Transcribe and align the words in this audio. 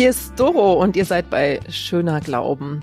Hier 0.00 0.08
ist 0.08 0.40
Doro 0.40 0.82
und 0.82 0.96
ihr 0.96 1.04
seid 1.04 1.28
bei 1.28 1.60
Schöner 1.68 2.22
Glauben. 2.22 2.82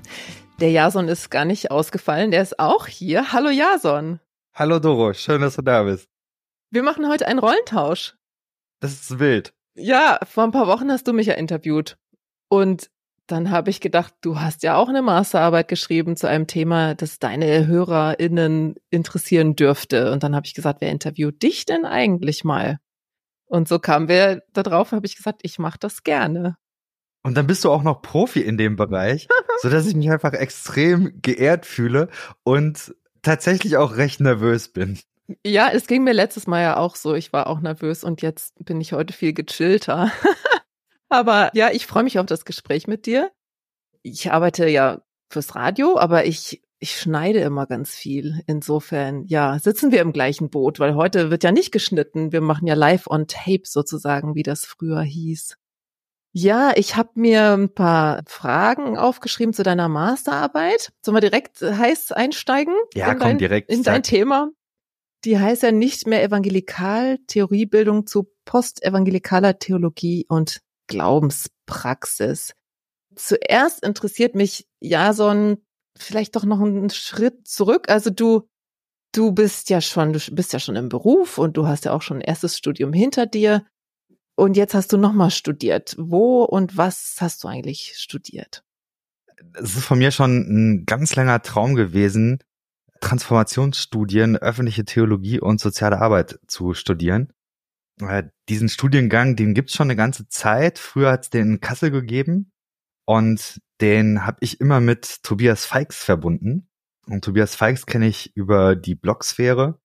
Der 0.60 0.70
Jason 0.70 1.08
ist 1.08 1.32
gar 1.32 1.46
nicht 1.46 1.72
ausgefallen, 1.72 2.30
der 2.30 2.44
ist 2.44 2.60
auch 2.60 2.86
hier. 2.86 3.34
Hallo 3.34 3.50
Jason. 3.50 4.20
Hallo 4.54 4.78
Doro, 4.78 5.14
schön, 5.14 5.42
dass 5.42 5.56
du 5.56 5.64
da 5.64 5.82
bist. 5.82 6.08
Wir 6.70 6.84
machen 6.84 7.10
heute 7.10 7.28
einen 7.28 7.40
Rollentausch. 7.40 8.16
Das 8.82 8.92
ist 8.92 9.18
wild. 9.18 9.56
Ja, 9.74 10.20
vor 10.26 10.44
ein 10.44 10.52
paar 10.52 10.68
Wochen 10.68 10.92
hast 10.92 11.08
du 11.08 11.14
mich 11.14 11.26
ja 11.26 11.34
interviewt. 11.34 11.98
Und 12.50 12.92
dann 13.26 13.50
habe 13.50 13.72
ich 13.72 13.82
gedacht, 13.82 14.14
du 14.22 14.40
hast 14.40 14.62
ja 14.62 14.76
auch 14.76 14.88
eine 14.88 15.02
Masterarbeit 15.02 15.70
geschrieben 15.70 16.18
zu 16.18 16.28
einem 16.28 16.46
Thema, 16.46 16.94
das 16.94 17.18
deine 17.18 17.66
HörerInnen 17.66 18.76
interessieren 18.92 19.56
dürfte. 19.56 20.12
Und 20.12 20.22
dann 20.22 20.36
habe 20.36 20.46
ich 20.46 20.54
gesagt, 20.54 20.82
wer 20.82 20.92
interviewt 20.92 21.42
dich 21.42 21.66
denn 21.66 21.84
eigentlich 21.84 22.44
mal? 22.44 22.78
Und 23.48 23.68
so 23.68 23.80
kamen 23.80 24.08
wir 24.08 24.44
darauf, 24.54 24.92
habe 24.92 25.08
ich 25.08 25.16
gesagt, 25.16 25.40
ich 25.42 25.58
mache 25.58 25.80
das 25.80 26.04
gerne. 26.04 26.58
Und 27.24 27.36
dann 27.36 27.48
bist 27.48 27.64
du 27.64 27.72
auch 27.72 27.84
noch 27.84 28.02
Profi 28.02 28.42
in 28.42 28.58
dem 28.58 28.76
Bereich, 28.76 29.28
so 29.62 29.70
dass 29.70 29.88
ich 29.88 29.96
mich 29.96 30.10
einfach 30.10 30.34
extrem 30.34 31.22
geehrt 31.22 31.66
fühle 31.66 32.10
und 32.44 32.96
tatsächlich 33.22 33.78
auch 33.78 33.98
recht 33.98 34.22
nervös 34.22 34.70
bin. 34.70 35.00
Ja, 35.46 35.70
es 35.70 35.88
ging 35.88 36.04
mir 36.04 36.14
letztes 36.14 36.48
Mal 36.48 36.62
ja 36.62 36.78
auch 36.78 36.96
so. 36.96 37.14
Ich 37.14 37.34
war 37.34 37.48
auch 37.48 37.60
nervös 37.60 38.04
und 38.04 38.22
jetzt 38.22 38.64
bin 38.64 38.80
ich 38.80 38.94
heute 38.94 39.14
viel 39.14 39.34
gechillter. 39.34 40.12
aber 41.10 41.52
ja, 41.54 41.70
ich 41.72 41.86
freue 41.86 42.04
mich 42.04 42.18
auf 42.20 42.26
das 42.26 42.46
Gespräch 42.46 42.88
mit 42.88 43.06
dir. 43.06 43.32
Ich 44.04 44.32
arbeite 44.32 44.70
ja 44.70 45.02
fürs 45.30 45.56
Radio, 45.56 45.98
aber 45.98 46.26
ich, 46.26 46.64
ich 46.80 46.98
schneide 46.98 47.40
immer 47.40 47.66
ganz 47.66 47.94
viel. 47.94 48.42
Insofern, 48.48 49.26
ja, 49.26 49.60
sitzen 49.60 49.92
wir 49.92 50.00
im 50.00 50.14
gleichen 50.14 50.50
Boot, 50.50 50.80
weil 50.80 50.96
heute 50.96 51.30
wird 51.30 51.44
ja 51.44 51.52
nicht 51.52 51.74
geschnitten. 51.74 52.32
Wir 52.32 52.42
machen 52.42 52.68
ja 52.68 52.76
live 52.76 53.08
on 53.08 53.28
tape 53.28 53.64
sozusagen, 53.66 54.36
wie 54.36 54.44
das 54.44 54.66
früher 54.66 55.02
hieß. 55.02 55.58
Ja, 56.40 56.72
ich 56.76 56.96
habe 56.96 57.10
mir 57.16 57.54
ein 57.54 57.74
paar 57.74 58.22
Fragen 58.28 58.96
aufgeschrieben 58.96 59.54
zu 59.54 59.64
deiner 59.64 59.90
Masterarbeit. 59.90 60.92
Sollen 61.02 61.16
wir 61.16 61.22
direkt 61.22 61.62
heiß 61.62 62.12
einsteigen? 62.12 62.76
Ja, 62.94 63.08
komm 63.16 63.20
dein, 63.20 63.38
direkt. 63.40 63.72
In 63.72 63.82
dein 63.82 64.04
Thema. 64.04 64.52
Die 65.26 65.40
heißt 65.40 65.64
ja 65.64 65.72
nicht 65.72 66.06
mehr 66.06 66.24
Evangelikal, 66.24 67.18
Theoriebildung 67.26 68.06
zu 68.06 68.32
postevangelikaler 68.46 69.58
Theologie 69.58 70.28
und 70.30 70.62
Glaubenspraxis. 70.86 72.54
Zuerst 73.16 73.84
interessiert 73.84 74.36
mich 74.36 74.68
Jason 74.80 75.66
vielleicht 75.98 76.36
doch 76.36 76.44
noch 76.44 76.62
einen 76.62 76.92
Schritt 76.92 77.48
zurück. 77.48 77.90
Also 77.90 78.12
du, 78.12 78.48
du 79.12 79.32
bist 79.32 79.72
ja 79.72 79.82
schon, 79.82 80.14
du 80.14 80.20
bist 80.34 80.54
ja 80.54 80.60
schon 80.60 80.76
im 80.76 80.90
Beruf 80.90 81.40
und 81.40 81.58
du 81.58 81.66
hast 81.66 81.86
ja 81.86 81.94
auch 81.94 82.04
schon 82.04 82.18
ein 82.18 82.22
erstes 82.22 82.56
Studium 82.56 82.94
hinter 82.94 83.26
dir. 83.26 83.66
Und 84.38 84.56
jetzt 84.56 84.76
hast 84.76 84.94
du 84.94 84.98
nochmal 84.98 85.32
studiert. 85.32 85.96
Wo 85.98 86.44
und 86.44 86.78
was 86.78 87.16
hast 87.20 87.44
du 87.44 87.48
eigentlich 87.48 87.96
studiert? 87.98 88.64
Es 89.54 89.76
ist 89.76 89.84
von 89.84 89.98
mir 89.98 90.12
schon 90.12 90.38
ein 90.38 90.86
ganz 90.86 91.16
langer 91.16 91.42
Traum 91.42 91.74
gewesen, 91.74 92.44
Transformationsstudien, 93.02 94.38
öffentliche 94.38 94.86
Theologie 94.86 95.40
und 95.40 95.60
soziale 95.60 96.00
Arbeit 96.00 96.40
zu 96.46 96.76
studieren. 96.76 97.34
Diesen 98.48 98.70
Studiengang, 98.70 99.36
den 99.36 99.56
gibt's 99.56 99.74
schon 99.74 99.88
eine 99.88 99.96
ganze 99.96 100.28
Zeit. 100.28 100.78
Früher 100.78 101.14
hat's 101.14 101.32
den 101.32 101.54
in 101.54 101.60
Kassel 101.60 101.90
gegeben 101.90 102.52
und 103.06 103.60
den 103.82 104.24
habe 104.28 104.38
ich 104.42 104.62
immer 104.62 104.82
mit 104.82 105.24
Tobias 105.24 105.66
Feix 105.66 105.96
verbunden. 105.96 106.70
Und 107.08 107.26
Tobias 107.26 107.56
Feix 107.56 107.88
kenne 107.88 108.08
ich 108.08 108.36
über 108.36 108.76
die 108.76 108.94
Blogsphäre 108.94 109.80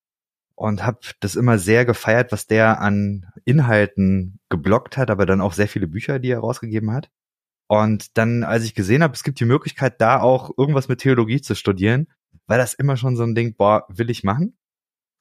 und 0.57 0.85
habe 0.85 0.99
das 1.21 1.37
immer 1.37 1.59
sehr 1.59 1.87
gefeiert, 1.87 2.33
was 2.33 2.47
der 2.47 2.83
an 2.83 3.32
Inhalten 3.45 4.41
geblockt 4.49 4.97
hat, 4.97 5.11
aber 5.11 5.27
dann 5.27 5.41
auch 5.41 5.53
sehr 5.53 5.69
viele 5.69 5.87
Bücher, 5.87 6.19
die 6.19 6.31
er 6.31 6.41
rausgegeben 6.41 6.93
hat. 6.93 7.11
Und 7.69 8.19
dann, 8.19 8.45
als 8.45 8.65
ich 8.65 8.75
gesehen 8.75 9.03
habe, 9.03 9.15
es 9.15 9.23
gibt 9.23 9.41
die 9.41 9.45
Möglichkeit, 9.45 10.01
da 10.01 10.21
auch 10.21 10.51
irgendwas 10.57 10.89
mit 10.89 11.01
Theologie 11.01 11.41
zu 11.41 11.55
studieren, 11.55 12.09
war 12.47 12.59
das 12.59 12.75
immer 12.75 12.97
schon 12.97 13.17
so 13.17 13.23
ein 13.23 13.35
Ding, 13.35 13.55
boah, 13.57 13.87
will 13.89 14.11
ich 14.11 14.25
machen. 14.25 14.59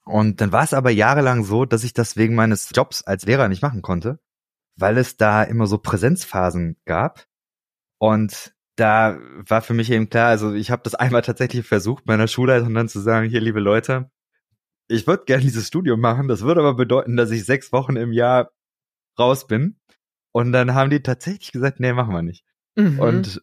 Und 0.03 0.41
dann 0.41 0.51
war 0.51 0.63
es 0.63 0.73
aber 0.73 0.89
jahrelang 0.89 1.43
so, 1.43 1.65
dass 1.65 1.83
ich 1.83 1.93
das 1.93 2.17
wegen 2.17 2.35
meines 2.35 2.69
Jobs 2.73 3.03
als 3.03 3.25
Lehrer 3.25 3.47
nicht 3.47 3.61
machen 3.61 3.81
konnte, 3.81 4.19
weil 4.75 4.97
es 4.97 5.17
da 5.17 5.43
immer 5.43 5.67
so 5.67 5.77
Präsenzphasen 5.77 6.77
gab. 6.85 7.25
Und 7.99 8.53
da 8.75 9.19
war 9.47 9.61
für 9.61 9.73
mich 9.73 9.91
eben 9.91 10.09
klar, 10.09 10.27
also 10.27 10.53
ich 10.53 10.71
habe 10.71 10.81
das 10.83 10.95
einmal 10.95 11.21
tatsächlich 11.21 11.65
versucht, 11.65 12.05
meiner 12.07 12.27
Schulleitung 12.27 12.73
dann 12.73 12.89
zu 12.89 12.99
sagen, 12.99 13.29
hier 13.29 13.41
liebe 13.41 13.59
Leute, 13.59 14.09
ich 14.91 15.07
würde 15.07 15.25
gerne 15.25 15.43
dieses 15.43 15.67
Studium 15.67 15.99
machen, 15.99 16.27
das 16.27 16.41
würde 16.41 16.61
aber 16.61 16.75
bedeuten, 16.75 17.17
dass 17.17 17.31
ich 17.31 17.45
sechs 17.45 17.71
Wochen 17.71 17.95
im 17.95 18.11
Jahr 18.11 18.51
raus 19.17 19.47
bin. 19.47 19.77
Und 20.31 20.51
dann 20.51 20.73
haben 20.73 20.89
die 20.89 21.01
tatsächlich 21.01 21.51
gesagt, 21.51 21.79
nee, 21.79 21.93
machen 21.93 22.13
wir 22.13 22.21
nicht. 22.21 22.45
Mhm. 22.75 22.99
Und 22.99 23.41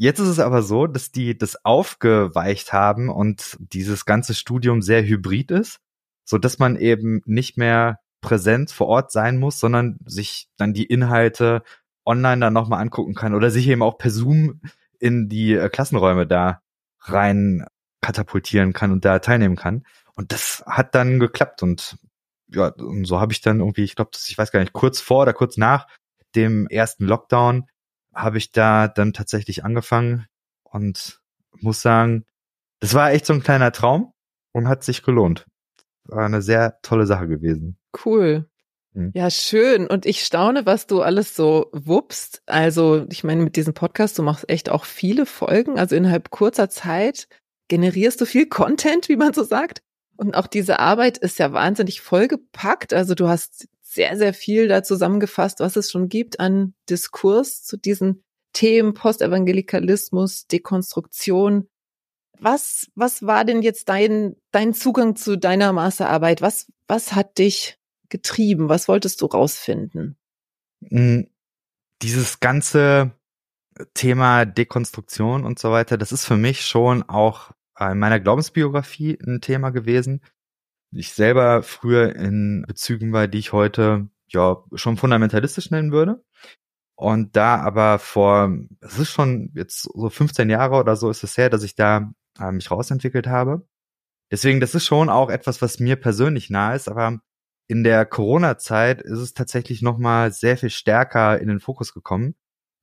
Jetzt 0.00 0.18
ist 0.18 0.28
es 0.28 0.38
aber 0.38 0.62
so, 0.62 0.86
dass 0.86 1.12
die 1.12 1.36
das 1.36 1.62
aufgeweicht 1.62 2.72
haben 2.72 3.10
und 3.10 3.58
dieses 3.60 4.06
ganze 4.06 4.32
Studium 4.32 4.80
sehr 4.80 5.04
hybrid 5.04 5.50
ist, 5.50 5.78
so 6.24 6.38
dass 6.38 6.58
man 6.58 6.76
eben 6.76 7.20
nicht 7.26 7.58
mehr 7.58 8.00
präsent 8.22 8.70
vor 8.70 8.86
Ort 8.86 9.12
sein 9.12 9.36
muss, 9.36 9.60
sondern 9.60 9.98
sich 10.06 10.48
dann 10.56 10.72
die 10.72 10.86
Inhalte 10.86 11.62
online 12.06 12.40
dann 12.40 12.54
nochmal 12.54 12.80
angucken 12.80 13.14
kann 13.14 13.34
oder 13.34 13.50
sich 13.50 13.68
eben 13.68 13.82
auch 13.82 13.98
per 13.98 14.10
Zoom 14.10 14.62
in 15.00 15.28
die 15.28 15.52
äh, 15.52 15.68
Klassenräume 15.68 16.26
da 16.26 16.62
rein 17.00 17.66
katapultieren 18.00 18.72
kann 18.72 18.92
und 18.92 19.04
da 19.04 19.18
teilnehmen 19.18 19.56
kann. 19.56 19.84
Und 20.20 20.32
das 20.32 20.62
hat 20.66 20.94
dann 20.94 21.18
geklappt 21.18 21.62
und 21.62 21.96
ja, 22.48 22.66
und 22.66 23.06
so 23.06 23.20
habe 23.20 23.32
ich 23.32 23.40
dann 23.40 23.60
irgendwie, 23.60 23.84
ich 23.84 23.96
glaube, 23.96 24.10
ich 24.14 24.36
weiß 24.36 24.52
gar 24.52 24.60
nicht, 24.60 24.74
kurz 24.74 25.00
vor 25.00 25.22
oder 25.22 25.32
kurz 25.32 25.56
nach 25.56 25.86
dem 26.34 26.66
ersten 26.68 27.06
Lockdown 27.06 27.64
habe 28.14 28.36
ich 28.36 28.52
da 28.52 28.86
dann 28.86 29.14
tatsächlich 29.14 29.64
angefangen 29.64 30.26
und 30.62 31.22
muss 31.58 31.80
sagen, 31.80 32.26
das 32.80 32.92
war 32.92 33.12
echt 33.12 33.24
so 33.24 33.32
ein 33.32 33.42
kleiner 33.42 33.72
Traum 33.72 34.12
und 34.52 34.68
hat 34.68 34.84
sich 34.84 35.02
gelohnt. 35.02 35.46
War 36.04 36.26
eine 36.26 36.42
sehr 36.42 36.78
tolle 36.82 37.06
Sache 37.06 37.26
gewesen. 37.26 37.78
Cool. 38.04 38.46
Hm. 38.92 39.12
Ja, 39.14 39.30
schön. 39.30 39.86
Und 39.86 40.04
ich 40.04 40.22
staune, 40.22 40.66
was 40.66 40.86
du 40.86 41.00
alles 41.00 41.34
so 41.34 41.70
wuppst. 41.72 42.42
Also, 42.44 43.06
ich 43.10 43.24
meine, 43.24 43.42
mit 43.42 43.56
diesem 43.56 43.72
Podcast, 43.72 44.18
du 44.18 44.22
machst 44.22 44.50
echt 44.50 44.68
auch 44.68 44.84
viele 44.84 45.24
Folgen. 45.24 45.78
Also 45.78 45.96
innerhalb 45.96 46.28
kurzer 46.28 46.68
Zeit 46.68 47.26
generierst 47.68 48.20
du 48.20 48.26
viel 48.26 48.50
Content, 48.50 49.08
wie 49.08 49.16
man 49.16 49.32
so 49.32 49.44
sagt. 49.44 49.80
Und 50.20 50.34
auch 50.34 50.46
diese 50.46 50.80
Arbeit 50.80 51.16
ist 51.16 51.38
ja 51.38 51.54
wahnsinnig 51.54 52.02
vollgepackt. 52.02 52.92
Also 52.92 53.14
du 53.14 53.26
hast 53.26 53.68
sehr, 53.80 54.18
sehr 54.18 54.34
viel 54.34 54.68
da 54.68 54.82
zusammengefasst, 54.82 55.60
was 55.60 55.76
es 55.76 55.90
schon 55.90 56.10
gibt 56.10 56.40
an 56.40 56.74
Diskurs 56.90 57.62
zu 57.62 57.78
diesen 57.78 58.22
Themen 58.52 58.92
Postevangelikalismus, 58.92 60.46
Dekonstruktion. 60.46 61.70
Was, 62.38 62.88
was 62.94 63.22
war 63.22 63.46
denn 63.46 63.62
jetzt 63.62 63.88
dein, 63.88 64.36
dein 64.50 64.74
Zugang 64.74 65.16
zu 65.16 65.38
deiner 65.38 65.72
Masterarbeit? 65.72 66.42
Was, 66.42 66.70
was 66.86 67.14
hat 67.14 67.38
dich 67.38 67.78
getrieben? 68.10 68.68
Was 68.68 68.88
wolltest 68.88 69.22
du 69.22 69.26
rausfinden? 69.26 70.18
Hm, 70.86 71.30
dieses 72.02 72.40
ganze 72.40 73.12
Thema 73.94 74.44
Dekonstruktion 74.44 75.46
und 75.46 75.58
so 75.58 75.70
weiter, 75.70 75.96
das 75.96 76.12
ist 76.12 76.26
für 76.26 76.36
mich 76.36 76.66
schon 76.66 77.02
auch 77.04 77.52
in 77.80 77.98
meiner 77.98 78.20
Glaubensbiografie 78.20 79.18
ein 79.26 79.40
Thema 79.40 79.70
gewesen 79.70 80.20
ich 80.92 81.12
selber 81.12 81.62
früher 81.62 82.14
in 82.16 82.64
Bezügen 82.66 83.12
war, 83.12 83.28
die 83.28 83.38
ich 83.38 83.52
heute 83.52 84.08
ja 84.28 84.62
schon 84.74 84.96
fundamentalistisch 84.96 85.70
nennen 85.70 85.92
würde. 85.92 86.24
Und 86.96 87.36
da 87.36 87.56
aber 87.56 87.98
vor, 87.98 88.54
es 88.80 88.98
ist 88.98 89.10
schon 89.10 89.52
jetzt 89.54 89.82
so 89.82 90.10
15 90.10 90.50
Jahre 90.50 90.76
oder 90.76 90.96
so 90.96 91.10
ist 91.10 91.24
es 91.24 91.38
her, 91.38 91.48
dass 91.48 91.62
ich 91.62 91.74
da 91.74 92.12
äh, 92.38 92.52
mich 92.52 92.70
rausentwickelt 92.70 93.26
habe. 93.26 93.66
Deswegen, 94.30 94.60
das 94.60 94.74
ist 94.74 94.86
schon 94.86 95.08
auch 95.08 95.30
etwas, 95.30 95.62
was 95.62 95.80
mir 95.80 95.96
persönlich 95.96 96.50
nah 96.50 96.74
ist, 96.74 96.88
aber 96.88 97.20
in 97.68 97.84
der 97.84 98.04
Corona-Zeit 98.04 99.00
ist 99.02 99.18
es 99.18 99.34
tatsächlich 99.34 99.82
nochmal 99.82 100.32
sehr 100.32 100.56
viel 100.58 100.70
stärker 100.70 101.40
in 101.40 101.48
den 101.48 101.60
Fokus 101.60 101.94
gekommen, 101.94 102.34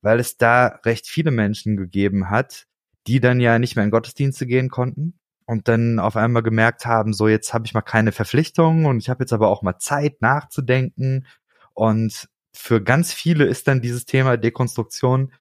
weil 0.02 0.18
es 0.18 0.36
da 0.36 0.80
recht 0.84 1.06
viele 1.06 1.30
Menschen 1.30 1.76
gegeben 1.76 2.30
hat, 2.30 2.67
die 3.08 3.20
dann 3.20 3.40
ja 3.40 3.58
nicht 3.58 3.74
mehr 3.74 3.84
in 3.86 3.90
Gottesdienste 3.90 4.46
gehen 4.46 4.68
konnten 4.68 5.18
und 5.46 5.66
dann 5.66 5.98
auf 5.98 6.14
einmal 6.16 6.42
gemerkt 6.42 6.84
haben, 6.84 7.14
so 7.14 7.26
jetzt 7.26 7.54
habe 7.54 7.64
ich 7.64 7.72
mal 7.72 7.80
keine 7.80 8.12
Verpflichtungen 8.12 8.84
und 8.84 8.98
ich 8.98 9.08
habe 9.08 9.22
jetzt 9.22 9.32
aber 9.32 9.48
auch 9.48 9.62
mal 9.62 9.78
Zeit 9.78 10.20
nachzudenken. 10.20 11.26
Und 11.72 12.28
für 12.52 12.82
ganz 12.82 13.14
viele 13.14 13.46
ist 13.46 13.66
dann 13.66 13.80
dieses 13.80 14.04
Thema 14.04 14.36
Dekonstruktion 14.36 15.32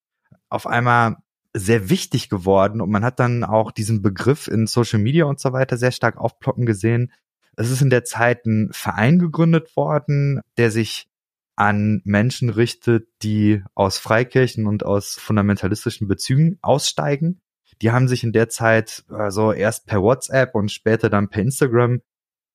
auf 0.49 0.65
einmal 0.65 1.17
sehr 1.53 1.89
wichtig 1.89 2.29
geworden 2.29 2.79
und 2.79 2.89
man 2.89 3.03
hat 3.03 3.19
dann 3.19 3.43
auch 3.43 3.71
diesen 3.71 4.01
Begriff 4.01 4.47
in 4.47 4.65
Social 4.65 4.99
Media 4.99 5.25
und 5.25 5.41
so 5.41 5.51
weiter 5.51 5.75
sehr 5.75 5.91
stark 5.91 6.15
aufploppen 6.15 6.65
gesehen. 6.65 7.11
Es 7.57 7.69
ist 7.69 7.81
in 7.81 7.89
der 7.89 8.05
Zeit 8.05 8.45
ein 8.45 8.69
Verein 8.71 9.19
gegründet 9.19 9.75
worden, 9.75 10.39
der 10.57 10.71
sich 10.71 11.09
an 11.57 12.01
Menschen 12.05 12.49
richtet, 12.49 13.09
die 13.23 13.61
aus 13.75 13.97
Freikirchen 13.97 14.67
und 14.67 14.85
aus 14.85 15.15
fundamentalistischen 15.15 16.07
Bezügen 16.07 16.59
aussteigen 16.61 17.41
die 17.81 17.91
haben 17.91 18.07
sich 18.07 18.23
in 18.23 18.31
der 18.31 18.49
Zeit 18.49 19.05
also 19.09 19.51
erst 19.51 19.85
per 19.85 20.01
WhatsApp 20.01 20.55
und 20.55 20.71
später 20.71 21.09
dann 21.09 21.29
per 21.29 21.41
Instagram 21.41 22.01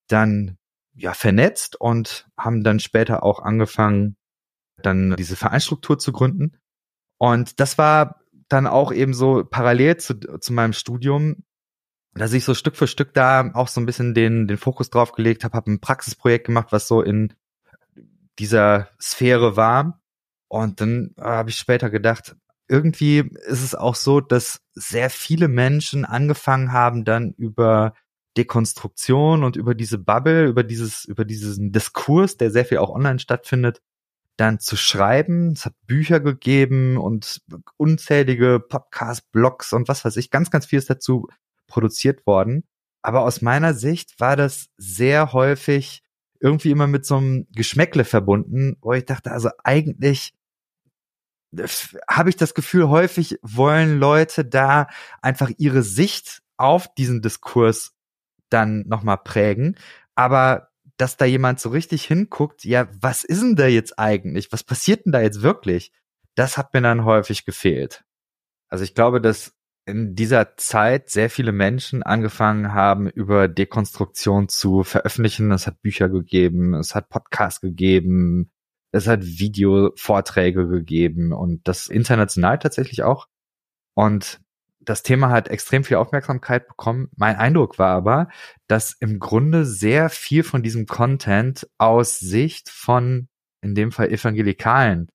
dann 0.09 0.59
ja 0.95 1.15
vernetzt 1.15 1.81
und 1.81 2.29
haben 2.37 2.63
dann 2.65 2.81
später 2.81 3.23
auch 3.23 3.41
angefangen, 3.41 4.17
dann 4.83 5.17
diese 5.17 5.37
Vereinsstruktur 5.37 5.99
zu 5.99 6.13
gründen. 6.13 6.59
Und 7.19 7.61
das 7.61 7.79
war 7.79 8.21
dann 8.49 8.67
auch 8.67 8.93
eben 8.93 9.15
so 9.15 9.45
parallel 9.45 9.97
zu, 9.97 10.19
zu 10.19 10.53
meinem 10.53 10.73
Studium, 10.73 11.45
dass 12.15 12.33
ich 12.33 12.45
so 12.45 12.55
Stück 12.55 12.77
für 12.77 12.87
Stück 12.87 13.15
da 13.15 13.51
auch 13.55 13.69
so 13.69 13.81
ein 13.81 13.87
bisschen 13.87 14.13
den, 14.13 14.47
den 14.47 14.59
Fokus 14.59 14.91
drauf 14.91 15.13
gelegt 15.13 15.45
habe, 15.45 15.57
habe 15.57 15.71
ein 15.71 15.81
Praxisprojekt 15.81 16.47
gemacht, 16.47 16.69
was 16.71 16.89
so 16.89 17.01
in 17.01 17.33
dieser 18.39 18.89
Sphäre 19.01 19.57
war. 19.57 20.01
Und 20.49 20.83
dann 20.83 21.15
äh, 21.17 21.23
habe 21.23 21.49
ich 21.49 21.57
später 21.57 21.89
gedacht, 21.89 22.37
irgendwie 22.73 23.19
ist 23.19 23.63
es 23.63 23.75
auch 23.75 23.95
so, 23.95 24.23
dass 24.23 24.63
sehr 24.73 25.11
viele 25.11 25.49
Menschen 25.49 26.07
angefangen 26.07 26.73
haben, 26.73 27.05
dann 27.05 27.35
über 27.37 27.93
Dekonstruktion 28.39 29.45
und 29.45 29.57
über 29.57 29.75
diese 29.75 29.99
Bubble, 29.99 30.47
über 30.47 30.65
dieses, 30.65 31.05
über 31.05 31.27
diesen 31.27 31.71
Diskurs, 31.71 32.39
der 32.39 32.51
sehr 32.51 32.65
viel 32.65 32.79
auch 32.79 32.89
online 32.89 33.19
stattfindet, 33.19 33.83
dann 34.39 34.59
zu 34.59 34.77
schreiben. 34.77 35.53
Es 35.53 35.67
hat 35.67 35.75
Bücher 35.87 36.21
gegeben 36.21 36.97
und 36.97 37.43
unzählige 37.77 38.59
Podcasts, 38.59 39.27
Blogs 39.31 39.75
und 39.75 39.89
was 39.89 40.07
weiß 40.07 40.17
ich, 40.17 40.31
ganz, 40.31 40.51
ganz 40.51 40.65
vieles 40.65 40.87
dazu 40.87 41.29
produziert 41.67 42.27
worden. 42.27 42.65
Aber 43.03 43.21
aus 43.21 43.43
meiner 43.43 43.75
Sicht 43.75 44.19
war 44.19 44.37
das 44.37 44.71
sehr 44.79 45.35
häufig 45.35 46.03
irgendwie 46.41 46.71
immer 46.71 46.87
mit 46.87 47.05
so 47.05 47.19
einem 47.19 47.47
Geschmäckle 47.55 48.05
verbunden, 48.05 48.79
wo 48.81 48.95
ich 48.95 49.05
dachte, 49.05 49.31
also 49.31 49.51
eigentlich 49.63 50.33
habe 52.09 52.31
ich 52.31 52.37
das 52.37 52.55
Gefühl, 52.55 52.89
häufig 52.89 53.39
wollen 53.43 53.99
Leute 53.99 54.45
da 54.45 54.89
einfach 55.21 55.51
ihre 55.59 55.83
Sicht 55.83 56.43
auf 56.57 56.93
diesen 56.95 57.23
Diskurs 57.23 57.95
dann 58.49 58.85
nochmal 58.87 59.19
prägen. 59.19 59.77
Aber 60.15 60.69
dass 60.97 61.17
da 61.17 61.25
jemand 61.25 61.61
so 61.61 61.71
richtig 61.71 62.05
hinguckt, 62.05 62.65
ja, 62.65 62.89
was 63.01 63.25
ist 63.25 63.43
denn 63.43 63.57
da 63.57 63.67
jetzt 63.67 63.99
eigentlich? 63.99 64.53
Was 64.53 64.63
passiert 64.63 65.05
denn 65.05 65.13
da 65.13 65.21
jetzt 65.21 65.43
wirklich? 65.43 65.93
Das 66.35 66.57
hat 66.57 66.73
mir 66.75 66.81
dann 66.81 67.05
häufig 67.05 67.45
gefehlt. 67.45 68.05
Also 68.69 68.85
ich 68.85 68.95
glaube, 68.95 69.21
dass 69.21 69.55
in 69.85 70.15
dieser 70.15 70.57
Zeit 70.57 71.11
sehr 71.11 71.29
viele 71.29 71.53
Menschen 71.53 72.03
angefangen 72.03 72.73
haben, 72.73 73.09
über 73.09 73.49
Dekonstruktion 73.49 74.49
zu 74.49 74.85
veröffentlichen. 74.85 75.51
Es 75.51 75.67
hat 75.67 75.83
Bücher 75.83 76.09
gegeben, 76.09 76.75
es 76.75 76.95
hat 76.95 77.09
Podcasts 77.09 77.61
gegeben, 77.61 78.51
es 78.93 79.09
hat 79.09 79.25
Videovorträge 79.25 80.69
gegeben 80.69 81.33
und 81.33 81.67
das 81.67 81.89
international 81.89 82.59
tatsächlich 82.59 83.03
auch. 83.03 83.27
Und 83.95 84.41
das 84.81 85.03
Thema 85.03 85.31
hat 85.31 85.49
extrem 85.49 85.85
viel 85.85 85.97
Aufmerksamkeit 85.97 86.69
bekommen. 86.69 87.09
Mein 87.17 87.37
Eindruck 87.37 87.79
war 87.79 87.95
aber, 87.95 88.29
dass 88.67 88.93
im 88.93 89.19
Grunde 89.19 89.65
sehr 89.65 90.11
viel 90.11 90.43
von 90.43 90.63
diesem 90.63 90.87
Content 90.87 91.69
aus 91.79 92.19
Sicht 92.19 92.69
von, 92.69 93.29
in 93.63 93.75
dem 93.75 93.93
Fall 93.93 94.11
Evangelikalen, 94.11 95.09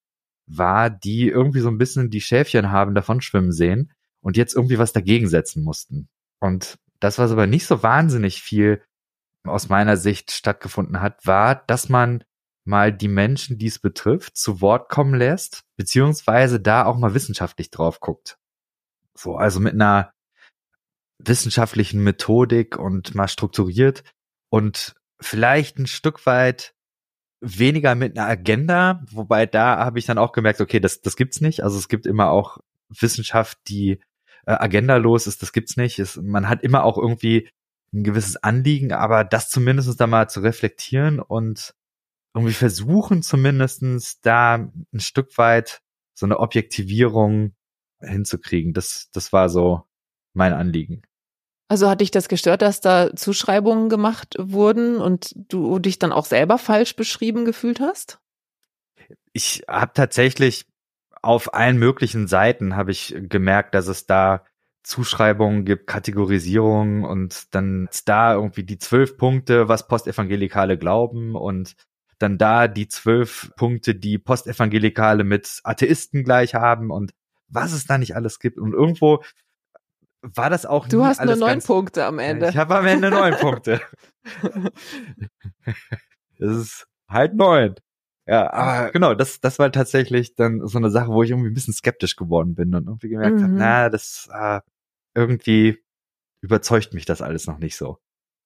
war, 0.48 0.90
die 0.90 1.28
irgendwie 1.28 1.60
so 1.60 1.70
ein 1.70 1.78
bisschen 1.78 2.10
die 2.10 2.22
Schäfchen 2.22 2.72
haben 2.72 2.96
davon 2.96 3.22
schwimmen 3.22 3.52
sehen 3.52 3.92
und 4.22 4.38
jetzt 4.38 4.56
irgendwie 4.56 4.80
was 4.80 4.94
dagegen 4.94 5.28
setzen 5.28 5.64
mussten. 5.64 6.08
Und 6.40 6.78
das, 7.00 7.20
was 7.20 7.32
aber 7.32 7.48
nicht 7.48 7.66
so 7.66 7.84
wahnsinnig 7.84 8.42
viel 8.42 8.82
aus 9.44 9.70
meiner 9.70 9.98
Sicht 9.98 10.32
stattgefunden 10.32 11.02
hat, 11.02 11.26
war, 11.26 11.56
dass 11.68 11.90
man 11.90 12.24
mal 12.68 12.94
die 12.94 13.08
Menschen, 13.08 13.58
die 13.58 13.68
es 13.68 13.80
betrifft, 13.80 14.38
zu 14.38 14.62
Wort 14.62 14.90
kommen 14.90 15.16
lässt, 15.16 15.64
beziehungsweise 15.78 16.60
da 16.60 16.86
auch 16.86 16.98
mal 16.98 17.14
wissenschaftlich 17.14 17.72
drauf 17.72 18.00
guckt. 18.00 18.38
So, 19.16 19.36
also 19.36 19.60
mit 19.60 19.74
einer 19.74 20.14
wissenschaftlichen 21.20 22.04
Methodik 22.04 22.78
und 22.78 23.16
mal 23.16 23.28
strukturiert 23.28 24.04
und 24.50 24.96
vielleicht 25.20 25.80
ein 25.80 25.88
Stück 25.88 26.26
weit 26.26 26.76
weniger 27.40 27.96
mit 27.96 28.18
einer 28.18 28.28
Agenda, 28.28 29.04
wobei 29.12 29.46
da 29.46 29.78
habe 29.78 30.00
ich 30.00 30.06
dann 30.06 30.18
auch 30.18 30.32
gemerkt, 30.32 30.62
okay, 30.62 30.80
das, 30.80 31.02
das 31.02 31.16
gibt's 31.16 31.42
nicht. 31.42 31.64
Also 31.64 31.78
es 31.78 31.88
gibt 31.88 32.06
immer 32.06 32.30
auch 32.30 32.60
Wissenschaft, 32.90 33.58
die 33.68 34.00
äh, 34.46 34.52
agendalos 34.52 35.28
ist, 35.28 35.42
das 35.42 35.54
gibt's 35.54 35.78
nicht. 35.78 36.00
Es, 36.00 36.18
man 36.18 36.50
hat 36.50 36.64
immer 36.64 36.84
auch 36.84 36.98
irgendwie 36.98 37.50
ein 37.94 38.04
gewisses 38.04 38.38
Anliegen, 38.38 38.92
aber 38.92 39.24
das 39.24 39.50
zumindest 39.50 40.00
da 40.00 40.08
mal 40.08 40.30
zu 40.30 40.42
reflektieren 40.42 41.20
und 41.20 41.74
irgendwie 42.34 42.54
versuchen 42.54 43.22
zumindestens 43.24 44.20
da 44.22 44.56
ein 44.56 45.00
Stück 45.00 45.38
weit 45.38 45.82
so 46.14 46.26
eine 46.26 46.40
Objektivierung 46.40 47.56
hinzukriegen. 48.00 48.74
Das, 48.74 49.10
das 49.12 49.34
war 49.34 49.50
so 49.50 49.84
mein 50.34 50.54
Anliegen. 50.54 51.02
Also 51.70 51.90
hat 51.90 52.02
dich 52.02 52.12
das 52.12 52.30
gestört, 52.30 52.62
dass 52.62 52.80
da 52.80 53.14
Zuschreibungen 53.16 53.90
gemacht 53.90 54.36
wurden 54.40 54.98
und 54.98 55.34
du 55.36 55.80
dich 55.80 56.00
dann 56.00 56.14
auch 56.14 56.26
selber 56.26 56.58
falsch 56.58 56.96
beschrieben 56.96 57.44
gefühlt 57.44 57.82
hast? 57.82 58.20
Ich 59.34 59.64
habe 59.68 59.92
tatsächlich 59.94 60.66
auf 61.22 61.54
allen 61.54 61.78
möglichen 61.78 62.28
Seiten 62.28 62.76
habe 62.76 62.92
ich 62.92 63.16
gemerkt, 63.18 63.76
dass 63.76 63.88
es 63.88 64.06
da 64.06 64.46
Zuschreibungen 64.84 65.66
gibt, 65.66 65.88
Kategorisierungen 65.88 67.04
und 67.04 67.54
dann 67.54 67.90
da 68.06 68.36
irgendwie 68.36 68.64
die 68.64 68.78
zwölf 68.78 69.18
Punkte, 69.18 69.68
was 69.68 69.90
Postevangelikale 69.90 70.78
glauben 70.78 71.36
und 71.36 71.76
dann 72.20 72.38
da 72.38 72.68
die 72.68 72.88
zwölf 72.88 73.52
Punkte, 73.56 73.96
die 73.96 74.18
Postevangelikale 74.18 75.24
mit 75.24 75.60
Atheisten 75.64 76.24
gleich 76.24 76.56
haben 76.56 76.92
und 76.92 77.14
was 77.48 77.74
es 77.74 77.86
da 77.86 77.98
nicht 77.98 78.16
alles 78.16 78.40
gibt. 78.40 78.58
Und 78.58 78.74
irgendwo 78.74 79.24
war 80.22 80.50
das 80.50 80.66
auch 80.66 80.88
Du 80.88 81.06
hast 81.06 81.24
nur 81.24 81.36
neun 81.36 81.62
Punkte 81.62 82.06
am 82.06 82.20
Ende. 82.20 82.50
Ich 82.50 82.58
habe 82.58 82.76
am 82.76 82.86
Ende 82.86 83.10
neun 83.10 83.36
Punkte. 83.36 83.82
Das 86.40 86.56
ist 86.56 86.88
halt 87.10 87.34
neun. 87.34 87.74
Ja, 88.28 88.52
aber 88.52 88.92
genau, 88.92 89.14
das, 89.16 89.40
das 89.40 89.58
war 89.58 89.72
tatsächlich 89.72 90.36
dann 90.36 90.68
so 90.68 90.78
eine 90.78 90.92
Sache, 90.92 91.12
wo 91.12 91.24
ich 91.24 91.32
irgendwie 91.32 91.50
ein 91.50 91.54
bisschen 91.54 91.74
skeptisch 91.74 92.16
geworden 92.16 92.56
bin 92.56 92.76
und 92.76 92.86
irgendwie 92.86 93.10
gemerkt 93.10 93.38
mhm. 93.38 93.44
habe, 93.44 93.54
na, 93.54 93.90
das 93.90 94.30
äh, 94.32 94.60
irgendwie 95.16 95.82
überzeugt 96.42 96.94
mich 96.94 97.06
das 97.06 97.22
alles 97.22 97.48
noch 97.48 97.58
nicht 97.58 97.78
so. 97.78 97.98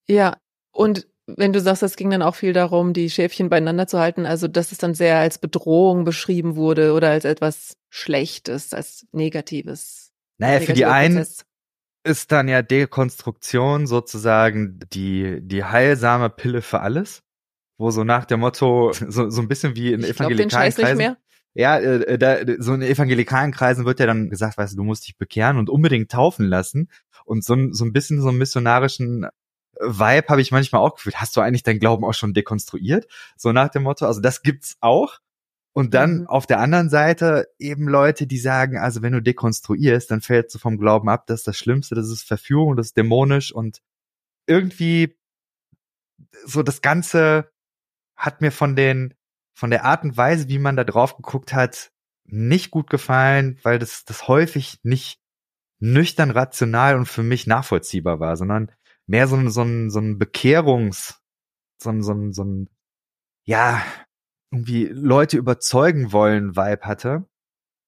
Ja, 0.08 0.38
und 0.72 1.08
wenn 1.38 1.54
du 1.54 1.60
sagst, 1.60 1.84
es 1.84 1.96
ging 1.96 2.10
dann 2.10 2.22
auch 2.22 2.36
viel 2.36 2.54
darum, 2.54 2.94
die 2.94 3.10
Schäfchen 3.10 3.50
beieinander 3.50 3.88
zu 3.88 4.00
halten, 4.00 4.26
also 4.26 4.48
dass 4.48 4.72
es 4.72 4.78
dann 4.78 4.94
sehr 4.94 5.18
als 5.20 5.38
Bedrohung 5.38 6.04
beschrieben 6.04 6.56
wurde 6.56 6.94
oder 6.94 7.10
als 7.10 7.26
etwas 7.26 7.78
Schlechtes, 7.90 8.74
als 8.74 9.06
Negatives. 9.12 10.12
Naja, 10.38 10.60
für 10.60 10.74
die 10.74 10.86
einen 10.86 11.26
ist 12.04 12.32
dann 12.32 12.48
ja 12.48 12.62
Dekonstruktion 12.62 13.86
sozusagen 13.86 14.80
die, 14.92 15.40
die 15.42 15.64
heilsame 15.64 16.30
Pille 16.30 16.62
für 16.62 16.80
alles, 16.80 17.22
wo 17.78 17.92
so 17.92 18.04
nach 18.04 18.26
dem 18.26 18.40
Motto, 18.40 18.92
so, 19.08 19.30
so 19.30 19.42
ein 19.42 19.48
bisschen 19.48 19.76
wie 19.76 19.94
in 19.94 20.02
ich 20.02 20.10
evangelikalen 20.10 20.74
glaub, 20.74 20.88
Kreisen. 20.88 21.16
Ja, 21.54 21.78
äh, 21.80 22.18
da, 22.18 22.38
so 22.60 22.74
in 22.74 22.82
evangelikalen 22.82 23.52
Kreisen 23.52 23.86
wird 23.86 24.00
ja 24.00 24.06
dann 24.06 24.30
gesagt, 24.30 24.58
weißt 24.58 24.74
du, 24.74 24.78
du 24.78 24.84
musst 24.84 25.06
dich 25.08 25.18
bekehren 25.18 25.58
und 25.58 25.70
unbedingt 25.70 26.10
taufen 26.10 26.46
lassen. 26.46 26.90
Und 27.26 27.44
so, 27.44 27.56
so 27.72 27.86
ein 27.86 27.94
bisschen 27.94 28.22
so 28.22 28.30
einen 28.30 28.38
missionarischen 28.38 29.28
Vibe 29.82 30.28
habe 30.28 30.42
ich 30.42 30.52
manchmal 30.52 30.82
auch 30.82 30.96
gefühlt. 30.96 31.20
Hast 31.20 31.36
du 31.36 31.42
eigentlich 31.42 31.64
dein 31.64 31.80
Glauben 31.80 32.06
auch 32.06 32.14
schon 32.14 32.34
dekonstruiert? 32.34 33.08
So 33.36 33.52
nach 33.52 33.70
dem 33.70 33.84
Motto. 33.84 34.06
Also 34.06 34.22
das 34.22 34.42
gibt's 34.42 34.78
auch. 34.80 35.20
Und 35.74 35.94
dann 35.94 36.22
mhm. 36.22 36.28
auf 36.28 36.48
der 36.48 36.60
anderen 36.60 36.90
Seite 36.90 37.48
eben 37.58 37.88
Leute, 37.88 38.28
die 38.28 38.38
sagen, 38.38 38.78
also 38.78 39.02
wenn 39.02 39.14
du 39.14 39.22
dekonstruierst, 39.22 40.12
dann 40.12 40.22
fällst 40.22 40.54
du 40.54 40.60
vom 40.60 40.78
Glauben 40.78 41.10
ab, 41.10 41.28
das 41.28 41.42
ist 41.42 41.48
das 41.48 41.58
Schlimmste, 41.58 41.96
das 41.96 42.10
ist 42.10 42.24
Verführung, 42.24 42.76
das 42.76 42.88
ist 42.88 42.98
dämonisch 42.98 43.54
und 43.54 43.82
irgendwie 44.48 45.18
so 46.46 46.62
das 46.62 46.82
Ganze 46.82 47.52
hat 48.16 48.42
mir 48.42 48.52
von 48.52 48.76
den, 48.76 49.14
von 49.54 49.72
der 49.72 49.86
Art 49.86 50.04
und 50.04 50.18
Weise, 50.18 50.50
wie 50.50 50.60
man 50.60 50.76
da 50.76 50.84
drauf 50.84 51.16
geguckt 51.16 51.54
hat, 51.54 51.92
nicht 52.26 52.70
gut 52.72 52.90
gefallen, 52.90 53.58
weil 53.64 53.80
das, 53.80 54.04
das 54.06 54.28
häufig 54.28 54.80
nicht 54.84 55.20
nüchtern 55.80 56.32
rational 56.32 56.96
und 56.96 57.08
für 57.08 57.24
mich 57.24 57.48
nachvollziehbar 57.48 58.20
war, 58.20 58.38
sondern 58.38 58.72
mehr 59.12 59.28
so 59.28 59.36
ein, 59.36 59.50
so 59.52 59.62
ein, 59.62 59.90
so 59.90 60.00
ein 60.00 60.18
Bekehrungs, 60.18 61.22
so 61.84 61.90
ein, 61.90 62.02
so 62.02 62.14
ein, 62.14 62.32
so 62.32 62.46
ein, 62.46 62.70
ja, 63.46 63.84
irgendwie 64.52 64.86
Leute 64.86 65.38
überzeugen 65.38 66.14
wollen 66.14 66.56
Vibe 66.56 66.84
hatte. 66.84 67.26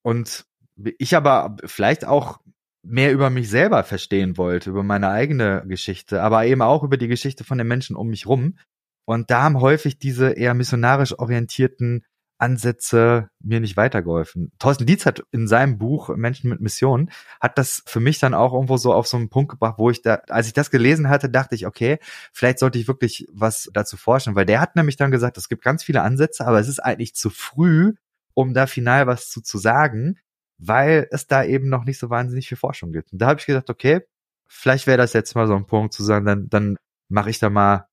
Und 0.03 0.45
ich 0.75 1.15
aber 1.15 1.55
vielleicht 1.63 2.03
auch 2.03 2.41
mehr 2.85 3.13
über 3.13 3.29
mich 3.29 3.49
selber 3.49 3.85
verstehen 3.85 4.37
wollte, 4.37 4.69
über 4.69 4.83
meine 4.83 5.09
eigene 5.11 5.63
Geschichte, 5.65 6.21
aber 6.21 6.45
eben 6.45 6.61
auch 6.61 6.83
über 6.83 6.97
die 6.97 7.07
Geschichte 7.07 7.45
von 7.45 7.57
den 7.57 7.67
Menschen 7.67 7.95
um 7.95 8.09
mich 8.09 8.27
rum. 8.27 8.57
Und 9.05 9.31
da 9.31 9.43
haben 9.43 9.61
häufig 9.61 9.99
diese 9.99 10.31
eher 10.31 10.53
missionarisch 10.53 11.17
orientierten 11.17 12.03
Ansätze 12.43 13.29
mir 13.39 13.61
nicht 13.61 13.77
weitergeholfen. 13.77 14.51
Thorsten 14.59 14.85
Dietz 14.85 15.05
hat 15.05 15.23
in 15.31 15.47
seinem 15.47 15.77
Buch 15.77 16.09
Menschen 16.09 16.49
mit 16.49 16.59
Mission, 16.59 17.09
hat 17.39 17.57
das 17.57 17.83
für 17.85 18.01
mich 18.01 18.19
dann 18.19 18.33
auch 18.33 18.53
irgendwo 18.53 18.75
so 18.75 18.93
auf 18.93 19.07
so 19.07 19.15
einen 19.15 19.29
Punkt 19.29 19.51
gebracht, 19.51 19.75
wo 19.77 19.89
ich 19.89 20.01
da, 20.01 20.15
als 20.27 20.47
ich 20.47 20.53
das 20.53 20.69
gelesen 20.69 21.07
hatte, 21.07 21.29
dachte 21.29 21.55
ich, 21.55 21.65
okay, 21.65 21.99
vielleicht 22.33 22.59
sollte 22.59 22.77
ich 22.77 22.89
wirklich 22.89 23.27
was 23.31 23.69
dazu 23.73 23.95
forschen, 23.95 24.35
weil 24.35 24.45
der 24.45 24.59
hat 24.59 24.75
nämlich 24.75 24.97
dann 24.97 25.09
gesagt, 25.09 25.37
es 25.37 25.47
gibt 25.47 25.63
ganz 25.63 25.83
viele 25.83 26.01
Ansätze, 26.01 26.45
aber 26.45 26.59
es 26.59 26.67
ist 26.67 26.79
eigentlich 26.79 27.15
zu 27.15 27.29
früh, 27.29 27.93
um 28.33 28.53
da 28.53 28.67
final 28.67 29.07
was 29.07 29.29
zu, 29.29 29.41
zu 29.41 29.57
sagen, 29.57 30.19
weil 30.57 31.07
es 31.11 31.27
da 31.27 31.45
eben 31.45 31.69
noch 31.69 31.85
nicht 31.85 31.97
so 31.97 32.09
wahnsinnig 32.09 32.49
viel 32.49 32.57
Forschung 32.57 32.91
gibt. 32.91 33.13
Und 33.13 33.19
da 33.19 33.27
habe 33.27 33.39
ich 33.39 33.45
gedacht, 33.45 33.69
okay, 33.69 34.01
vielleicht 34.47 34.85
wäre 34.85 34.97
das 34.97 35.13
jetzt 35.13 35.33
mal 35.35 35.47
so 35.47 35.55
ein 35.55 35.65
Punkt 35.65 35.93
zu 35.93 36.03
sagen, 36.03 36.25
dann, 36.25 36.49
dann 36.49 36.77
mache 37.07 37.29
ich 37.29 37.39
da 37.39 37.49
mal 37.49 37.87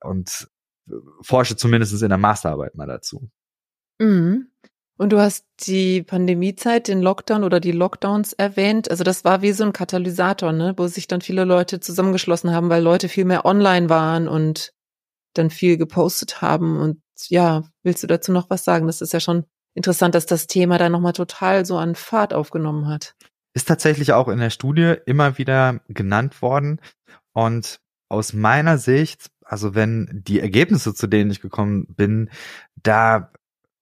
und 0.00 0.48
forsche 1.20 1.56
zumindest 1.56 2.02
in 2.02 2.08
der 2.08 2.18
Masterarbeit 2.18 2.74
mal 2.74 2.86
dazu. 2.86 3.30
Mhm. 3.98 4.48
Und 4.98 5.10
du 5.10 5.18
hast 5.18 5.46
die 5.66 6.02
Pandemiezeit, 6.02 6.86
den 6.86 7.02
Lockdown 7.02 7.44
oder 7.44 7.58
die 7.58 7.72
Lockdowns 7.72 8.34
erwähnt. 8.34 8.90
Also 8.90 9.02
das 9.02 9.24
war 9.24 9.42
wie 9.42 9.52
so 9.52 9.64
ein 9.64 9.72
Katalysator, 9.72 10.52
ne, 10.52 10.74
wo 10.76 10.86
sich 10.86 11.08
dann 11.08 11.22
viele 11.22 11.44
Leute 11.44 11.80
zusammengeschlossen 11.80 12.52
haben, 12.52 12.70
weil 12.70 12.82
Leute 12.82 13.08
viel 13.08 13.24
mehr 13.24 13.44
online 13.44 13.88
waren 13.88 14.28
und 14.28 14.72
dann 15.34 15.50
viel 15.50 15.76
gepostet 15.76 16.40
haben. 16.40 16.78
Und 16.78 17.02
ja, 17.28 17.64
willst 17.82 18.02
du 18.02 18.06
dazu 18.06 18.32
noch 18.32 18.48
was 18.50 18.64
sagen? 18.64 18.86
Das 18.86 19.00
ist 19.00 19.12
ja 19.12 19.20
schon 19.20 19.44
interessant, 19.74 20.14
dass 20.14 20.26
das 20.26 20.46
Thema 20.46 20.78
da 20.78 20.88
nochmal 20.88 21.14
total 21.14 21.64
so 21.64 21.78
an 21.78 21.94
Fahrt 21.94 22.34
aufgenommen 22.34 22.86
hat. 22.86 23.14
Ist 23.54 23.68
tatsächlich 23.68 24.12
auch 24.12 24.28
in 24.28 24.38
der 24.38 24.50
Studie 24.50 24.94
immer 25.06 25.36
wieder 25.38 25.80
genannt 25.88 26.42
worden. 26.42 26.80
Und 27.32 27.80
aus 28.08 28.34
meiner 28.34 28.78
Sicht, 28.78 29.30
also 29.44 29.74
wenn 29.74 30.22
die 30.26 30.40
Ergebnisse, 30.40 30.94
zu 30.94 31.06
denen 31.06 31.30
ich 31.30 31.40
gekommen 31.40 31.86
bin, 31.88 32.30
da 32.82 33.32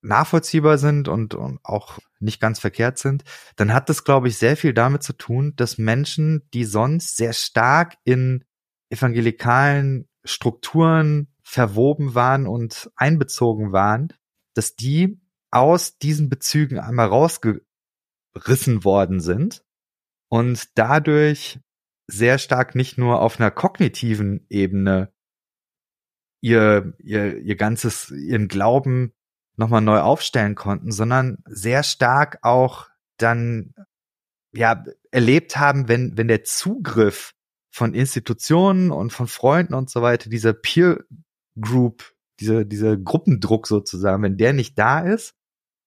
nachvollziehbar 0.02 0.78
sind 0.78 1.08
und, 1.08 1.34
und 1.34 1.60
auch 1.64 1.98
nicht 2.18 2.40
ganz 2.40 2.58
verkehrt 2.58 2.98
sind, 2.98 3.24
dann 3.56 3.72
hat 3.72 3.88
das, 3.88 4.04
glaube 4.04 4.28
ich, 4.28 4.38
sehr 4.38 4.56
viel 4.56 4.72
damit 4.72 5.02
zu 5.02 5.12
tun, 5.12 5.54
dass 5.56 5.78
Menschen, 5.78 6.48
die 6.54 6.64
sonst 6.64 7.16
sehr 7.16 7.32
stark 7.32 7.96
in 8.04 8.44
evangelikalen 8.90 10.08
Strukturen 10.24 11.28
verwoben 11.42 12.14
waren 12.14 12.46
und 12.46 12.90
einbezogen 12.96 13.72
waren, 13.72 14.12
dass 14.54 14.76
die 14.76 15.20
aus 15.50 15.98
diesen 15.98 16.28
Bezügen 16.28 16.78
einmal 16.78 17.08
rausgerissen 17.08 17.64
worden 18.84 19.20
sind 19.20 19.64
und 20.28 20.78
dadurch 20.78 21.58
sehr 22.06 22.38
stark 22.38 22.74
nicht 22.74 22.98
nur 22.98 23.20
auf 23.20 23.38
einer 23.38 23.50
kognitiven 23.50 24.46
Ebene 24.48 25.12
ihr, 26.40 26.94
ihr, 26.98 27.38
ihr 27.38 27.56
ganzes, 27.56 28.10
ihren 28.10 28.48
Glauben 28.48 29.12
nochmal 29.60 29.82
neu 29.82 30.00
aufstellen 30.00 30.56
konnten, 30.56 30.90
sondern 30.90 31.38
sehr 31.46 31.84
stark 31.84 32.38
auch 32.42 32.88
dann 33.18 33.74
ja 34.52 34.82
erlebt 35.12 35.56
haben, 35.56 35.86
wenn 35.88 36.16
wenn 36.16 36.26
der 36.26 36.42
Zugriff 36.42 37.34
von 37.70 37.94
Institutionen 37.94 38.90
und 38.90 39.12
von 39.12 39.28
Freunden 39.28 39.74
und 39.74 39.88
so 39.90 40.02
weiter, 40.02 40.28
dieser 40.28 40.54
Peer 40.54 41.04
Group, 41.60 42.12
dieser 42.40 42.64
dieser 42.64 42.96
Gruppendruck 42.96 43.68
sozusagen, 43.68 44.22
wenn 44.24 44.38
der 44.38 44.52
nicht 44.52 44.76
da 44.78 45.00
ist, 45.00 45.34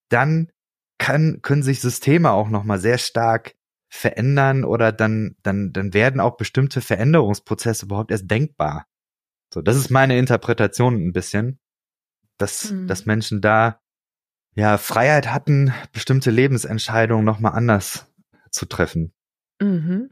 dann 0.09 0.51
kann 0.97 1.41
können 1.41 1.63
sich 1.63 1.81
Systeme 1.81 2.31
auch 2.31 2.49
nochmal 2.49 2.79
sehr 2.79 2.99
stark 2.99 3.55
verändern 3.89 4.63
oder 4.63 4.91
dann 4.91 5.35
dann 5.43 5.73
dann 5.73 5.93
werden 5.93 6.21
auch 6.21 6.37
bestimmte 6.37 6.79
Veränderungsprozesse 6.79 7.85
überhaupt 7.85 8.11
erst 8.11 8.29
denkbar. 8.29 8.85
So, 9.53 9.61
das 9.61 9.77
ist 9.77 9.89
meine 9.89 10.17
Interpretation 10.17 10.95
ein 10.95 11.13
bisschen 11.13 11.59
dass, 12.37 12.71
mhm. 12.71 12.87
dass 12.87 13.05
Menschen 13.05 13.41
da 13.41 13.79
ja 14.55 14.77
Freiheit 14.77 15.33
hatten, 15.33 15.73
bestimmte 15.91 16.31
Lebensentscheidungen 16.31 17.25
nochmal 17.25 17.53
anders 17.53 18.05
zu 18.51 18.65
treffen. 18.65 19.13
Mhm. 19.59 20.09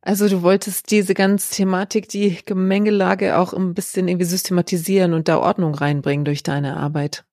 Also 0.00 0.28
du 0.28 0.42
wolltest 0.42 0.92
diese 0.92 1.14
ganze 1.14 1.52
Thematik, 1.52 2.08
die 2.08 2.38
Gemengelage 2.44 3.36
auch 3.36 3.52
ein 3.52 3.74
bisschen 3.74 4.06
irgendwie 4.06 4.26
systematisieren 4.26 5.14
und 5.14 5.26
da 5.26 5.38
Ordnung 5.38 5.74
reinbringen 5.74 6.24
durch 6.24 6.44
deine 6.44 6.76
Arbeit. 6.76 7.24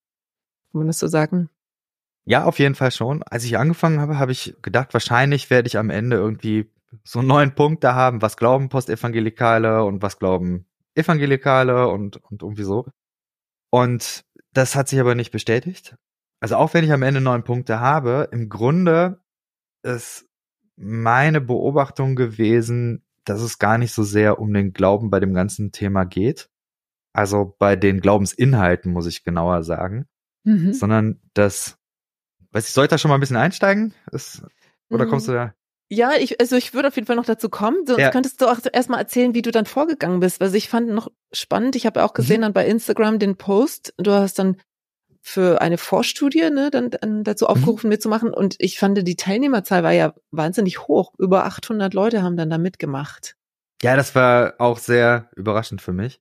Kann 0.71 0.79
man 0.79 0.87
das 0.87 0.97
so 0.97 1.07
sagen? 1.07 1.49
Ja, 2.25 2.45
auf 2.45 2.57
jeden 2.57 2.73
Fall 2.73 2.91
schon. 2.91 3.21
Als 3.21 3.43
ich 3.43 3.57
angefangen 3.57 3.99
habe, 3.99 4.17
habe 4.17 4.31
ich 4.31 4.55
gedacht, 4.61 4.93
wahrscheinlich 4.93 5.49
werde 5.49 5.67
ich 5.67 5.77
am 5.77 5.91
Ende 5.91 6.15
irgendwie 6.15 6.71
so 7.03 7.19
einen 7.19 7.27
neuen 7.27 7.53
Punkt 7.53 7.83
da 7.83 7.93
haben, 7.95 8.21
was 8.21 8.37
glauben 8.37 8.69
Postevangelikale 8.69 9.83
und 9.83 10.01
was 10.01 10.17
glauben 10.17 10.65
Evangelikale 10.95 11.89
und, 11.89 12.17
und 12.23 12.41
irgendwie 12.41 12.63
so. 12.63 12.87
Und 13.73 14.23
das 14.51 14.75
hat 14.75 14.87
sich 14.87 14.99
aber 14.99 15.15
nicht 15.15 15.31
bestätigt. 15.31 15.97
Also 16.39 16.57
auch 16.57 16.75
wenn 16.75 16.83
ich 16.83 16.91
am 16.91 17.01
Ende 17.01 17.21
neun 17.21 17.43
Punkte 17.43 17.79
habe, 17.79 18.29
im 18.31 18.47
Grunde 18.47 19.19
ist 19.81 20.29
meine 20.75 21.41
Beobachtung 21.41 22.15
gewesen, 22.15 23.03
dass 23.25 23.41
es 23.41 23.57
gar 23.57 23.79
nicht 23.79 23.91
so 23.91 24.03
sehr 24.03 24.37
um 24.37 24.53
den 24.53 24.73
Glauben 24.73 25.09
bei 25.09 25.19
dem 25.19 25.33
ganzen 25.33 25.71
Thema 25.71 26.03
geht. 26.03 26.51
Also 27.13 27.55
bei 27.57 27.75
den 27.75 27.99
Glaubensinhalten 27.99 28.93
muss 28.93 29.07
ich 29.07 29.23
genauer 29.23 29.63
sagen, 29.63 30.05
mhm. 30.43 30.73
sondern 30.73 31.19
dass, 31.33 31.79
weiß 32.51 32.67
ich, 32.67 32.73
soll 32.73 32.85
ich 32.85 32.89
da 32.89 32.99
schon 32.99 33.09
mal 33.09 33.15
ein 33.15 33.21
bisschen 33.21 33.37
einsteigen? 33.37 33.95
Ist, 34.11 34.45
oder 34.91 35.07
kommst 35.07 35.27
du 35.27 35.31
mhm. 35.31 35.35
da? 35.35 35.55
Ja, 35.93 36.13
ich, 36.19 36.39
also 36.39 36.55
ich 36.55 36.73
würde 36.73 36.87
auf 36.87 36.95
jeden 36.95 37.05
Fall 37.05 37.15
noch 37.15 37.25
dazu 37.25 37.49
kommen. 37.49 37.85
Sonst 37.85 38.01
ja. 38.01 38.09
könntest 38.09 38.41
du 38.41 38.47
auch 38.47 38.57
erstmal 38.71 38.99
erzählen, 38.99 39.35
wie 39.35 39.43
du 39.43 39.51
dann 39.51 39.67
vorgegangen 39.67 40.21
bist. 40.21 40.41
Also 40.41 40.55
ich 40.55 40.67
fand 40.67 40.89
noch 40.89 41.11
spannend, 41.31 41.75
ich 41.75 41.85
habe 41.85 42.03
auch 42.03 42.13
gesehen 42.13 42.37
mhm. 42.37 42.41
dann 42.41 42.53
bei 42.53 42.65
Instagram 42.65 43.19
den 43.19 43.35
Post, 43.35 43.93
du 43.97 44.11
hast 44.11 44.39
dann 44.39 44.57
für 45.21 45.61
eine 45.61 45.77
Vorstudie 45.77 46.49
ne, 46.49 46.71
dann, 46.71 46.89
dann 46.89 47.23
dazu 47.23 47.45
mhm. 47.45 47.51
aufgerufen 47.51 47.87
mhm. 47.87 47.93
mitzumachen 47.93 48.33
und 48.33 48.55
ich 48.57 48.79
fand, 48.79 49.07
die 49.07 49.15
Teilnehmerzahl 49.15 49.83
war 49.83 49.91
ja 49.91 50.15
wahnsinnig 50.31 50.79
hoch. 50.87 51.13
Über 51.19 51.45
800 51.45 51.93
Leute 51.93 52.23
haben 52.23 52.37
dann 52.37 52.49
da 52.49 52.57
mitgemacht. 52.57 53.35
Ja, 53.83 53.95
das 53.95 54.15
war 54.15 54.55
auch 54.57 54.79
sehr 54.79 55.29
überraschend 55.35 55.81
für 55.81 55.93
mich. 55.93 56.19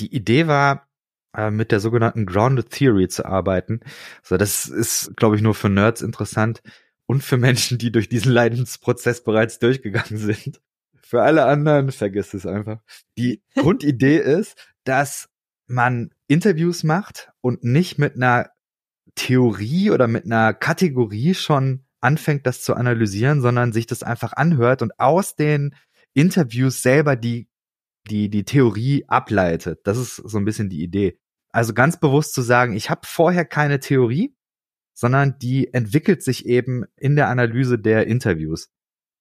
Die 0.00 0.14
Idee 0.14 0.46
war, 0.46 0.88
äh, 1.36 1.50
mit 1.50 1.72
der 1.72 1.80
sogenannten 1.80 2.24
Grounded 2.24 2.70
Theory 2.70 3.08
zu 3.08 3.26
arbeiten. 3.26 3.80
So, 4.22 4.38
das 4.38 4.66
ist, 4.66 5.14
glaube 5.16 5.36
ich, 5.36 5.42
nur 5.42 5.54
für 5.54 5.68
Nerds 5.68 6.00
interessant 6.00 6.62
und 7.08 7.24
für 7.24 7.38
Menschen, 7.38 7.78
die 7.78 7.90
durch 7.90 8.08
diesen 8.08 8.30
Leidensprozess 8.32 9.24
bereits 9.24 9.58
durchgegangen 9.58 10.18
sind. 10.18 10.60
Für 11.02 11.22
alle 11.22 11.46
anderen, 11.46 11.90
vergiss 11.90 12.34
es 12.34 12.44
einfach. 12.44 12.80
Die 13.16 13.42
Grundidee 13.54 14.18
ist, 14.18 14.74
dass 14.84 15.30
man 15.66 16.10
Interviews 16.26 16.84
macht 16.84 17.30
und 17.40 17.64
nicht 17.64 17.98
mit 17.98 18.16
einer 18.16 18.50
Theorie 19.14 19.90
oder 19.90 20.06
mit 20.06 20.26
einer 20.26 20.52
Kategorie 20.52 21.34
schon 21.34 21.86
anfängt, 22.00 22.46
das 22.46 22.62
zu 22.62 22.74
analysieren, 22.74 23.40
sondern 23.40 23.72
sich 23.72 23.86
das 23.86 24.02
einfach 24.02 24.34
anhört 24.34 24.82
und 24.82 25.00
aus 25.00 25.34
den 25.34 25.74
Interviews 26.12 26.82
selber 26.82 27.16
die, 27.16 27.48
die, 28.10 28.28
die 28.28 28.44
Theorie 28.44 29.06
ableitet. 29.08 29.80
Das 29.84 29.96
ist 29.96 30.16
so 30.16 30.36
ein 30.38 30.44
bisschen 30.44 30.68
die 30.68 30.82
Idee. 30.82 31.18
Also 31.50 31.72
ganz 31.72 31.98
bewusst 31.98 32.34
zu 32.34 32.42
sagen, 32.42 32.76
ich 32.76 32.90
habe 32.90 33.00
vorher 33.04 33.46
keine 33.46 33.80
Theorie, 33.80 34.34
sondern 34.98 35.38
die 35.38 35.72
entwickelt 35.72 36.24
sich 36.24 36.44
eben 36.44 36.84
in 36.96 37.14
der 37.14 37.28
Analyse 37.28 37.78
der 37.78 38.08
Interviews. 38.08 38.68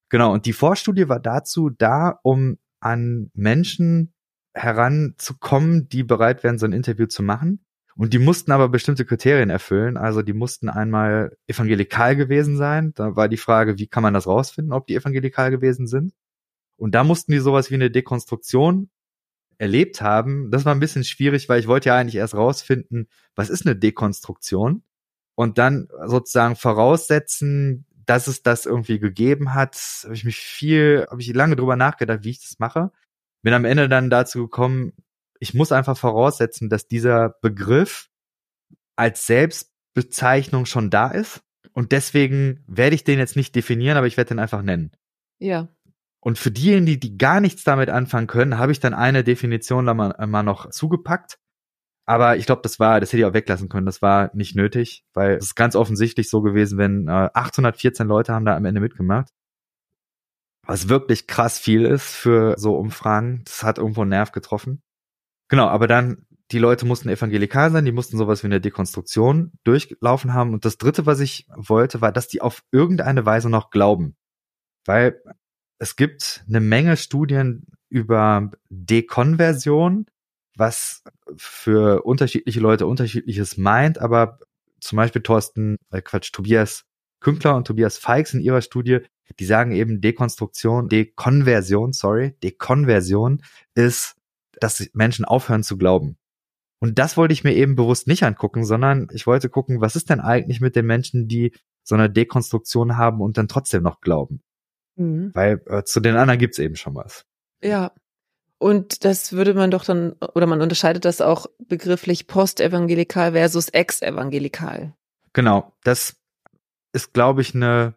Genau, 0.10 0.34
und 0.34 0.48
die 0.48 0.54
Vorstudie 0.54 1.08
war 1.08 1.20
dazu 1.20 1.70
da, 1.70 2.20
um 2.24 2.58
an 2.80 3.30
Menschen 3.36 4.12
heranzukommen, 4.56 5.88
die 5.88 6.02
bereit 6.02 6.44
wären, 6.44 6.58
so 6.58 6.66
ein 6.66 6.74
Interview 6.74 7.06
zu 7.06 7.22
machen. 7.22 7.64
Und 7.96 8.14
die 8.14 8.18
mussten 8.18 8.52
aber 8.52 8.70
bestimmte 8.70 9.06
Kriterien 9.06 9.52
erfüllen. 9.52 9.98
Also 9.98 10.24
die 10.24 10.34
mussten 10.34 10.68
einmal 10.68 11.38
evangelikal 11.46 12.16
gewesen 12.16 12.58
sein. 12.58 12.92
Da 12.96 13.16
war 13.16 13.30
die 13.30 13.38
Frage, 13.38 13.78
wie 13.78 13.86
kann 13.86 14.02
man 14.02 14.16
das 14.16 14.26
rausfinden, 14.26 14.74
ob 14.74 14.88
die 14.88 14.96
evangelikal 14.96 15.52
gewesen 15.52 15.86
sind. 15.86 16.14
Und 16.78 16.96
da 16.96 17.04
mussten 17.04 17.34
die 17.34 17.40
sowas 17.40 17.70
wie 17.70 17.76
eine 17.76 17.92
Dekonstruktion 17.92 18.90
erlebt 19.60 20.02
haben. 20.02 20.50
Das 20.50 20.66
war 20.66 20.74
ein 20.74 20.80
bisschen 20.80 21.04
schwierig, 21.04 21.50
weil 21.50 21.60
ich 21.60 21.68
wollte 21.68 21.90
ja 21.90 21.98
eigentlich 21.98 22.16
erst 22.16 22.34
rausfinden, 22.34 23.10
was 23.36 23.52
ist 23.52 23.68
eine 23.68 23.76
Dekonstruktion? 23.76 24.82
Und 25.38 25.60
dann 25.60 25.88
sozusagen 26.08 26.56
voraussetzen, 26.56 27.86
dass 28.08 28.26
es 28.26 28.42
das 28.42 28.66
irgendwie 28.66 28.98
gegeben 28.98 29.54
hat, 29.54 29.78
habe 30.04 30.16
ich 30.16 30.24
mich 30.24 30.38
viel, 30.38 31.06
habe 31.12 31.22
ich 31.22 31.32
lange 31.32 31.56
drüber 31.56 31.76
nachgedacht, 31.76 32.24
wie 32.24 32.32
ich 32.32 32.42
das 32.42 32.58
mache. 32.58 32.92
Bin 33.44 33.54
am 33.54 33.64
Ende 33.64 33.88
dann 33.88 34.10
dazu 34.10 34.40
gekommen, 34.40 34.94
ich 35.40 35.54
muss 35.54 35.72
einfach 35.72 35.96
voraussetzen, 35.96 36.70
dass 36.70 36.88
dieser 36.88 37.36
Begriff 37.42 38.10
als 38.96 39.28
Selbstbezeichnung 39.28 40.66
schon 40.66 40.90
da 40.90 41.10
ist. 41.10 41.44
Und 41.72 41.92
deswegen 41.92 42.64
werde 42.66 42.96
ich 42.96 43.04
den 43.04 43.20
jetzt 43.20 43.36
nicht 43.36 43.54
definieren, 43.54 43.98
aber 43.98 44.08
ich 44.08 44.18
werde 44.18 44.30
den 44.30 44.40
einfach 44.40 44.64
nennen. 44.64 44.92
Ja. 45.38 45.68
Und 46.20 46.40
für 46.40 46.50
diejenigen, 46.50 46.88
die, 46.88 47.00
die 47.00 47.18
gar 47.20 47.42
nichts 47.42 47.64
damit 47.64 47.90
anfangen 47.90 48.26
können, 48.26 48.58
habe 48.58 48.72
ich 48.72 48.80
dann 48.80 48.96
eine 48.96 49.24
Definition 49.24 49.86
da 49.86 49.94
mal, 49.94 50.16
mal 50.26 50.42
noch 50.42 50.72
zugepackt. 50.72 51.38
Aber 52.10 52.38
ich 52.38 52.46
glaube, 52.46 52.62
das 52.62 52.80
war, 52.80 53.02
das 53.02 53.10
hätte 53.10 53.20
ich 53.20 53.26
auch 53.26 53.34
weglassen 53.34 53.68
können. 53.68 53.86
Das 53.86 54.02
war 54.02 54.32
nicht 54.34 54.56
nötig, 54.56 55.04
weil 55.14 55.34
es 55.36 55.48
ist 55.48 55.56
ganz 55.56 55.76
offensichtlich 55.76 56.30
so 56.30 56.42
gewesen, 56.42 56.78
wenn 56.78 57.10
äh, 57.10 57.30
814 57.34 58.08
Leute 58.08 58.34
haben 58.34 58.46
da 58.46 58.56
am 58.56 58.64
Ende 58.64 58.80
mitgemacht. 58.80 59.30
Was 60.66 60.88
wirklich 60.88 61.28
krass 61.28 61.60
viel 61.60 61.86
ist 61.86 62.16
für 62.16 62.56
so 62.58 62.78
Umfragen. 62.78 63.42
Das 63.44 63.64
hat 63.64 63.78
irgendwo 63.78 64.02
einen 64.02 64.12
Nerv 64.12 64.32
getroffen. 64.32 64.82
Genau, 65.50 65.68
aber 65.68 65.88
dann, 65.88 66.26
die 66.52 66.60
Leute 66.60 66.86
mussten 66.86 67.10
evangelikal 67.10 67.72
sein, 67.72 67.84
die 67.84 67.92
mussten 67.92 68.18
sowas 68.18 68.42
wie 68.42 68.48
eine 68.48 68.62
Dekonstruktion 68.62 69.52
durchlaufen 69.66 70.34
haben. 70.34 70.54
Und 70.54 70.64
das 70.64 70.78
dritte, 70.78 71.06
was 71.06 71.20
ich 71.20 71.48
wollte, 71.56 72.00
war, 72.00 72.14
dass 72.14 72.30
die 72.30 72.42
auf 72.42 72.64
irgendeine 72.72 73.26
Weise 73.26 73.50
noch 73.50 73.70
glauben. 73.70 74.16
Weil 74.86 75.22
es 75.78 75.98
gibt 75.98 76.46
eine 76.48 76.62
Menge 76.62 76.96
Studien 76.96 77.68
über 77.90 78.50
Dekonversion, 78.70 80.06
was 80.58 81.04
für 81.36 82.04
unterschiedliche 82.04 82.60
Leute 82.60 82.88
unterschiedliches 82.88 83.58
meint, 83.58 84.00
aber 84.00 84.40
zum 84.80 84.98
Beispiel 84.98 85.22
Thorsten, 85.22 85.78
äh 85.92 86.02
Quatsch, 86.02 86.32
Tobias 86.32 86.86
Künkler 87.20 87.56
und 87.56 87.66
Tobias 87.66 87.98
Feix 87.98 88.34
in 88.34 88.42
ihrer 88.42 88.62
Studie, 88.62 89.00
die 89.40 89.46
sagen 89.46 89.72
eben 89.72 90.02
Dekonstruktion, 90.02 90.88
Dekonversion, 90.88 91.94
sorry, 91.94 92.36
Dekonversion 92.44 93.44
ist, 93.76 94.16
dass 94.60 94.88
Menschen 94.94 95.26
aufhören 95.26 95.64
zu 95.64 95.78
glauben. 95.78 96.18
Und 96.80 97.00
das 97.00 97.18
wollte 97.18 97.34
ich 97.34 97.44
mir 97.44 97.56
eben 97.56 97.76
bewusst 97.76 98.08
nicht 98.08 98.24
angucken, 98.24 98.64
sondern 98.64 99.08
ich 99.12 99.26
wollte 99.26 99.50
gucken, 99.50 99.82
was 99.82 99.96
ist 99.96 100.10
denn 100.10 100.20
eigentlich 100.20 100.62
mit 100.62 100.76
den 100.76 100.86
Menschen, 100.86 101.28
die 101.28 101.54
so 101.84 101.96
eine 101.96 102.10
Dekonstruktion 102.10 102.98
haben 102.98 103.22
und 103.22 103.38
dann 103.38 103.48
trotzdem 103.48 103.82
noch 103.82 104.02
glauben. 104.02 104.42
Mhm. 104.96 105.32
Weil 105.34 105.62
äh, 105.66 105.84
zu 105.84 106.00
den 106.00 106.16
anderen 106.16 106.40
gibt's 106.40 106.60
eben 106.60 106.76
schon 106.76 106.96
was. 106.96 107.26
Ja. 107.64 107.94
Und 108.60 109.06
das 109.06 109.34
würde 109.34 109.54
man 109.54 109.70
doch 109.70 109.84
dann, 109.84 110.14
oder 110.34 110.48
man 110.48 110.62
unterscheidet 110.62 111.06
das 111.06 111.22
auch 111.22 111.46
begrifflich 111.68 112.28
postevangelikal 112.28 113.34
versus 113.34 113.70
ex-evangelikal. 113.70 114.94
Genau, 115.34 115.74
das 115.84 116.18
ist, 116.94 117.14
glaube 117.14 117.42
ich, 117.42 117.54
eine 117.54 117.94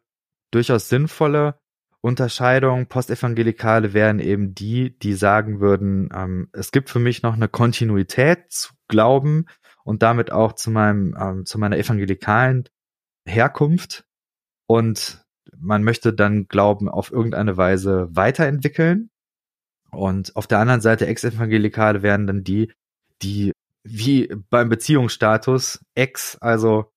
durchaus 0.50 0.88
sinnvolle 0.88 1.58
Unterscheidung. 2.02 2.86
Postevangelikale 2.86 3.94
wären 3.94 4.20
eben 4.20 4.54
die, 4.54 4.98
die 4.98 5.14
sagen 5.14 5.60
würden, 5.60 6.10
ähm, 6.14 6.48
es 6.52 6.72
gibt 6.72 6.90
für 6.90 6.98
mich 6.98 7.22
noch 7.22 7.34
eine 7.34 7.48
Kontinuität 7.48 8.50
zu 8.50 8.74
glauben 8.88 9.46
und 9.84 10.02
damit 10.02 10.32
auch 10.32 10.52
zu 10.52 10.70
meinem, 10.70 11.16
ähm, 11.18 11.46
zu 11.46 11.58
meiner 11.58 11.78
evangelikalen 11.78 12.68
Herkunft. 13.26 14.04
Und 14.66 15.24
man 15.56 15.82
möchte 15.82 16.12
dann 16.12 16.46
Glauben 16.48 16.88
auf 16.88 17.10
irgendeine 17.10 17.56
Weise 17.56 18.08
weiterentwickeln. 18.10 19.10
Und 19.90 20.36
auf 20.36 20.46
der 20.46 20.58
anderen 20.58 20.80
Seite 20.80 21.06
Ex-Evangelikale 21.06 22.02
wären 22.02 22.26
dann 22.26 22.44
die, 22.44 22.72
die 23.22 23.52
wie 23.82 24.28
beim 24.50 24.68
Beziehungsstatus 24.68 25.84
ex, 25.94 26.36
also 26.40 26.92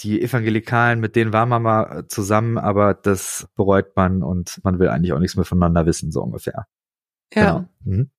die 0.00 0.20
Evangelikalen, 0.20 1.00
mit 1.00 1.16
denen 1.16 1.32
war 1.32 1.46
man 1.46 1.62
mal 1.62 2.06
zusammen, 2.08 2.58
aber 2.58 2.94
das 2.94 3.48
bereut 3.54 3.96
man 3.96 4.22
und 4.22 4.60
man 4.64 4.78
will 4.78 4.88
eigentlich 4.88 5.12
auch 5.12 5.18
nichts 5.18 5.36
mehr 5.36 5.44
voneinander 5.44 5.86
wissen, 5.86 6.10
so 6.10 6.22
ungefähr. 6.22 6.66
Ja. 7.32 7.44
Genau. 7.44 7.68
Mhm. 7.84 8.10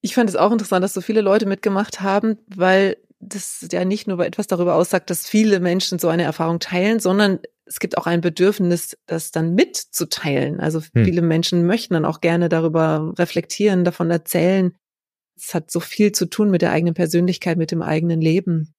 Ich 0.00 0.14
fand 0.14 0.28
es 0.28 0.36
auch 0.36 0.52
interessant, 0.52 0.84
dass 0.84 0.92
so 0.92 1.00
viele 1.00 1.20
Leute 1.20 1.46
mitgemacht 1.46 2.00
haben, 2.00 2.38
weil 2.54 2.96
das 3.20 3.66
ja 3.72 3.84
nicht 3.84 4.06
nur 4.06 4.20
etwas 4.20 4.48
darüber 4.48 4.74
aussagt, 4.74 5.08
dass 5.08 5.26
viele 5.26 5.60
Menschen 5.60 5.98
so 5.98 6.08
eine 6.08 6.24
Erfahrung 6.24 6.58
teilen, 6.58 7.00
sondern 7.00 7.38
es 7.66 7.78
gibt 7.80 7.96
auch 7.96 8.06
ein 8.06 8.20
Bedürfnis, 8.20 8.96
das 9.06 9.30
dann 9.30 9.54
mitzuteilen. 9.54 10.60
Also 10.60 10.80
hm. 10.80 11.04
viele 11.04 11.22
Menschen 11.22 11.66
möchten 11.66 11.94
dann 11.94 12.04
auch 12.04 12.20
gerne 12.20 12.48
darüber 12.48 13.14
reflektieren, 13.18 13.84
davon 13.84 14.10
erzählen. 14.10 14.74
Es 15.36 15.54
hat 15.54 15.70
so 15.70 15.80
viel 15.80 16.12
zu 16.12 16.26
tun 16.26 16.50
mit 16.50 16.62
der 16.62 16.72
eigenen 16.72 16.94
Persönlichkeit, 16.94 17.58
mit 17.58 17.70
dem 17.70 17.82
eigenen 17.82 18.20
Leben. 18.20 18.74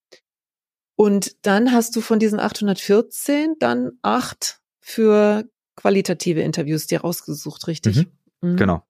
Und 0.96 1.46
dann 1.46 1.72
hast 1.72 1.96
du 1.96 2.02
von 2.02 2.20
diesen 2.20 2.40
814 2.40 3.56
dann 3.60 3.94
acht 4.02 4.62
für 4.80 5.44
qualitative 5.76 6.42
Interviews 6.42 6.88
dir 6.88 7.02
rausgesucht, 7.02 7.68
richtig? 7.68 8.08
Mhm, 8.42 8.52
mhm. 8.52 8.56
Genau. 8.56 8.84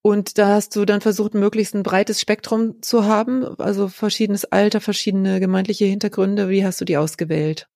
Und 0.00 0.38
da 0.38 0.48
hast 0.48 0.76
du 0.76 0.84
dann 0.84 1.00
versucht, 1.00 1.34
möglichst 1.34 1.74
ein 1.74 1.82
breites 1.82 2.20
Spektrum 2.20 2.82
zu 2.82 3.04
haben, 3.04 3.44
also 3.58 3.88
verschiedenes 3.88 4.44
Alter, 4.44 4.80
verschiedene 4.80 5.40
gemeindliche 5.40 5.86
Hintergründe. 5.86 6.50
Wie 6.50 6.64
hast 6.64 6.80
du 6.80 6.84
die 6.84 6.98
ausgewählt? 6.98 7.68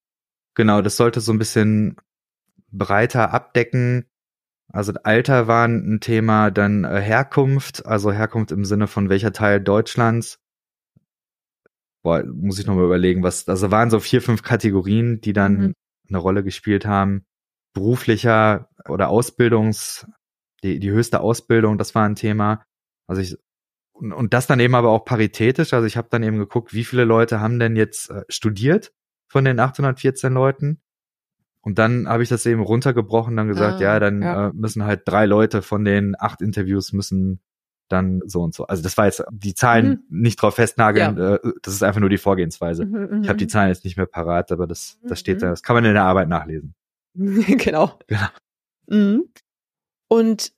Genau, 0.58 0.82
das 0.82 0.96
sollte 0.96 1.20
so 1.20 1.30
ein 1.30 1.38
bisschen 1.38 1.94
breiter 2.72 3.32
abdecken. 3.32 4.06
Also 4.66 4.92
Alter 5.04 5.46
war 5.46 5.68
ein 5.68 6.00
Thema, 6.00 6.50
dann 6.50 6.82
äh, 6.82 7.00
Herkunft, 7.00 7.86
also 7.86 8.10
Herkunft 8.10 8.50
im 8.50 8.64
Sinne 8.64 8.88
von 8.88 9.08
welcher 9.08 9.32
Teil 9.32 9.60
Deutschlands, 9.60 10.40
boah, 12.02 12.24
muss 12.24 12.58
ich 12.58 12.66
nochmal 12.66 12.86
überlegen, 12.86 13.22
was, 13.22 13.48
also 13.48 13.70
waren 13.70 13.88
so 13.88 14.00
vier, 14.00 14.20
fünf 14.20 14.42
Kategorien, 14.42 15.20
die 15.20 15.32
dann 15.32 15.52
mhm. 15.58 15.74
eine 16.08 16.18
Rolle 16.18 16.42
gespielt 16.42 16.86
haben. 16.86 17.24
Beruflicher 17.72 18.68
oder 18.88 19.10
Ausbildungs, 19.10 20.09
die, 20.64 20.80
die 20.80 20.90
höchste 20.90 21.20
Ausbildung, 21.20 21.78
das 21.78 21.94
war 21.94 22.04
ein 22.04 22.16
Thema. 22.16 22.64
Also 23.06 23.22
ich, 23.22 23.37
und, 23.92 24.12
und 24.12 24.35
das 24.35 24.48
dann 24.48 24.59
eben 24.59 24.74
aber 24.74 24.90
auch 24.90 25.04
paritätisch. 25.04 25.72
Also 25.72 25.87
ich 25.87 25.96
habe 25.96 26.09
dann 26.11 26.24
eben 26.24 26.38
geguckt, 26.38 26.74
wie 26.74 26.85
viele 26.85 27.04
Leute 27.04 27.38
haben 27.38 27.61
denn 27.61 27.76
jetzt 27.76 28.11
äh, 28.11 28.24
studiert 28.28 28.92
von 29.28 29.44
den 29.44 29.60
814 29.60 30.32
Leuten. 30.32 30.80
Und 31.60 31.78
dann 31.78 32.08
habe 32.08 32.22
ich 32.22 32.28
das 32.28 32.46
eben 32.46 32.62
runtergebrochen, 32.62 33.36
dann 33.36 33.48
gesagt, 33.48 33.80
ah, 33.80 33.82
ja, 33.82 34.00
dann 34.00 34.22
ja. 34.22 34.48
Äh, 34.48 34.52
müssen 34.54 34.84
halt 34.84 35.02
drei 35.04 35.26
Leute 35.26 35.62
von 35.62 35.84
den 35.84 36.14
acht 36.18 36.40
Interviews 36.40 36.92
müssen 36.92 37.40
dann 37.88 38.22
so 38.26 38.42
und 38.42 38.54
so. 38.54 38.66
Also 38.66 38.82
das 38.82 38.96
war 38.96 39.06
jetzt 39.06 39.24
die 39.30 39.54
Zahlen 39.54 40.04
mhm. 40.08 40.20
nicht 40.20 40.40
drauf 40.40 40.54
festnageln, 40.54 41.16
ja. 41.16 41.34
äh, 41.36 41.52
das 41.62 41.74
ist 41.74 41.82
einfach 41.82 42.00
nur 42.00 42.10
die 42.10 42.18
Vorgehensweise. 42.18 42.86
Mhm, 42.86 43.22
ich 43.22 43.28
habe 43.28 43.38
die 43.38 43.46
mhm. 43.46 43.50
Zahlen 43.50 43.68
jetzt 43.68 43.84
nicht 43.84 43.96
mehr 43.96 44.06
parat, 44.06 44.52
aber 44.52 44.66
das, 44.66 44.98
das 45.02 45.20
steht 45.20 45.36
mhm. 45.36 45.40
da, 45.40 45.50
das 45.50 45.62
kann 45.62 45.74
man 45.74 45.84
in 45.84 45.94
der 45.94 46.04
Arbeit 46.04 46.28
nachlesen. 46.28 46.74
genau. 47.14 47.98
genau. 48.06 48.28
Mhm. 48.86 49.24
Und 50.08 50.52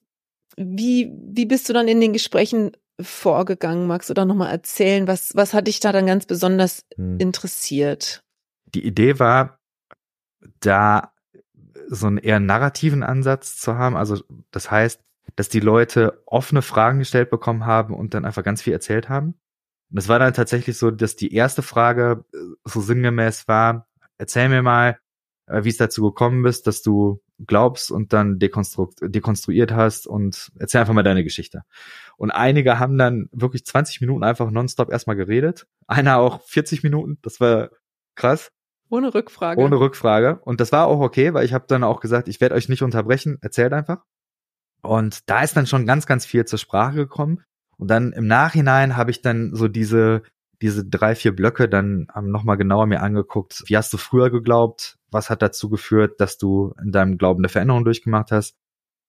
wie, 0.56 1.12
wie 1.32 1.46
bist 1.46 1.68
du 1.68 1.72
dann 1.72 1.88
in 1.88 2.00
den 2.00 2.12
Gesprächen 2.12 2.72
vorgegangen? 3.00 3.86
Magst 3.86 4.10
du 4.10 4.14
da 4.14 4.24
nochmal 4.24 4.52
erzählen? 4.52 5.06
Was, 5.06 5.34
was 5.34 5.54
hat 5.54 5.66
dich 5.66 5.80
da 5.80 5.92
dann 5.92 6.06
ganz 6.06 6.26
besonders 6.26 6.84
hm. 6.96 7.18
interessiert? 7.18 8.22
Die 8.74 8.86
Idee 8.86 9.18
war, 9.18 9.58
da 10.60 11.12
so 11.88 12.06
einen 12.06 12.18
eher 12.18 12.40
narrativen 12.40 13.02
Ansatz 13.02 13.56
zu 13.56 13.76
haben. 13.76 13.96
Also 13.96 14.22
das 14.50 14.70
heißt, 14.70 15.00
dass 15.36 15.48
die 15.48 15.60
Leute 15.60 16.22
offene 16.26 16.62
Fragen 16.62 16.98
gestellt 16.98 17.30
bekommen 17.30 17.66
haben 17.66 17.94
und 17.94 18.14
dann 18.14 18.24
einfach 18.24 18.44
ganz 18.44 18.62
viel 18.62 18.72
erzählt 18.72 19.08
haben. 19.08 19.34
Und 19.90 19.98
es 19.98 20.08
war 20.08 20.18
dann 20.18 20.34
tatsächlich 20.34 20.78
so, 20.78 20.90
dass 20.90 21.16
die 21.16 21.34
erste 21.34 21.62
Frage 21.62 22.24
äh, 22.32 22.38
so 22.64 22.80
sinngemäß 22.80 23.48
war, 23.48 23.88
erzähl 24.18 24.48
mir 24.48 24.62
mal, 24.62 24.98
äh, 25.46 25.64
wie 25.64 25.68
es 25.68 25.76
dazu 25.76 26.02
gekommen 26.02 26.44
ist, 26.46 26.66
dass 26.66 26.82
du 26.82 27.20
glaubst 27.46 27.90
und 27.90 28.12
dann 28.12 28.38
dekonstru 28.38 28.90
dekonstruiert 29.00 29.72
hast 29.72 30.06
und 30.06 30.52
erzähl 30.58 30.80
einfach 30.82 30.94
mal 30.94 31.02
deine 31.02 31.24
Geschichte. 31.24 31.62
Und 32.16 32.30
einige 32.30 32.78
haben 32.78 32.98
dann 32.98 33.28
wirklich 33.32 33.64
20 33.64 34.00
Minuten 34.00 34.22
einfach 34.22 34.50
nonstop 34.50 34.90
erstmal 34.90 35.16
geredet. 35.16 35.66
Einer 35.86 36.18
auch 36.18 36.42
40 36.42 36.82
Minuten, 36.82 37.18
das 37.22 37.40
war 37.40 37.70
krass. 38.14 38.52
Ohne 38.90 39.14
Rückfrage. 39.14 39.60
Ohne 39.60 39.78
Rückfrage. 39.78 40.40
Und 40.44 40.60
das 40.60 40.72
war 40.72 40.86
auch 40.88 41.00
okay, 41.00 41.32
weil 41.32 41.44
ich 41.44 41.54
habe 41.54 41.64
dann 41.68 41.84
auch 41.84 42.00
gesagt, 42.00 42.28
ich 42.28 42.40
werde 42.40 42.56
euch 42.56 42.68
nicht 42.68 42.82
unterbrechen, 42.82 43.38
erzählt 43.40 43.72
einfach. 43.72 44.04
Und 44.82 45.28
da 45.30 45.42
ist 45.42 45.56
dann 45.56 45.66
schon 45.66 45.86
ganz, 45.86 46.06
ganz 46.06 46.26
viel 46.26 46.44
zur 46.44 46.58
Sprache 46.58 46.96
gekommen. 46.96 47.42
Und 47.76 47.88
dann 47.88 48.12
im 48.12 48.26
Nachhinein 48.26 48.96
habe 48.96 49.10
ich 49.10 49.22
dann 49.22 49.54
so 49.54 49.68
diese, 49.68 50.22
diese 50.60 50.84
drei, 50.84 51.14
vier 51.14 51.34
Blöcke 51.34 51.68
dann 51.68 52.08
nochmal 52.20 52.56
genauer 52.56 52.86
mir 52.86 53.00
angeguckt. 53.00 53.62
Wie 53.66 53.76
hast 53.76 53.92
du 53.92 53.96
früher 53.96 54.30
geglaubt? 54.30 54.98
Was 55.10 55.30
hat 55.30 55.40
dazu 55.40 55.70
geführt, 55.70 56.20
dass 56.20 56.36
du 56.36 56.74
in 56.82 56.90
deinem 56.90 57.16
Glauben 57.16 57.40
eine 57.40 57.48
Veränderung 57.48 57.84
durchgemacht 57.84 58.32
hast? 58.32 58.56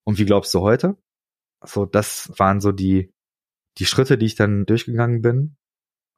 Und 0.04 0.20
wie 0.20 0.26
glaubst 0.26 0.54
du 0.54 0.62
heute? 0.62 0.96
So, 1.64 1.86
das 1.86 2.32
waren 2.38 2.62
so 2.62 2.72
die, 2.72 3.12
die 3.78 3.86
Schritte, 3.86 4.18
die 4.18 4.26
ich 4.28 4.36
dann 4.36 4.66
durchgegangen 4.66 5.22
bin. 5.22 5.58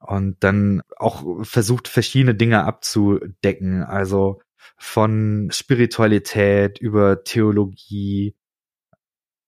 Und 0.06 0.36
dann 0.40 0.82
auch 0.96 1.44
versucht, 1.44 1.88
verschiedene 1.88 2.34
Dinge 2.34 2.64
abzudecken. 2.64 3.82
Also 3.82 4.40
von 4.76 5.48
Spiritualität 5.50 6.78
über 6.78 7.24
Theologie, 7.24 8.34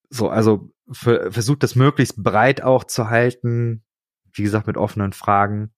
so, 0.09 0.29
also 0.29 0.71
versucht 0.91 1.63
das 1.63 1.75
möglichst 1.75 2.23
breit 2.23 2.63
auch 2.63 2.85
zu 2.85 3.11
halten, 3.11 3.83
wie 4.33 4.43
gesagt, 4.43 4.67
mit 4.67 4.77
offenen 4.77 5.13
Fragen. 5.13 5.73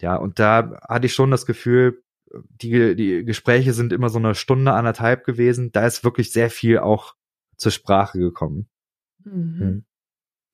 Ja, 0.00 0.16
und 0.16 0.38
da 0.38 0.80
hatte 0.88 1.06
ich 1.06 1.14
schon 1.14 1.30
das 1.30 1.46
Gefühl, 1.46 2.02
die, 2.32 2.96
die 2.96 3.24
Gespräche 3.24 3.72
sind 3.72 3.92
immer 3.92 4.08
so 4.08 4.18
eine 4.18 4.34
Stunde, 4.34 4.72
anderthalb 4.72 5.24
gewesen. 5.24 5.70
Da 5.70 5.86
ist 5.86 6.02
wirklich 6.02 6.32
sehr 6.32 6.50
viel 6.50 6.78
auch 6.78 7.14
zur 7.56 7.72
Sprache 7.72 8.18
gekommen. 8.18 8.68
Mhm. 9.24 9.84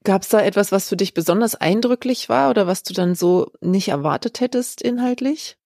Gab 0.05 0.23
es 0.23 0.29
da 0.29 0.41
etwas, 0.41 0.73
was 0.73 0.89
für 0.89 0.97
dich 0.97 1.13
besonders 1.15 1.55
eindrücklich 1.55 2.29
war 2.29 2.51
oder 2.51 2.67
was 2.67 2.83
du 2.83 2.95
dann 2.95 3.15
so 3.15 3.53
nicht 3.61 3.89
erwartet 3.89 4.41
hättest 4.41 4.81
inhaltlich? 4.81 5.59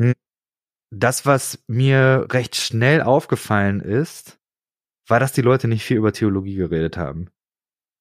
Hm. 0.00 0.14
Das, 0.90 1.26
was 1.26 1.62
mir 1.66 2.26
recht 2.30 2.56
schnell 2.56 3.02
aufgefallen 3.02 3.80
ist, 3.80 4.38
war, 5.06 5.20
dass 5.20 5.32
die 5.32 5.42
Leute 5.42 5.68
nicht 5.68 5.84
viel 5.84 5.96
über 5.96 6.12
Theologie 6.12 6.56
geredet 6.56 6.96
haben. 6.96 7.30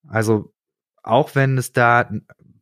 Also 0.07 0.53
auch 1.03 1.35
wenn 1.35 1.57
es 1.57 1.73
da 1.73 2.11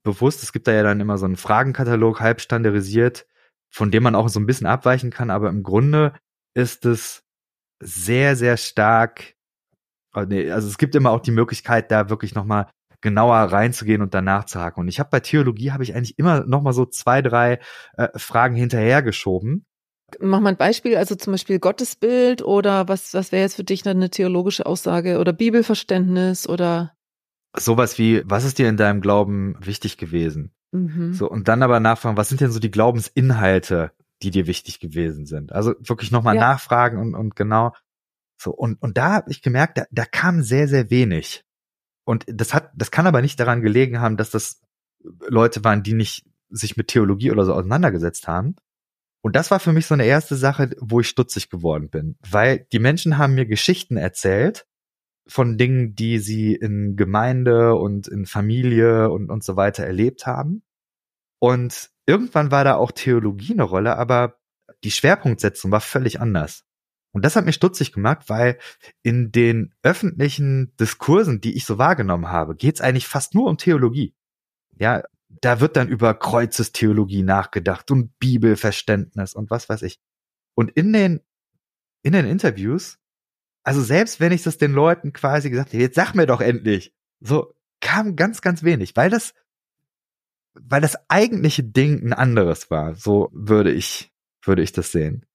bewusst, 0.04 0.43
es 0.43 0.54
gibt 0.54 0.67
da 0.67 0.71
ja 0.71 0.84
dann 0.84 0.99
immer 0.99 1.17
so 1.17 1.25
einen 1.25 1.36
Fragenkatalog 1.36 2.19
halb 2.19 2.41
standardisiert, 2.41 3.28
von 3.69 3.91
dem 3.91 4.04
man 4.04 4.15
auch 4.15 4.30
so 4.30 4.39
ein 4.39 4.45
bisschen 4.45 4.67
abweichen 4.67 5.12
kann, 5.12 5.30
aber 5.30 5.49
im 5.49 5.63
Grunde 5.63 6.13
ist 6.56 6.86
es 6.86 7.23
sehr, 7.82 8.36
sehr 8.36 8.58
stark, 8.58 9.36
oh 10.13 10.19
also 10.19 10.67
es 10.67 10.78
gibt 10.78 10.95
immer 10.95 11.12
auch 11.12 11.21
die 11.21 11.32
Möglichkeit, 11.32 11.91
da 11.91 12.10
wirklich 12.10 12.34
nochmal 12.34 12.69
genauer 13.02 13.38
reinzugehen 13.38 14.02
und 14.02 14.14
danach 14.14 14.46
zu 14.46 14.60
haken. 14.60 14.82
Und 14.82 14.88
ich 14.88 15.00
habe 15.00 15.10
bei 15.10 15.20
Theologie 15.20 15.72
habe 15.72 15.84
ich 15.84 15.96
eigentlich 15.96 16.20
immer 16.20 16.46
nochmal 16.46 16.74
so 16.74 16.86
zwei, 16.86 17.22
drei 17.22 17.60
äh, 17.98 18.10
Fragen 18.18 18.56
hinterhergeschoben, 18.56 19.66
Mach 20.20 20.40
mal 20.40 20.50
ein 20.50 20.58
Beispiel, 20.58 20.98
also 20.98 21.16
zum 21.16 21.34
Beispiel 21.34 21.60
Gottesbild 21.60 22.42
oder 22.42 22.88
was, 22.88 23.14
was 23.14 23.32
wäre 23.32 23.44
jetzt 23.44 23.56
für 23.56 23.64
dich 23.64 23.88
eine 23.88 24.10
theologische 24.10 24.66
Aussage 24.66 25.20
oder 25.20 25.34
Bibelverständnis 25.34 26.48
oder 26.48 26.94
sowas 27.56 27.98
wie, 27.98 28.24
was 28.26 28.46
ist 28.46 28.58
dir 28.58 28.70
in 28.70 28.78
deinem 28.78 29.02
Glauben 29.02 29.56
wichtig 29.60 29.98
gewesen? 29.98 30.54
Mhm. 30.72 31.14
So, 31.14 31.30
und 31.30 31.48
dann 31.48 31.64
aber 31.64 31.80
nachfragen, 31.80 32.18
was 32.18 32.30
sind 32.30 32.42
denn 32.42 32.52
so 32.52 32.60
die 32.60 32.72
Glaubensinhalte, 32.72 33.92
die 34.22 34.32
dir 34.32 34.48
wichtig 34.48 34.80
gewesen 34.80 35.26
sind? 35.26 35.52
Also 35.52 35.74
wirklich 35.80 36.12
nochmal 36.12 36.36
ja. 36.36 36.42
nachfragen 36.42 37.00
und, 37.00 37.16
und 37.16 37.36
genau. 37.36 37.74
So, 38.38 38.52
und, 38.52 38.82
und 38.82 38.98
da 38.98 39.14
habe 39.14 39.32
ich 39.32 39.42
gemerkt, 39.42 39.78
da, 39.78 39.86
da 39.92 40.06
kam 40.06 40.42
sehr, 40.42 40.68
sehr 40.68 40.90
wenig. 40.90 41.44
Und 42.10 42.26
das 42.28 42.56
hat, 42.56 42.72
das 42.76 42.89
kann 42.89 43.06
aber 43.06 43.22
nicht 43.22 43.39
daran 43.39 43.62
gelegen 43.62 44.02
haben, 44.02 44.17
dass 44.17 44.32
das 44.32 44.63
Leute 45.28 45.63
waren, 45.63 45.84
die 45.84 45.93
nicht 45.93 46.26
sich 46.50 46.76
mit 46.76 46.88
Theologie 46.88 47.30
oder 47.30 47.45
so 47.45 47.54
auseinandergesetzt 47.54 48.28
haben. 48.28 48.56
Und 49.22 49.36
das 49.36 49.52
war 49.52 49.60
für 49.60 49.74
mich 49.74 49.86
so 49.86 49.93
eine 49.93 50.08
erste 50.08 50.36
Sache, 50.36 50.72
wo 50.80 51.02
ich 51.02 51.08
stutzig 51.08 51.52
geworden 51.52 51.91
bin, 51.91 52.17
weil 52.28 52.65
die 52.74 52.80
Menschen 52.80 53.19
haben 53.19 53.36
mir 53.36 53.45
Geschichten 53.45 53.95
erzählt 53.95 54.65
von 55.28 55.60
Dingen, 55.60 55.93
die 55.93 56.17
sie 56.17 56.56
in 56.56 56.95
Gemeinde 56.95 57.76
und 57.76 58.08
in 58.08 58.26
Familie 58.26 59.12
und, 59.12 59.30
und 59.30 59.43
so 59.43 59.56
weiter 59.56 59.84
erlebt 59.84 60.26
haben. 60.26 60.63
Und 61.38 61.91
irgendwann 62.08 62.50
war 62.50 62.63
da 62.63 62.74
auch 62.74 62.91
Theologie 62.91 63.54
eine 63.54 63.62
Rolle, 63.62 63.98
aber 63.98 64.39
die 64.84 64.89
Schwerpunktsetzung 64.89 65.69
war 65.69 65.82
völlig 65.82 66.19
anders. 66.19 66.65
Und 67.12 67.26
das 67.26 67.36
hat 67.36 67.45
mich 67.45 67.56
stutzig 67.56 67.91
gemacht, 67.91 68.26
weil 68.28 68.60
in 69.02 69.32
den 69.32 69.74
öffentlichen 69.82 70.76
Diskursen, 70.78 71.41
die 71.41 71.56
ich 71.56 71.65
so 71.65 71.78
wahrgenommen 71.78 72.30
habe, 72.30 72.56
geht 72.56 72.76
es 72.76 72.82
eigentlich 72.82 73.08
fast 73.08 73.34
nur 73.34 73.50
um 73.50 73.58
Theologie. 73.58 74.13
Ja, 74.78 75.04
da 75.28 75.60
wird 75.60 75.76
dann 75.76 75.89
über 75.89 76.13
Kreuzestheologie 76.13 77.24
nachgedacht 77.24 77.91
und 77.91 78.17
Bibelverständnis 78.19 79.34
und 79.34 79.50
was 79.50 79.69
weiß 79.69 79.82
ich. 79.84 80.00
Und 80.56 80.72
in 80.72 80.93
den, 80.93 81.22
in 82.04 82.13
den 82.13 82.26
Interviews, 82.26 83.00
also 83.63 83.82
selbst 83.82 84.19
wenn 84.19 84.32
ich 84.32 84.43
das 84.43 84.58
den 84.58 84.74
Leuten 84.74 85.13
quasi 85.13 85.50
gesagt 85.50 85.69
habe, 85.69 85.82
jetzt 85.82 85.95
sag 85.95 86.13
mir 86.13 86.26
doch 86.26 86.41
endlich, 86.41 86.93
so 87.19 87.54
kam 87.82 88.15
ganz, 88.15 88.41
ganz 88.41 88.63
wenig, 88.63 88.95
weil 88.95 89.10
das, 89.10 89.34
weil 90.54 90.82
das 90.82 90.98
eigentliche 91.10 91.63
Ding 91.63 92.04
ein 92.04 92.13
anderes 92.13 92.72
war. 92.72 92.95
So 92.95 93.30
würde 93.32 93.72
ich, 93.72 94.12
würde 94.43 94.62
ich 94.62 94.72
das 94.72 94.91
sehen. 94.91 95.26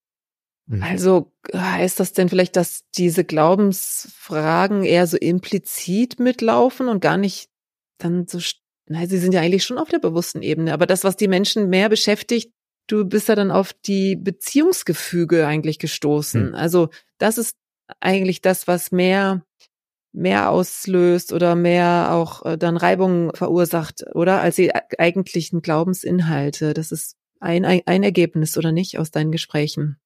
Mhm. 0.67 0.83
Also 0.83 1.31
heißt 1.53 1.99
das 1.99 2.13
denn 2.13 2.29
vielleicht, 2.29 2.55
dass 2.55 2.83
diese 2.97 3.23
Glaubensfragen 3.23 4.83
eher 4.83 5.07
so 5.07 5.17
implizit 5.17 6.19
mitlaufen 6.19 6.87
und 6.87 7.01
gar 7.01 7.17
nicht 7.17 7.49
dann 7.97 8.27
so 8.27 8.39
na, 8.87 9.07
sie 9.07 9.17
sind 9.17 9.33
ja 9.33 9.41
eigentlich 9.41 9.63
schon 9.63 9.79
auf 9.79 9.89
der 9.89 9.99
bewussten 9.99 10.43
Ebene, 10.43 10.71
aber 10.71 10.85
das, 10.85 11.03
was 11.03 11.15
die 11.15 11.27
Menschen 11.27 11.69
mehr 11.69 11.89
beschäftigt, 11.89 12.51
du 12.87 13.03
bist 13.05 13.27
ja 13.29 13.35
dann 13.35 13.49
auf 13.49 13.73
die 13.73 14.15
Beziehungsgefüge 14.15 15.47
eigentlich 15.47 15.79
gestoßen. 15.79 16.49
Hm. 16.49 16.55
Also 16.55 16.89
das 17.17 17.37
ist 17.37 17.55
eigentlich 17.99 18.41
das, 18.41 18.67
was 18.67 18.91
mehr 18.91 19.43
mehr 20.15 20.49
auslöst 20.49 21.33
oder 21.33 21.55
mehr 21.55 22.09
auch 22.11 22.45
äh, 22.45 22.57
dann 22.57 22.77
Reibungen 22.77 23.31
verursacht, 23.35 24.05
oder 24.13 24.39
als 24.39 24.55
die 24.55 24.73
eigentlichen 24.73 25.61
Glaubensinhalte. 25.61 26.73
Das 26.73 26.93
ist 26.93 27.17
ein, 27.41 27.65
ein, 27.65 27.81
ein 27.85 28.01
Ergebnis 28.01 28.57
oder 28.57 28.71
nicht 28.71 28.97
aus 28.97 29.11
deinen 29.11 29.33
Gesprächen. 29.33 29.97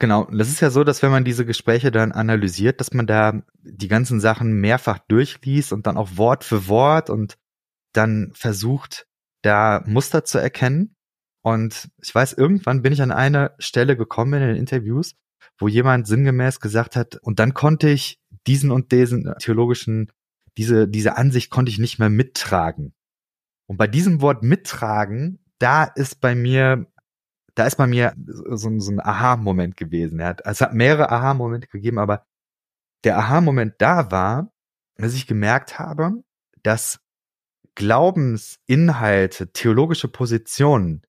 Genau, 0.00 0.24
das 0.32 0.48
ist 0.48 0.60
ja 0.60 0.70
so, 0.70 0.82
dass 0.82 1.02
wenn 1.02 1.10
man 1.10 1.24
diese 1.26 1.44
Gespräche 1.44 1.90
dann 1.90 2.12
analysiert, 2.12 2.80
dass 2.80 2.94
man 2.94 3.06
da 3.06 3.42
die 3.62 3.86
ganzen 3.86 4.18
Sachen 4.18 4.54
mehrfach 4.54 4.98
durchliest 4.98 5.74
und 5.74 5.86
dann 5.86 5.98
auch 5.98 6.16
Wort 6.16 6.42
für 6.42 6.68
Wort 6.68 7.10
und 7.10 7.36
dann 7.92 8.32
versucht, 8.34 9.06
da 9.42 9.84
Muster 9.86 10.24
zu 10.24 10.38
erkennen. 10.38 10.96
Und 11.42 11.90
ich 11.98 12.14
weiß, 12.14 12.32
irgendwann 12.32 12.80
bin 12.80 12.94
ich 12.94 13.02
an 13.02 13.12
eine 13.12 13.54
Stelle 13.58 13.94
gekommen 13.94 14.40
in 14.40 14.48
den 14.48 14.56
Interviews, 14.56 15.16
wo 15.58 15.68
jemand 15.68 16.06
sinngemäß 16.06 16.60
gesagt 16.60 16.96
hat, 16.96 17.16
und 17.16 17.38
dann 17.38 17.52
konnte 17.52 17.90
ich 17.90 18.18
diesen 18.46 18.70
und 18.70 18.92
diesen 18.92 19.34
theologischen, 19.38 20.10
diese, 20.56 20.88
diese 20.88 21.18
Ansicht 21.18 21.50
konnte 21.50 21.70
ich 21.70 21.78
nicht 21.78 21.98
mehr 21.98 22.10
mittragen. 22.10 22.94
Und 23.66 23.76
bei 23.76 23.86
diesem 23.86 24.22
Wort 24.22 24.42
mittragen, 24.42 25.44
da 25.58 25.84
ist 25.84 26.22
bei 26.22 26.34
mir, 26.34 26.86
da 27.60 27.66
ist 27.66 27.76
bei 27.76 27.86
mir 27.86 28.14
so, 28.16 28.80
so 28.80 28.90
ein 28.90 29.00
Aha-Moment 29.00 29.76
gewesen. 29.76 30.18
Es 30.18 30.62
hat 30.62 30.72
mehrere 30.72 31.12
Aha-Momente 31.12 31.68
gegeben, 31.68 31.98
aber 31.98 32.24
der 33.04 33.18
Aha-Moment 33.18 33.74
da 33.76 34.10
war, 34.10 34.50
dass 34.96 35.12
ich 35.12 35.26
gemerkt 35.26 35.78
habe, 35.78 36.24
dass 36.62 37.00
Glaubensinhalte, 37.74 39.52
theologische 39.52 40.08
Positionen, 40.08 41.02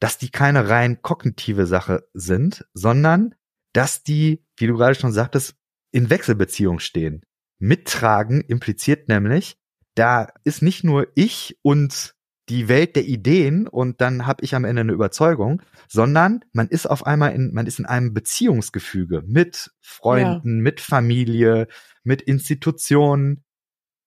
dass 0.00 0.16
die 0.16 0.30
keine 0.30 0.70
rein 0.70 1.02
kognitive 1.02 1.66
Sache 1.66 2.08
sind, 2.14 2.66
sondern 2.72 3.34
dass 3.74 4.02
die, 4.02 4.42
wie 4.56 4.68
du 4.68 4.78
gerade 4.78 4.94
schon 4.94 5.12
sagtest, 5.12 5.56
in 5.90 6.08
Wechselbeziehung 6.08 6.78
stehen. 6.78 7.20
Mittragen 7.58 8.40
impliziert 8.40 9.10
nämlich, 9.10 9.58
da 9.94 10.28
ist 10.44 10.62
nicht 10.62 10.84
nur 10.84 11.08
ich 11.16 11.58
und 11.60 12.14
die 12.52 12.68
Welt 12.68 12.96
der 12.96 13.04
Ideen 13.04 13.66
und 13.66 14.00
dann 14.02 14.26
habe 14.26 14.44
ich 14.44 14.54
am 14.54 14.64
Ende 14.64 14.80
eine 14.80 14.92
Überzeugung, 14.92 15.62
sondern 15.88 16.44
man 16.52 16.68
ist 16.68 16.86
auf 16.86 17.06
einmal 17.06 17.32
in, 17.32 17.52
man 17.54 17.66
ist 17.66 17.78
in 17.78 17.86
einem 17.86 18.12
Beziehungsgefüge 18.12 19.22
mit 19.26 19.70
Freunden, 19.80 20.56
ja. 20.56 20.62
mit 20.62 20.80
Familie, 20.80 21.66
mit 22.04 22.20
Institutionen, 22.20 23.44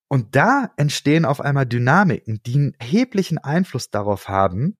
und 0.08 0.36
da 0.36 0.70
entstehen 0.76 1.24
auf 1.24 1.40
einmal 1.40 1.66
Dynamiken, 1.66 2.40
die 2.46 2.54
einen 2.54 2.74
erheblichen 2.78 3.38
Einfluss 3.38 3.90
darauf 3.90 4.28
haben, 4.28 4.76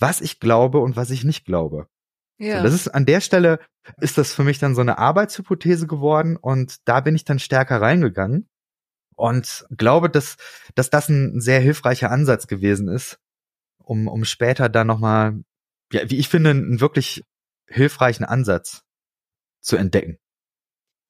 was 0.00 0.20
ich 0.20 0.40
glaube 0.40 0.78
und 0.80 0.96
was 0.96 1.10
ich 1.10 1.22
nicht 1.22 1.44
glaube. 1.44 1.86
Ja. 2.38 2.58
So, 2.58 2.64
das 2.64 2.74
ist 2.74 2.88
an 2.88 3.06
der 3.06 3.20
Stelle 3.20 3.60
ist 4.00 4.18
das 4.18 4.34
für 4.34 4.42
mich 4.42 4.58
dann 4.58 4.74
so 4.74 4.80
eine 4.80 4.98
Arbeitshypothese 4.98 5.86
geworden 5.86 6.36
und 6.36 6.88
da 6.88 7.00
bin 7.00 7.14
ich 7.14 7.24
dann 7.24 7.38
stärker 7.38 7.80
reingegangen 7.80 8.48
und 9.16 9.66
glaube, 9.70 10.10
dass, 10.10 10.36
dass 10.74 10.90
das 10.90 11.08
ein 11.08 11.40
sehr 11.40 11.60
hilfreicher 11.60 12.10
Ansatz 12.10 12.46
gewesen 12.46 12.88
ist, 12.88 13.18
um, 13.78 14.08
um 14.08 14.24
später 14.24 14.68
dann 14.68 14.86
nochmal, 14.86 15.42
ja, 15.92 16.08
wie 16.10 16.18
ich 16.18 16.28
finde, 16.28 16.50
einen 16.50 16.80
wirklich 16.80 17.22
hilfreichen 17.66 18.24
Ansatz 18.24 18.82
zu 19.60 19.76
entdecken. 19.76 20.18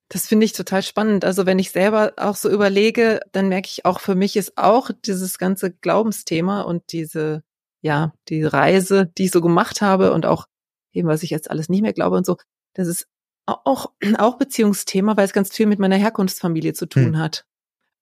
Das 0.09 0.29
finde 0.29 0.45
ich 0.45 0.53
total 0.53 0.83
spannend. 0.83 1.25
Also 1.25 1.47
wenn 1.47 1.59
ich 1.59 1.71
selber 1.71 2.13
auch 2.17 2.37
so 2.37 2.51
überlege, 2.51 3.21
dann 3.33 3.49
merke 3.49 3.69
ich 3.69 3.85
auch, 3.85 4.01
für 4.01 4.15
mich 4.15 4.37
ist 4.37 4.57
auch 4.57 4.91
dieses 5.05 5.39
ganze 5.39 5.73
Glaubensthema 5.73 6.63
und 6.63 6.93
diese, 6.93 7.43
ja, 7.81 8.13
die 8.29 8.45
Reise, 8.45 9.11
die 9.19 9.25
ich 9.25 9.31
so 9.31 9.41
gemacht 9.41 9.81
habe 9.81 10.13
und 10.13 10.27
auch 10.27 10.47
eben, 10.93 11.09
was 11.09 11.23
ich 11.23 11.31
jetzt 11.31 11.51
alles 11.51 11.69
nicht 11.69 11.83
mehr 11.83 11.93
glaube 11.93 12.17
und 12.17 12.27
so, 12.27 12.37
das 12.75 12.87
ist 12.87 13.09
auch, 13.47 13.93
auch 14.19 14.37
Beziehungsthema, 14.37 15.17
weil 15.17 15.25
es 15.25 15.33
ganz 15.33 15.55
viel 15.55 15.67
mit 15.67 15.79
meiner 15.79 15.97
Herkunftsfamilie 15.97 16.75
zu 16.75 16.87
tun 16.87 17.15
hm. 17.15 17.19
hat. 17.19 17.47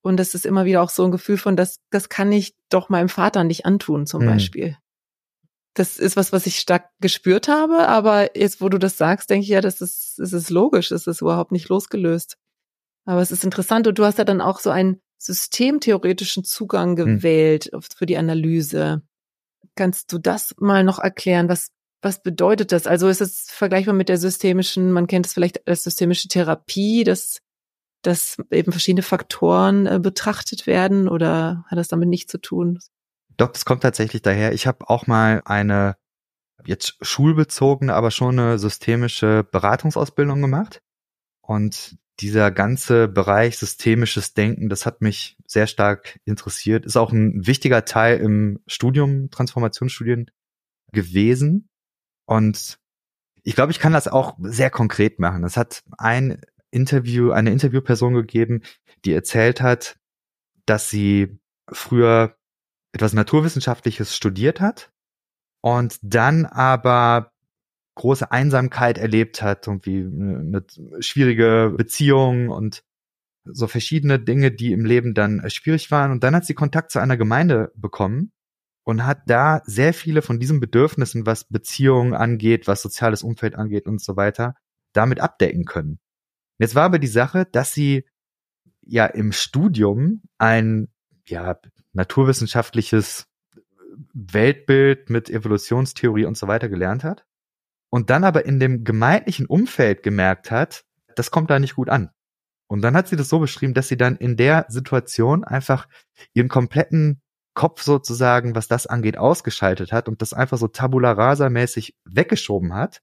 Und 0.02 0.16
das 0.18 0.34
ist 0.34 0.46
immer 0.46 0.64
wieder 0.64 0.82
auch 0.82 0.90
so 0.90 1.04
ein 1.04 1.12
Gefühl 1.12 1.38
von, 1.38 1.56
das, 1.56 1.78
das 1.90 2.08
kann 2.08 2.32
ich 2.32 2.54
doch 2.68 2.88
meinem 2.88 3.08
Vater 3.08 3.44
nicht 3.44 3.64
antun, 3.66 4.06
zum 4.06 4.22
hm. 4.22 4.28
Beispiel 4.28 4.76
das 5.74 5.98
ist 5.98 6.16
was, 6.16 6.32
was 6.32 6.46
ich 6.46 6.58
stark 6.58 6.90
gespürt 7.00 7.48
habe, 7.48 7.88
aber 7.88 8.36
jetzt, 8.36 8.60
wo 8.60 8.68
du 8.68 8.78
das 8.78 8.98
sagst, 8.98 9.30
denke 9.30 9.44
ich 9.44 9.48
ja, 9.48 9.60
das 9.60 9.80
ist, 9.80 10.18
das 10.18 10.32
ist 10.32 10.50
logisch, 10.50 10.90
das 10.90 11.06
ist 11.06 11.22
überhaupt 11.22 11.52
nicht 11.52 11.68
losgelöst. 11.68 12.36
Aber 13.04 13.20
es 13.20 13.32
ist 13.32 13.44
interessant 13.44 13.86
und 13.86 13.98
du 13.98 14.04
hast 14.04 14.18
ja 14.18 14.24
dann 14.24 14.40
auch 14.40 14.60
so 14.60 14.70
einen 14.70 15.00
systemtheoretischen 15.18 16.44
Zugang 16.44 16.96
hm. 16.96 17.06
gewählt 17.06 17.70
hm. 17.72 17.82
für 17.82 18.06
die 18.06 18.16
Analyse. 18.16 19.02
Kannst 19.74 20.12
du 20.12 20.18
das 20.18 20.54
mal 20.58 20.84
noch 20.84 20.98
erklären? 20.98 21.48
Was, 21.48 21.68
was 22.02 22.22
bedeutet 22.22 22.72
das? 22.72 22.86
Also 22.86 23.08
ist 23.08 23.22
es 23.22 23.46
vergleichbar 23.48 23.94
mit 23.94 24.08
der 24.10 24.18
systemischen, 24.18 24.92
man 24.92 25.06
kennt 25.06 25.26
es 25.26 25.32
vielleicht 25.32 25.66
als 25.66 25.84
systemische 25.84 26.28
Therapie, 26.28 27.04
dass, 27.04 27.38
dass 28.02 28.36
eben 28.50 28.72
verschiedene 28.72 29.02
Faktoren 29.02 29.86
äh, 29.86 29.98
betrachtet 30.00 30.66
werden 30.66 31.08
oder 31.08 31.64
hat 31.68 31.78
das 31.78 31.88
damit 31.88 32.08
nichts 32.08 32.30
zu 32.30 32.38
tun? 32.38 32.78
Doch, 33.36 33.50
das 33.50 33.64
kommt 33.64 33.82
tatsächlich 33.82 34.22
daher. 34.22 34.52
Ich 34.52 34.66
habe 34.66 34.88
auch 34.88 35.06
mal 35.06 35.42
eine 35.44 35.96
jetzt 36.66 36.96
schulbezogene, 37.00 37.94
aber 37.94 38.10
schon 38.10 38.38
eine 38.38 38.58
systemische 38.58 39.44
Beratungsausbildung 39.50 40.40
gemacht. 40.40 40.80
Und 41.40 41.96
dieser 42.20 42.50
ganze 42.50 43.08
Bereich 43.08 43.58
systemisches 43.58 44.34
Denken, 44.34 44.68
das 44.68 44.86
hat 44.86 45.00
mich 45.00 45.36
sehr 45.46 45.66
stark 45.66 46.20
interessiert. 46.24 46.86
Ist 46.86 46.96
auch 46.96 47.12
ein 47.12 47.46
wichtiger 47.46 47.84
Teil 47.84 48.18
im 48.18 48.60
Studium, 48.66 49.30
Transformationsstudien 49.30 50.30
gewesen. 50.92 51.68
Und 52.26 52.78
ich 53.42 53.54
glaube, 53.54 53.72
ich 53.72 53.80
kann 53.80 53.92
das 53.92 54.06
auch 54.06 54.36
sehr 54.40 54.70
konkret 54.70 55.18
machen. 55.18 55.42
Es 55.42 55.56
hat 55.56 55.82
ein 55.98 56.40
Interview, 56.72 57.30
eine 57.30 57.52
Interviewperson 57.52 58.14
gegeben, 58.14 58.62
die 59.04 59.12
erzählt 59.12 59.60
hat, 59.60 59.98
dass 60.66 60.90
sie 60.90 61.38
früher 61.70 62.36
etwas 62.92 63.12
Naturwissenschaftliches 63.12 64.16
studiert 64.16 64.60
hat 64.60 64.90
und 65.60 65.98
dann 66.02 66.46
aber 66.46 67.32
große 67.94 68.30
Einsamkeit 68.32 68.98
erlebt 68.98 69.42
hat, 69.42 69.66
irgendwie 69.66 70.00
eine 70.00 70.64
schwierige 71.00 71.74
Beziehung 71.76 72.48
und 72.48 72.82
so 73.44 73.66
verschiedene 73.66 74.18
Dinge, 74.18 74.50
die 74.50 74.72
im 74.72 74.84
Leben 74.84 75.14
dann 75.14 75.48
schwierig 75.50 75.90
waren. 75.90 76.10
Und 76.10 76.24
dann 76.24 76.34
hat 76.34 76.44
sie 76.44 76.54
Kontakt 76.54 76.90
zu 76.90 77.00
einer 77.00 77.16
Gemeinde 77.16 77.72
bekommen 77.74 78.32
und 78.84 79.04
hat 79.04 79.22
da 79.26 79.62
sehr 79.64 79.94
viele 79.94 80.22
von 80.22 80.38
diesen 80.38 80.60
Bedürfnissen, 80.60 81.26
was 81.26 81.44
Beziehungen 81.44 82.14
angeht, 82.14 82.66
was 82.66 82.82
soziales 82.82 83.22
Umfeld 83.22 83.56
angeht 83.56 83.86
und 83.86 84.00
so 84.00 84.16
weiter, 84.16 84.54
damit 84.92 85.20
abdecken 85.20 85.64
können. 85.64 85.98
Jetzt 86.58 86.74
war 86.74 86.84
aber 86.84 86.98
die 86.98 87.06
Sache, 87.06 87.46
dass 87.50 87.72
sie 87.72 88.04
ja 88.82 89.06
im 89.06 89.32
Studium 89.32 90.22
ein 90.38 90.88
ja 91.26 91.58
naturwissenschaftliches 91.92 93.26
Weltbild 94.14 95.10
mit 95.10 95.30
Evolutionstheorie 95.30 96.24
und 96.24 96.36
so 96.36 96.48
weiter 96.48 96.68
gelernt 96.68 97.04
hat 97.04 97.24
und 97.90 98.10
dann 98.10 98.24
aber 98.24 98.46
in 98.46 98.58
dem 98.58 98.84
gemeindlichen 98.84 99.46
Umfeld 99.46 100.02
gemerkt 100.02 100.50
hat, 100.50 100.84
das 101.14 101.30
kommt 101.30 101.50
da 101.50 101.58
nicht 101.58 101.76
gut 101.76 101.88
an. 101.88 102.10
Und 102.66 102.80
dann 102.80 102.96
hat 102.96 103.06
sie 103.06 103.16
das 103.16 103.28
so 103.28 103.38
beschrieben, 103.38 103.74
dass 103.74 103.88
sie 103.88 103.98
dann 103.98 104.16
in 104.16 104.36
der 104.36 104.64
Situation 104.68 105.44
einfach 105.44 105.88
ihren 106.32 106.48
kompletten 106.48 107.20
Kopf 107.54 107.82
sozusagen, 107.82 108.54
was 108.54 108.66
das 108.66 108.86
angeht, 108.86 109.18
ausgeschaltet 109.18 109.92
hat 109.92 110.08
und 110.08 110.22
das 110.22 110.32
einfach 110.32 110.56
so 110.56 110.68
tabula 110.68 111.12
rasa 111.12 111.50
mäßig 111.50 111.94
weggeschoben 112.06 112.72
hat 112.72 113.02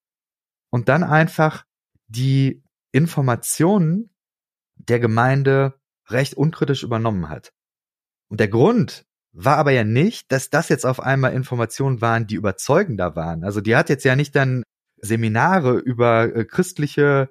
und 0.72 0.90
dann 0.90 1.04
einfach 1.04 1.66
die 2.08 2.64
Informationen 2.92 4.10
der 4.76 5.00
Gemeinde 5.00 5.80
recht 6.08 6.36
unkritisch 6.36 6.84
übernommen 6.84 7.30
hat. 7.30 7.54
Und 8.30 8.40
der 8.40 8.48
Grund 8.48 9.06
war 9.32 9.58
aber 9.58 9.72
ja 9.72 9.84
nicht, 9.84 10.32
dass 10.32 10.50
das 10.50 10.70
jetzt 10.70 10.86
auf 10.86 11.00
einmal 11.00 11.34
Informationen 11.34 12.02
waren, 12.02 12.28
die 12.28 12.36
überzeugender 12.36 13.16
waren. 13.16 13.44
Also 13.44 13.62
die 13.62 13.76
hat 13.76 13.90
jetzt 13.90 14.06
ja 14.06 14.16
nicht 14.16 14.36
dann 14.36 14.64
Seminare 15.02 15.78
über 15.78 16.36
äh, 16.36 16.46
christliche 16.46 17.30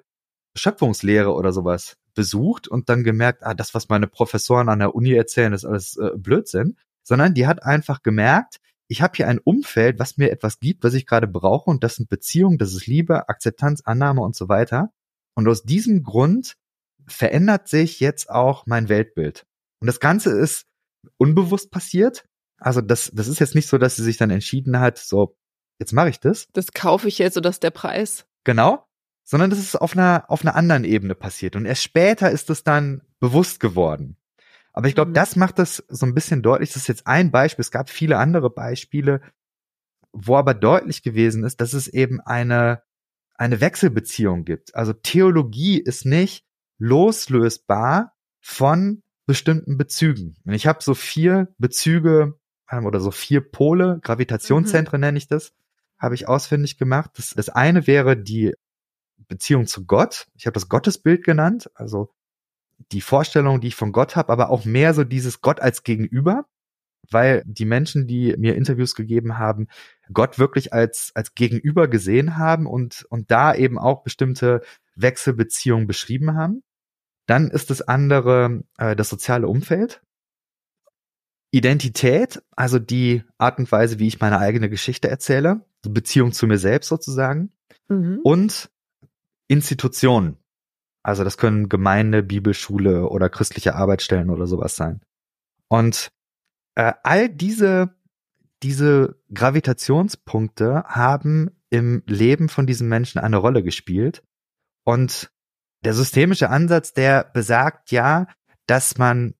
Schöpfungslehre 0.55 1.33
oder 1.33 1.51
sowas 1.51 1.97
besucht 2.15 2.67
und 2.67 2.89
dann 2.89 3.03
gemerkt, 3.03 3.43
ah, 3.43 3.53
das, 3.53 3.73
was 3.73 3.89
meine 3.89 4.07
Professoren 4.07 4.69
an 4.69 4.79
der 4.79 4.95
Uni 4.95 5.13
erzählen, 5.13 5.53
ist 5.53 5.65
alles 5.65 5.97
äh, 5.97 6.11
Blödsinn, 6.17 6.77
sondern 7.03 7.33
die 7.33 7.47
hat 7.47 7.63
einfach 7.63 8.01
gemerkt, 8.01 8.57
ich 8.87 9.01
habe 9.01 9.13
hier 9.15 9.27
ein 9.27 9.39
Umfeld, 9.39 9.99
was 9.99 10.17
mir 10.17 10.31
etwas 10.31 10.59
gibt, 10.59 10.83
was 10.83 10.95
ich 10.95 11.05
gerade 11.05 11.27
brauche 11.27 11.69
und 11.69 11.83
das 11.83 11.95
sind 11.95 12.09
Beziehungen, 12.09 12.57
das 12.57 12.73
ist 12.73 12.87
Liebe, 12.87 13.29
Akzeptanz, 13.29 13.81
Annahme 13.85 14.21
und 14.21 14.35
so 14.35 14.49
weiter. 14.49 14.91
Und 15.35 15.47
aus 15.47 15.63
diesem 15.63 16.03
Grund 16.03 16.55
verändert 17.07 17.67
sich 17.67 17.99
jetzt 17.99 18.29
auch 18.29 18.65
mein 18.65 18.89
Weltbild. 18.89 19.45
Und 19.81 19.87
das 19.87 19.99
Ganze 19.99 20.31
ist 20.31 20.65
unbewusst 21.17 21.71
passiert. 21.71 22.25
Also 22.59 22.81
das, 22.81 23.11
das 23.13 23.27
ist 23.27 23.39
jetzt 23.39 23.55
nicht 23.55 23.67
so, 23.67 23.77
dass 23.77 23.95
sie 23.95 24.03
sich 24.03 24.17
dann 24.17 24.29
entschieden 24.29 24.79
hat, 24.79 24.97
so, 24.97 25.37
jetzt 25.79 25.93
mache 25.93 26.09
ich 26.09 26.19
das. 26.19 26.47
Das 26.53 26.73
kaufe 26.73 27.07
ich 27.07 27.17
jetzt, 27.17 27.35
so 27.35 27.41
dass 27.41 27.59
der 27.59 27.71
Preis. 27.71 28.25
Genau. 28.43 28.85
Sondern 29.23 29.49
das 29.49 29.59
ist 29.59 29.75
auf 29.75 29.93
einer, 29.93 30.25
auf 30.27 30.41
einer 30.41 30.55
anderen 30.55 30.83
Ebene 30.83 31.15
passiert. 31.15 31.55
Und 31.55 31.65
erst 31.65 31.83
später 31.83 32.31
ist 32.31 32.49
es 32.49 32.63
dann 32.63 33.01
bewusst 33.19 33.59
geworden. 33.59 34.17
Aber 34.73 34.87
ich 34.87 34.95
glaube, 34.95 35.11
mhm. 35.11 35.15
das 35.15 35.35
macht 35.35 35.59
das 35.59 35.83
so 35.87 36.05
ein 36.05 36.13
bisschen 36.13 36.41
deutlich. 36.41 36.69
Das 36.69 36.83
ist 36.83 36.87
jetzt 36.87 37.07
ein 37.07 37.31
Beispiel. 37.31 37.61
Es 37.61 37.71
gab 37.71 37.89
viele 37.89 38.17
andere 38.17 38.49
Beispiele, 38.49 39.21
wo 40.11 40.35
aber 40.35 40.53
deutlich 40.53 41.03
gewesen 41.03 41.43
ist, 41.43 41.61
dass 41.61 41.73
es 41.73 41.87
eben 41.87 42.19
eine, 42.21 42.81
eine 43.39 43.61
Wechselbeziehung 43.61 44.43
gibt. 44.43 44.75
Also 44.75 44.91
Theologie 44.91 45.79
ist 45.79 46.05
nicht 46.05 46.45
loslösbar 46.77 48.13
von 48.41 49.01
bestimmten 49.25 49.77
Bezügen. 49.77 50.35
Und 50.45 50.53
ich 50.53 50.67
habe 50.67 50.83
so 50.83 50.93
vier 50.93 51.47
Bezüge 51.57 52.37
ähm, 52.69 52.85
oder 52.85 52.99
so 52.99 53.11
vier 53.11 53.41
Pole, 53.41 53.99
Gravitationszentren 54.03 54.99
mhm. 54.99 55.05
nenne 55.05 55.17
ich 55.17 55.27
das, 55.27 55.53
habe 55.97 56.15
ich 56.15 56.27
ausfindig 56.27 56.77
gemacht. 56.77 57.11
Das, 57.15 57.29
das 57.29 57.47
eine 57.47 57.87
wäre 57.87 58.17
die 58.17 58.53
Beziehung 59.29 59.67
zu 59.67 59.85
Gott. 59.85 60.27
Ich 60.35 60.45
habe 60.45 60.55
das 60.55 60.67
Gottesbild 60.67 61.23
genannt, 61.23 61.69
also 61.75 62.13
die 62.91 63.01
Vorstellung, 63.01 63.61
die 63.61 63.67
ich 63.67 63.75
von 63.75 63.93
Gott 63.93 64.17
habe, 64.17 64.33
aber 64.33 64.49
auch 64.49 64.65
mehr 64.65 64.93
so 64.93 65.05
dieses 65.05 65.39
Gott 65.39 65.61
als 65.61 65.83
Gegenüber, 65.83 66.45
weil 67.11 67.43
die 67.45 67.65
Menschen, 67.65 68.07
die 68.07 68.35
mir 68.37 68.55
Interviews 68.55 68.95
gegeben 68.95 69.37
haben, 69.37 69.67
Gott 70.11 70.39
wirklich 70.39 70.73
als 70.73 71.11
als 71.15 71.35
Gegenüber 71.35 71.87
gesehen 71.87 72.37
haben 72.37 72.65
und 72.65 73.05
und 73.09 73.31
da 73.31 73.53
eben 73.53 73.77
auch 73.77 74.03
bestimmte 74.03 74.61
Wechselbeziehungen 74.95 75.87
beschrieben 75.87 76.35
haben. 76.35 76.63
Dann 77.27 77.49
ist 77.49 77.69
das 77.69 77.81
andere 77.81 78.63
äh, 78.77 78.95
das 78.95 79.09
soziale 79.09 79.47
Umfeld. 79.47 80.01
Identität, 81.51 82.43
also 82.55 82.77
die 82.77 83.23
Art 83.37 83.57
und 83.57 83.71
Weise, 83.71 83.97
wie 83.99 84.07
ich 84.07 84.19
meine 84.19 84.39
eigene 84.39 84.69
Geschichte 84.69 85.09
erzähle, 85.09 85.61
die 85.83 85.89
Beziehung 85.89 86.31
zu 86.31 86.45
mir 86.45 86.59
selbst 86.59 86.89
sozusagen. 86.89 87.51
Mhm. 87.87 88.19
Und 88.23 88.69
Institutionen. 89.47 90.37
Also 91.01 91.23
das 91.23 91.37
können 91.37 91.69
Gemeinde, 91.69 92.21
Bibelschule 92.21 93.09
oder 93.09 93.29
christliche 93.29 93.75
Arbeitsstellen 93.75 94.29
oder 94.29 94.45
sowas 94.45 94.75
sein. 94.75 95.01
Und 95.69 96.09
äh, 96.79 96.93
all 97.03 97.27
diese, 97.27 97.93
diese 98.63 99.21
Gravitationspunkte 99.33 100.85
haben 100.85 101.51
im 101.69 102.03
Leben 102.05 102.47
von 102.47 102.65
diesen 102.67 102.87
Menschen 102.87 103.19
eine 103.19 103.35
Rolle 103.35 103.63
gespielt. 103.63 104.23
Und 104.85 105.29
der 105.83 105.93
systemische 105.93 106.49
Ansatz, 106.49 106.93
der 106.93 107.25
besagt 107.25 107.91
ja, 107.91 108.27
dass 108.65 108.97
man, 108.97 109.33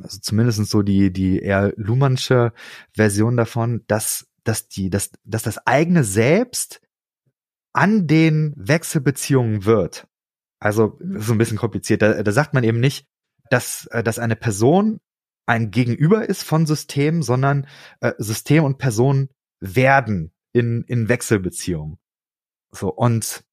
also 0.00 0.20
zumindest 0.20 0.64
so 0.66 0.82
die, 0.82 1.12
die 1.12 1.40
eher 1.40 1.72
Luhmannsche 1.76 2.52
Version 2.94 3.36
davon, 3.36 3.82
dass, 3.88 4.28
dass 4.44 4.68
die, 4.68 4.88
dass, 4.88 5.10
dass 5.24 5.42
das 5.42 5.66
eigene 5.66 6.04
Selbst 6.04 6.80
an 7.72 8.06
den 8.06 8.54
Wechselbeziehungen 8.56 9.64
wird. 9.64 10.06
Also 10.60 10.96
so 11.00 11.32
ein 11.32 11.38
bisschen 11.38 11.58
kompliziert. 11.58 12.02
Da, 12.02 12.22
da 12.22 12.30
sagt 12.30 12.54
man 12.54 12.62
eben 12.62 12.78
nicht, 12.78 13.08
dass, 13.50 13.86
äh, 13.86 14.04
dass 14.04 14.20
eine 14.20 14.36
Person 14.36 15.00
ein 15.46 15.70
Gegenüber 15.70 16.28
ist 16.28 16.42
von 16.42 16.66
System, 16.66 17.22
sondern 17.22 17.66
äh, 18.00 18.12
System 18.18 18.64
und 18.64 18.78
Person 18.78 19.28
werden 19.60 20.32
in, 20.52 20.84
in 20.84 21.08
Wechselbeziehungen. 21.08 21.98
So, 22.70 22.88
und, 22.88 23.44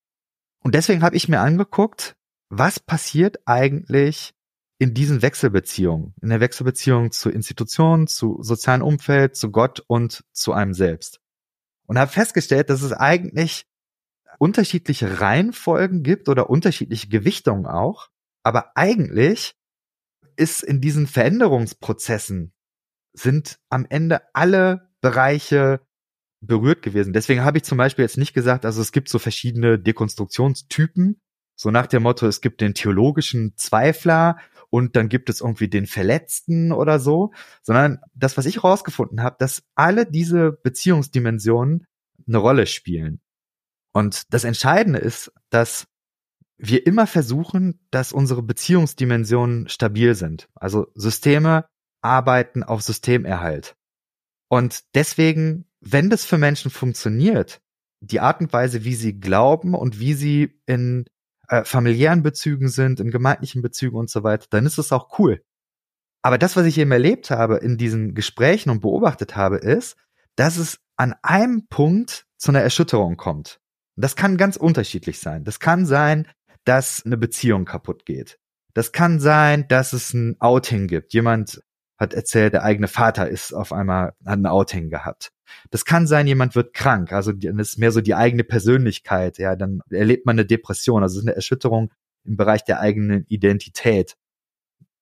und 0.59 0.75
deswegen 0.75 1.03
habe 1.03 1.15
ich 1.15 1.27
mir 1.27 1.39
angeguckt, 1.39 2.15
was 2.49 2.79
passiert 2.79 3.39
eigentlich 3.45 4.33
in 4.77 4.93
diesen 4.93 5.21
Wechselbeziehungen, 5.21 6.15
in 6.21 6.29
der 6.29 6.39
Wechselbeziehung 6.39 7.11
zu 7.11 7.29
Institutionen, 7.29 8.07
zu 8.07 8.39
sozialen 8.41 8.81
Umfeld, 8.81 9.35
zu 9.35 9.51
Gott 9.51 9.83
und 9.87 10.23
zu 10.31 10.53
einem 10.53 10.73
selbst. 10.73 11.19
Und 11.85 11.99
habe 11.99 12.11
festgestellt, 12.11 12.69
dass 12.69 12.81
es 12.81 12.93
eigentlich 12.93 13.67
unterschiedliche 14.39 15.21
Reihenfolgen 15.21 16.01
gibt 16.01 16.29
oder 16.29 16.49
unterschiedliche 16.49 17.09
Gewichtungen 17.09 17.67
auch, 17.67 18.09
aber 18.43 18.75
eigentlich 18.75 19.55
ist 20.35 20.63
in 20.63 20.81
diesen 20.81 21.07
Veränderungsprozessen 21.07 22.53
sind 23.13 23.59
am 23.69 23.85
Ende 23.89 24.21
alle 24.33 24.89
Bereiche 25.01 25.81
berührt 26.41 26.81
gewesen. 26.81 27.13
Deswegen 27.13 27.43
habe 27.43 27.57
ich 27.57 27.63
zum 27.63 27.77
Beispiel 27.77 28.03
jetzt 28.03 28.17
nicht 28.17 28.33
gesagt, 28.33 28.65
also 28.65 28.81
es 28.81 28.91
gibt 28.91 29.09
so 29.09 29.19
verschiedene 29.19 29.77
Dekonstruktionstypen, 29.77 31.21
so 31.55 31.69
nach 31.69 31.87
dem 31.87 32.03
Motto, 32.03 32.25
es 32.25 32.41
gibt 32.41 32.61
den 32.61 32.73
theologischen 32.73 33.55
Zweifler 33.57 34.37
und 34.69 34.95
dann 34.95 35.09
gibt 35.09 35.29
es 35.29 35.41
irgendwie 35.41 35.67
den 35.67 35.85
Verletzten 35.85 36.71
oder 36.71 36.99
so, 36.99 37.31
sondern 37.61 37.99
das, 38.15 38.37
was 38.37 38.45
ich 38.45 38.63
rausgefunden 38.63 39.21
habe, 39.21 39.35
dass 39.37 39.63
alle 39.75 40.09
diese 40.09 40.51
Beziehungsdimensionen 40.51 41.85
eine 42.27 42.37
Rolle 42.37 42.65
spielen. 42.65 43.21
Und 43.93 44.33
das 44.33 44.43
Entscheidende 44.43 44.99
ist, 44.99 45.31
dass 45.49 45.87
wir 46.61 46.85
immer 46.85 47.07
versuchen, 47.07 47.79
dass 47.89 48.13
unsere 48.13 48.43
Beziehungsdimensionen 48.43 49.67
stabil 49.67 50.13
sind. 50.13 50.47
Also 50.53 50.87
Systeme 50.93 51.65
arbeiten 52.01 52.63
auf 52.63 52.81
Systemerhalt. 52.81 53.75
Und 54.47 54.83
deswegen, 54.95 55.65
wenn 55.79 56.09
das 56.09 56.23
für 56.23 56.37
Menschen 56.37 56.69
funktioniert, 56.69 57.61
die 57.99 58.19
Art 58.19 58.41
und 58.41 58.53
Weise, 58.53 58.83
wie 58.83 58.95
sie 58.95 59.19
glauben 59.19 59.73
und 59.73 59.99
wie 59.99 60.13
sie 60.13 60.61
in 60.65 61.05
äh, 61.47 61.63
familiären 61.63 62.21
Bezügen 62.21 62.69
sind, 62.69 62.99
in 62.99 63.11
gemeindlichen 63.11 63.61
Bezügen 63.61 63.97
und 63.97 64.09
so 64.09 64.23
weiter, 64.23 64.45
dann 64.49 64.65
ist 64.65 64.77
es 64.77 64.91
auch 64.91 65.17
cool. 65.19 65.41
Aber 66.21 66.37
das, 66.37 66.55
was 66.55 66.65
ich 66.65 66.77
eben 66.77 66.91
erlebt 66.91 67.31
habe 67.31 67.57
in 67.57 67.77
diesen 67.77 68.13
Gesprächen 68.13 68.69
und 68.69 68.81
beobachtet 68.81 69.35
habe, 69.35 69.57
ist, 69.57 69.95
dass 70.35 70.57
es 70.57 70.79
an 70.95 71.15
einem 71.23 71.67
Punkt 71.67 72.27
zu 72.37 72.51
einer 72.51 72.61
Erschütterung 72.61 73.17
kommt. 73.17 73.59
Das 73.95 74.15
kann 74.15 74.37
ganz 74.37 74.55
unterschiedlich 74.55 75.19
sein. 75.19 75.43
Das 75.43 75.59
kann 75.59 75.85
sein, 75.85 76.27
dass 76.65 77.03
eine 77.05 77.17
Beziehung 77.17 77.65
kaputt 77.65 78.05
geht. 78.05 78.37
Das 78.73 78.91
kann 78.91 79.19
sein, 79.19 79.67
dass 79.67 79.93
es 79.93 80.13
ein 80.13 80.35
Outing 80.39 80.87
gibt. 80.87 81.13
Jemand 81.13 81.61
hat 81.97 82.13
erzählt, 82.13 82.53
der 82.53 82.63
eigene 82.63 82.87
Vater 82.87 83.29
ist 83.29 83.53
auf 83.53 83.71
einmal, 83.71 84.13
hat 84.25 84.39
ein 84.39 84.45
Outing 84.47 84.89
gehabt. 84.89 85.31
Das 85.69 85.85
kann 85.85 86.07
sein, 86.07 86.27
jemand 86.27 86.55
wird 86.55 86.73
krank, 86.73 87.11
also 87.11 87.31
das 87.31 87.69
ist 87.69 87.77
mehr 87.77 87.91
so 87.91 88.01
die 88.01 88.15
eigene 88.15 88.43
Persönlichkeit, 88.43 89.37
ja, 89.37 89.55
dann 89.55 89.81
erlebt 89.89 90.25
man 90.25 90.35
eine 90.35 90.45
Depression, 90.45 91.03
also 91.03 91.13
es 91.13 91.23
ist 91.23 91.27
eine 91.27 91.35
Erschütterung 91.35 91.91
im 92.23 92.37
Bereich 92.37 92.63
der 92.63 92.79
eigenen 92.79 93.25
Identität. 93.27 94.15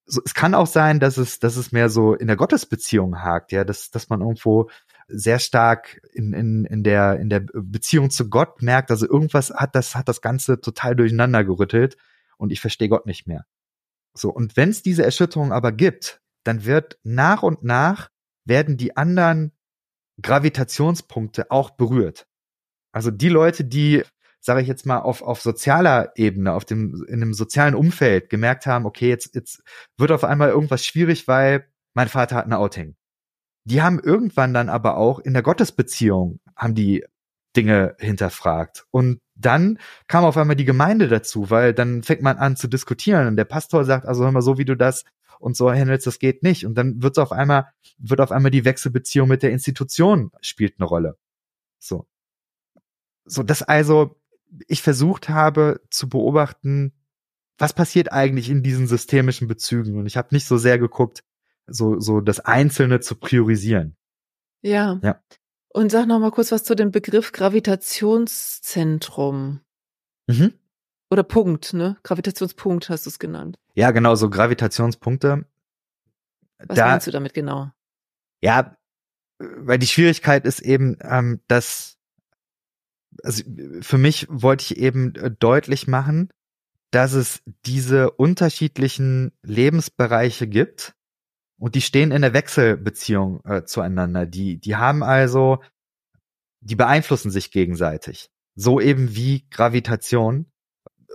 So, 0.06 0.22
es 0.26 0.34
kann 0.34 0.56
auch 0.56 0.67
sein, 0.67 1.00
dass 1.00 1.17
es, 1.17 1.39
dass 1.39 1.56
es 1.56 1.72
mehr 1.72 1.89
so 1.89 2.15
in 2.15 2.28
der 2.28 2.36
Gottesbeziehung 2.36 3.22
hakt, 3.22 3.52
ja, 3.52 3.63
dass, 3.63 3.91
dass 3.91 4.10
man 4.10 4.22
irgendwo 4.22 4.69
sehr 5.10 5.39
stark 5.39 6.02
in, 6.13 6.34
in, 6.34 6.65
in 6.65 6.84
der, 6.84 7.19
in 7.19 7.30
der 7.30 7.41
Beziehung 7.54 8.10
zu 8.10 8.30
Gott 8.30 8.62
merkt, 8.62 8.91
also 8.91 9.08
irgendwas 9.08 9.52
hat 9.52 9.76
das, 9.76 9.95
hat 9.95 10.08
das 10.08 10.22
Ganze 10.22 10.62
total 10.62 10.95
durcheinander 10.95 11.43
gerüttelt 11.43 11.98
und 12.38 12.52
ich 12.52 12.62
verstehe 12.62 12.89
Gott 12.89 13.06
nicht 13.06 13.28
mehr. 13.28 13.45
So, 14.13 14.30
und 14.30 14.58
wenn 14.58 14.69
es 14.69 14.82
diese 14.82 15.04
Erschütterung 15.04 15.52
aber 15.52 15.72
gibt, 15.72 16.22
dann 16.43 16.65
wird 16.65 17.00
nach 17.04 17.43
und 17.43 17.63
nach 17.63 18.10
werden 18.45 18.78
die 18.78 18.98
anderen 18.98 19.52
Gravitationspunkte 20.22 21.52
auch 21.52 21.72
berührt. 21.72 22.28
Also 22.91 23.12
die 23.12 23.30
Leute, 23.30 23.63
die, 23.65 24.04
sage 24.39 24.62
ich 24.62 24.67
jetzt 24.67 24.86
mal, 24.86 25.00
auf, 25.00 25.22
auf 25.22 25.41
sozialer 25.41 26.12
Ebene, 26.15 26.54
auf 26.54 26.65
dem, 26.65 27.06
in 27.08 27.22
einem 27.22 27.34
sozialen 27.34 27.76
Umfeld 27.76 28.30
gemerkt 28.30 28.65
haben, 28.65 28.86
okay, 28.86 29.10
jetzt, 29.10 29.36
jetzt 29.36 29.62
wird 29.98 30.12
auf 30.12 30.24
einmal 30.24 30.50
irgendwas 30.50 30.86
schwierig, 30.86 31.28
weil 31.28 31.67
mein 31.93 32.10
Vater 32.10 32.36
hat 32.36 32.45
ein 32.45 32.54
Outing. 32.54 32.95
Die 33.70 33.84
haben 33.84 34.00
irgendwann 34.00 34.54
dann 34.54 34.68
aber 34.68 34.98
auch 34.98 35.20
in 35.20 35.34
der 35.34 35.44
Gottesbeziehung 35.44 36.40
haben 36.56 36.74
die 36.74 37.06
Dinge 37.56 37.96
hinterfragt 38.00 38.86
und 38.90 39.22
dann 39.36 39.80
kam 40.08 40.24
auf 40.24 40.38
einmal 40.38 40.56
die 40.56 40.66
Gemeinde 40.66 41.08
dazu, 41.08 41.50
weil 41.50 41.74
dann 41.74 42.04
fängt 42.04 42.22
man 42.22 42.38
an 42.38 42.56
zu 42.56 42.68
diskutieren 42.68 43.28
und 43.28 43.38
der 43.38 43.46
Pastor 43.46 43.86
sagt, 43.86 44.06
also 44.06 44.24
hör 44.24 44.32
mal, 44.32 44.42
so 44.42 44.58
wie 44.58 44.66
du 44.66 44.76
das 44.76 45.06
und 45.40 45.56
so 45.56 45.72
handelst, 45.72 46.08
das 46.08 46.20
geht 46.20 46.44
nicht. 46.44 46.66
Und 46.66 46.76
dann 46.76 47.02
wird 47.02 47.18
auf 47.20 47.32
einmal, 47.32 47.68
wird 47.98 48.22
auf 48.22 48.32
einmal 48.32 48.52
die 48.52 48.66
Wechselbeziehung 48.66 49.28
mit 49.28 49.44
der 49.44 49.52
Institution 49.52 50.32
spielt 50.42 50.76
eine 50.80 50.88
Rolle. 50.88 51.18
So. 51.80 52.08
So, 53.26 53.44
dass 53.44 53.62
also 53.64 54.20
ich 54.68 54.82
versucht 54.82 55.30
habe 55.30 55.80
zu 55.90 56.10
beobachten, 56.10 56.94
was 57.58 57.74
passiert 57.74 58.12
eigentlich 58.12 58.50
in 58.50 58.64
diesen 58.64 58.88
systemischen 58.88 59.48
Bezügen. 59.48 59.98
Und 59.98 60.08
ich 60.08 60.18
habe 60.18 60.30
nicht 60.32 60.46
so 60.46 60.58
sehr 60.58 60.80
geguckt, 60.80 61.24
so, 61.72 62.00
so 62.00 62.22
das 62.22 62.40
Einzelne 62.40 63.00
zu 63.00 63.16
priorisieren. 63.16 63.96
Ja. 64.62 65.00
Ja. 65.04 65.22
Und 65.70 65.92
sag 65.92 66.08
noch 66.08 66.20
mal 66.20 66.32
kurz 66.32 66.52
was 66.52 66.64
zu 66.64 66.76
dem 66.76 66.92
Begriff 66.92 67.32
Gravitationszentrum. 67.32 69.62
Mhm. 70.28 70.54
Oder 71.12 71.24
Punkt, 71.24 71.74
ne? 71.74 71.98
Gravitationspunkt 72.04 72.90
hast 72.90 73.06
du 73.06 73.10
es 73.10 73.20
genannt. 73.20 73.58
Ja, 73.76 73.92
genau, 73.92 74.16
so 74.16 74.30
Gravitationspunkte. 74.30 75.46
Was 76.60 76.76
da, 76.76 76.88
meinst 76.88 77.08
du 77.08 77.12
damit 77.12 77.34
genau? 77.34 77.72
Ja, 78.42 78.78
weil 79.40 79.80
die 79.80 79.88
Schwierigkeit 79.88 80.46
ist 80.46 80.60
eben, 80.60 80.98
ähm, 81.02 81.40
dass 81.48 81.98
also 83.24 83.44
für 83.82 83.98
mich 83.98 84.28
wollte 84.30 84.64
ich 84.64 84.78
eben 84.78 85.16
äh, 85.16 85.32
deutlich 85.32 85.88
machen, 85.88 86.30
dass 86.92 87.14
es 87.14 87.42
diese 87.66 88.12
unterschiedlichen 88.12 89.32
Lebensbereiche 89.44 90.48
gibt 90.48 90.96
und 91.60 91.76
die 91.76 91.82
stehen 91.82 92.12
in 92.12 92.22
der 92.22 92.34
Wechselbeziehung 92.34 93.43
äh, 93.43 93.63
zueinander. 93.65 94.26
Die, 94.26 94.58
die 94.58 94.78
haben 94.78 95.04
also, 95.04 95.62
die 96.62 96.76
beeinflussen 96.76 97.32
sich 97.32 97.52
gegenseitig. 97.52 98.32
So 98.56 98.80
eben 98.80 99.13
wie 99.15 99.48
Gravitation. 99.50 100.45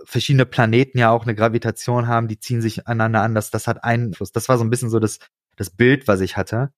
Verschiedene 0.05 0.45
Planeten 0.45 0.99
ja 0.99 1.09
auch 1.09 1.23
eine 1.23 1.33
Gravitation 1.33 2.07
haben, 2.07 2.27
die 2.27 2.39
ziehen 2.39 2.61
sich 2.61 2.87
aneinander 2.87 3.21
an. 3.21 3.33
Das, 3.33 3.49
das 3.49 3.67
hat 3.67 3.83
Einfluss. 3.83 4.31
Das 4.31 4.47
war 4.47 4.59
so 4.59 4.63
ein 4.63 4.69
bisschen 4.69 4.91
so 4.91 4.99
das, 4.99 5.19
das 5.55 5.71
Bild, 5.71 6.07
was 6.07 6.21
ich 6.21 6.37
hatte. 6.37 6.71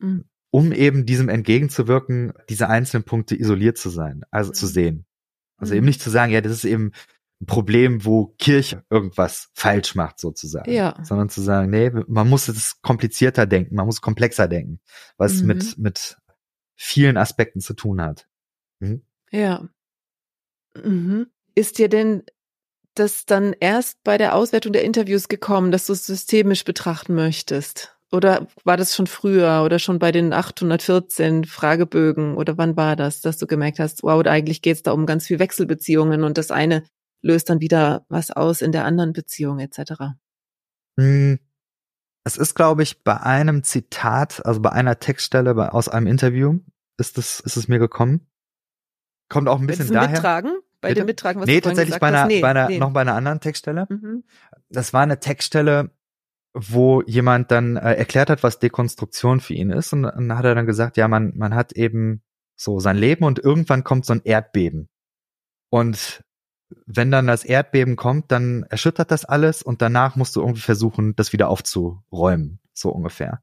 Mhm. 0.00 0.24
Um 0.50 0.72
eben 0.72 1.06
diesem 1.06 1.28
entgegenzuwirken, 1.28 2.32
diese 2.48 2.68
einzelnen 2.68 3.04
Punkte 3.04 3.38
isoliert 3.38 3.78
zu 3.78 3.88
sein, 3.88 4.24
also 4.30 4.50
mhm. 4.50 4.54
zu 4.54 4.66
sehen. 4.66 5.06
Also 5.58 5.74
mhm. 5.74 5.78
eben 5.78 5.86
nicht 5.86 6.02
zu 6.02 6.10
sagen, 6.10 6.32
ja, 6.32 6.40
das 6.40 6.52
ist 6.52 6.64
eben 6.64 6.90
ein 7.40 7.46
Problem, 7.46 8.04
wo 8.04 8.34
Kirche 8.38 8.84
irgendwas 8.88 9.50
falsch 9.54 9.94
macht, 9.94 10.18
sozusagen. 10.18 10.70
Ja. 10.70 10.96
Sondern 11.02 11.28
zu 11.28 11.42
sagen, 11.42 11.70
nee, 11.70 11.90
man 12.06 12.28
muss 12.28 12.48
es 12.48 12.80
komplizierter 12.80 13.46
denken, 13.46 13.74
man 13.74 13.86
muss 13.86 14.00
komplexer 14.00 14.48
denken, 14.48 14.80
was 15.18 15.40
mhm. 15.40 15.46
mit, 15.46 15.78
mit 15.78 16.16
vielen 16.74 17.16
Aspekten 17.16 17.60
zu 17.60 17.74
tun 17.74 18.00
hat. 18.00 18.26
Mhm. 18.80 19.02
Ja. 19.30 19.68
Mhm. 20.82 21.26
Ist 21.54 21.78
dir 21.78 21.88
denn 21.88 22.22
das 22.94 23.26
dann 23.26 23.54
erst 23.60 24.02
bei 24.02 24.16
der 24.16 24.34
Auswertung 24.34 24.72
der 24.72 24.84
Interviews 24.84 25.28
gekommen, 25.28 25.70
dass 25.70 25.86
du 25.86 25.92
es 25.92 26.06
systemisch 26.06 26.64
betrachten 26.64 27.14
möchtest? 27.14 27.96
Oder 28.12 28.46
war 28.64 28.76
das 28.76 28.94
schon 28.94 29.06
früher 29.08 29.62
oder 29.64 29.78
schon 29.78 29.98
bei 29.98 30.12
den 30.12 30.32
814 30.32 31.44
Fragebögen 31.44 32.36
oder 32.36 32.56
wann 32.56 32.76
war 32.76 32.94
das, 32.94 33.20
dass 33.20 33.36
du 33.36 33.46
gemerkt 33.46 33.78
hast, 33.78 34.04
wow, 34.04 34.24
eigentlich 34.24 34.62
geht 34.62 34.76
es 34.76 34.82
da 34.82 34.92
um 34.92 35.06
ganz 35.06 35.26
viel 35.26 35.38
Wechselbeziehungen 35.38 36.22
und 36.22 36.38
das 36.38 36.50
eine 36.50 36.84
löst 37.26 37.50
dann 37.50 37.60
wieder 37.60 38.06
was 38.08 38.30
aus 38.30 38.62
in 38.62 38.72
der 38.72 38.84
anderen 38.84 39.12
Beziehung 39.12 39.58
etc. 39.58 40.14
Hm. 40.98 41.38
Es 42.24 42.36
ist, 42.36 42.54
glaube 42.54 42.82
ich, 42.82 43.04
bei 43.04 43.20
einem 43.20 43.62
Zitat, 43.62 44.44
also 44.44 44.60
bei 44.60 44.72
einer 44.72 44.98
Textstelle 44.98 45.54
bei, 45.54 45.68
aus 45.68 45.88
einem 45.88 46.06
Interview, 46.06 46.58
ist 46.98 47.18
es, 47.18 47.40
ist 47.40 47.56
es 47.56 47.68
mir 47.68 47.78
gekommen. 47.78 48.26
Kommt 49.28 49.48
auch 49.48 49.60
ein 49.60 49.66
bisschen 49.66 49.92
daher. 49.92 50.10
Mittragen? 50.10 50.52
Bei 50.80 50.88
Bitte? 50.88 51.02
dem 51.02 51.06
Mittragen, 51.06 51.40
was 51.40 51.46
nee, 51.46 51.60
du 51.60 51.68
tatsächlich 51.68 51.98
bei 51.98 52.08
einer, 52.08 52.26
nee, 52.26 52.40
bei 52.40 52.50
einer, 52.50 52.68
nee. 52.68 52.78
noch 52.78 52.92
bei 52.92 53.00
einer 53.00 53.14
anderen 53.14 53.40
Textstelle. 53.40 53.86
Mhm. 53.88 54.24
Das 54.68 54.92
war 54.92 55.02
eine 55.02 55.20
Textstelle, 55.20 55.90
wo 56.52 57.02
jemand 57.02 57.50
dann 57.50 57.76
äh, 57.76 57.94
erklärt 57.94 58.30
hat, 58.30 58.42
was 58.42 58.58
Dekonstruktion 58.58 59.40
für 59.40 59.54
ihn 59.54 59.70
ist. 59.70 59.92
Und 59.92 60.02
dann 60.02 60.36
hat 60.36 60.44
er 60.44 60.54
dann 60.54 60.66
gesagt, 60.66 60.96
ja, 60.96 61.08
man, 61.08 61.32
man 61.36 61.54
hat 61.54 61.72
eben 61.72 62.22
so 62.56 62.80
sein 62.80 62.96
Leben 62.96 63.24
und 63.24 63.38
irgendwann 63.38 63.84
kommt 63.84 64.04
so 64.04 64.14
ein 64.14 64.22
Erdbeben. 64.24 64.88
Und 65.70 66.24
wenn 66.86 67.10
dann 67.10 67.26
das 67.26 67.44
Erdbeben 67.44 67.96
kommt, 67.96 68.32
dann 68.32 68.64
erschüttert 68.64 69.10
das 69.10 69.24
alles 69.24 69.62
und 69.62 69.82
danach 69.82 70.16
musst 70.16 70.36
du 70.36 70.40
irgendwie 70.40 70.60
versuchen, 70.60 71.14
das 71.16 71.32
wieder 71.32 71.48
aufzuräumen, 71.48 72.60
so 72.72 72.90
ungefähr. 72.90 73.42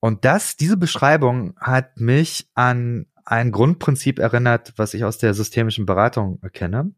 Und 0.00 0.24
das, 0.24 0.56
diese 0.56 0.76
Beschreibung 0.76 1.56
hat 1.58 1.98
mich 1.98 2.48
an 2.54 3.06
ein 3.24 3.52
Grundprinzip 3.52 4.18
erinnert, 4.18 4.72
was 4.76 4.94
ich 4.94 5.04
aus 5.04 5.18
der 5.18 5.34
systemischen 5.34 5.86
Beratung 5.86 6.38
erkenne, 6.40 6.94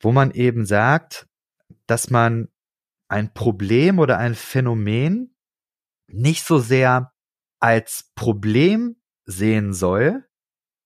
wo 0.00 0.10
man 0.10 0.32
eben 0.32 0.66
sagt, 0.66 1.28
dass 1.86 2.10
man 2.10 2.48
ein 3.08 3.32
Problem 3.32 3.98
oder 3.98 4.18
ein 4.18 4.34
Phänomen 4.34 5.36
nicht 6.08 6.44
so 6.44 6.58
sehr 6.58 7.12
als 7.60 8.10
Problem 8.14 8.96
sehen 9.26 9.72
soll, 9.72 10.24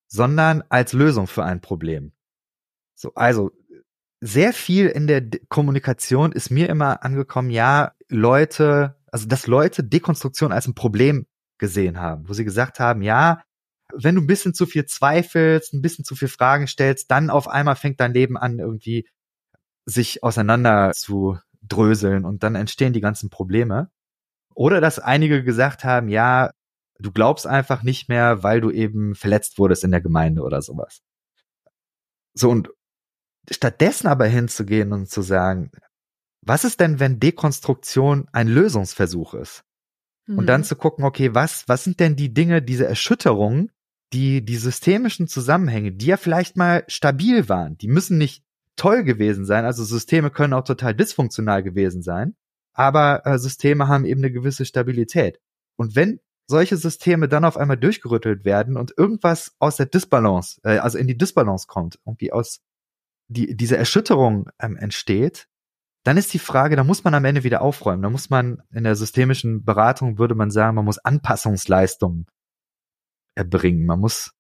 sondern 0.07 0.62
als 0.69 0.93
Lösung 0.93 1.27
für 1.27 1.45
ein 1.45 1.61
Problem. 1.61 2.12
So, 2.95 3.14
also 3.14 3.51
sehr 4.26 4.54
viel 4.54 4.87
in 4.87 5.06
der 5.06 5.20
De 5.20 5.42
Kommunikation 5.50 6.32
ist 6.32 6.50
mir 6.50 6.70
immer 6.70 7.04
angekommen, 7.04 7.50
ja, 7.50 7.92
Leute, 8.08 8.96
also 9.12 9.28
dass 9.28 9.46
Leute 9.46 9.84
Dekonstruktion 9.84 10.50
als 10.50 10.66
ein 10.66 10.74
Problem 10.74 11.26
gesehen 11.58 12.00
haben, 12.00 12.26
wo 12.26 12.32
sie 12.32 12.44
gesagt 12.44 12.80
haben, 12.80 13.02
ja, 13.02 13.42
wenn 13.94 14.14
du 14.14 14.22
ein 14.22 14.26
bisschen 14.26 14.54
zu 14.54 14.64
viel 14.64 14.87
zweifelst, 14.87 15.74
ein 15.74 15.82
bisschen 15.82 16.06
zu 16.06 16.16
viel 16.16 16.28
Fragen 16.28 16.66
stellst, 16.66 17.10
dann 17.10 17.28
auf 17.28 17.48
einmal 17.48 17.76
fängt 17.76 18.00
dein 18.00 18.14
Leben 18.14 18.38
an, 18.38 18.58
irgendwie 18.58 19.06
sich 19.84 20.22
auseinander 20.22 20.92
zu 20.94 21.38
dröseln 21.60 22.24
und 22.24 22.42
dann 22.42 22.54
entstehen 22.54 22.94
die 22.94 23.02
ganzen 23.02 23.28
Probleme. 23.28 23.90
Oder 24.54 24.80
dass 24.80 24.98
einige 24.98 25.44
gesagt 25.44 25.84
haben, 25.84 26.08
ja, 26.08 26.50
du 26.98 27.12
glaubst 27.12 27.46
einfach 27.46 27.82
nicht 27.82 28.08
mehr, 28.08 28.42
weil 28.42 28.62
du 28.62 28.70
eben 28.70 29.14
verletzt 29.14 29.58
wurdest 29.58 29.84
in 29.84 29.90
der 29.90 30.00
Gemeinde 30.00 30.40
oder 30.40 30.62
sowas. 30.62 31.02
So, 32.32 32.48
und 32.48 32.70
stattdessen 33.50 34.07
aber 34.07 34.26
hinzugehen 34.26 34.92
und 34.92 35.09
zu 35.09 35.22
sagen, 35.22 35.70
was 36.42 36.64
ist 36.64 36.80
denn, 36.80 37.00
wenn 37.00 37.20
Dekonstruktion 37.20 38.28
ein 38.33 38.48
Lösungsversuch 38.48 39.35
ist? 39.35 39.64
Mhm. 40.26 40.38
Und 40.38 40.46
dann 40.46 40.62
mhm. 40.62 40.64
zu 40.64 40.76
gucken, 40.76 41.04
okay, 41.04 41.35
was, 41.35 41.64
was 41.68 41.85
sind 41.85 42.00
denn 42.00 42.16
die 42.16 42.33
Dinge, 42.33 42.62
diese 42.62 42.87
Erschütterungen, 42.87 43.70
die, 44.12 44.44
die 44.44 44.57
systemischen 44.57 45.26
Zusammenhänge, 45.26 45.92
die 45.92 46.07
ja 46.07 46.16
vielleicht 46.16 46.57
mal 46.57 46.85
stabil 46.87 47.48
waren, 47.48 47.76
die 47.78 47.88
müssen 47.88 48.18
nicht 48.18 48.44
toll 48.76 49.04
gewesen 49.04 49.44
sein, 49.44 49.64
also 49.64 49.85
Systeme 49.85 50.30
können 50.30 50.52
auch 50.52 50.64
total 50.64 50.94
dysfunktional 50.94 51.62
gewesen 51.62 52.02
sein, 52.02 52.37
aber 52.72 53.22
äh, 53.24 53.38
Systeme 53.38 53.88
haben 53.88 54.04
eben 54.04 54.20
eine 54.20 54.33
gewisse 54.33 54.64
Stabilität. 54.64 55.40
Und 55.76 55.96
wenn 55.96 56.20
solche 56.46 56.76
Systeme 56.76 57.28
dann 57.28 57.44
auf 57.44 57.57
einmal 57.57 57.76
durchgerüttelt 57.76 58.44
werden 58.44 58.76
und 58.76 58.94
irgendwas 58.96 59.54
aus 59.59 59.76
der 59.76 59.87
Disbalance, 59.87 60.61
äh, 60.64 60.78
also 60.78 60.98
in 60.98 61.07
die 61.07 61.16
Disbalance 61.16 61.66
kommt, 61.66 61.98
irgendwie 62.04 62.33
aus 62.33 62.61
die, 63.35 63.57
diese 63.57 63.77
Erschütterung 63.77 64.49
ähm, 64.59 64.77
entsteht, 64.77 65.49
dann 66.05 66.16
ist 66.16 66.33
die 66.33 66.38
Frage, 66.38 66.77
da 66.77 66.85
muss 66.85 67.05
man 67.05 67.14
am 67.14 67.25
Ende 67.25 67.44
wieder 67.44 67.62
aufräumen. 67.62 68.03
Da 68.03 68.11
muss 68.11 68.31
man 68.31 68.62
in 68.73 68.85
der 68.85 68.94
systemischen 68.94 69.64
Beratung 69.64 70.18
würde 70.18 70.35
man 70.35 70.51
sagen, 70.51 70.77
man 70.77 70.85
muss 70.85 70.99
Anpassungsleistungen 70.99 72.27
erbringen. 73.35 73.87
Man 73.87 74.01
muss 74.01 74.33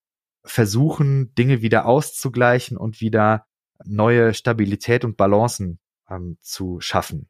versuchen, 0.44 1.34
Dinge 1.34 1.62
wieder 1.62 1.86
auszugleichen 1.86 2.76
und 2.76 3.00
wieder 3.00 3.46
neue 3.84 4.34
Stabilität 4.34 5.04
und 5.04 5.16
Balancen 5.16 5.80
ähm, 6.08 6.36
zu 6.40 6.80
schaffen. 6.80 7.28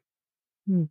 Hm. 0.67 0.89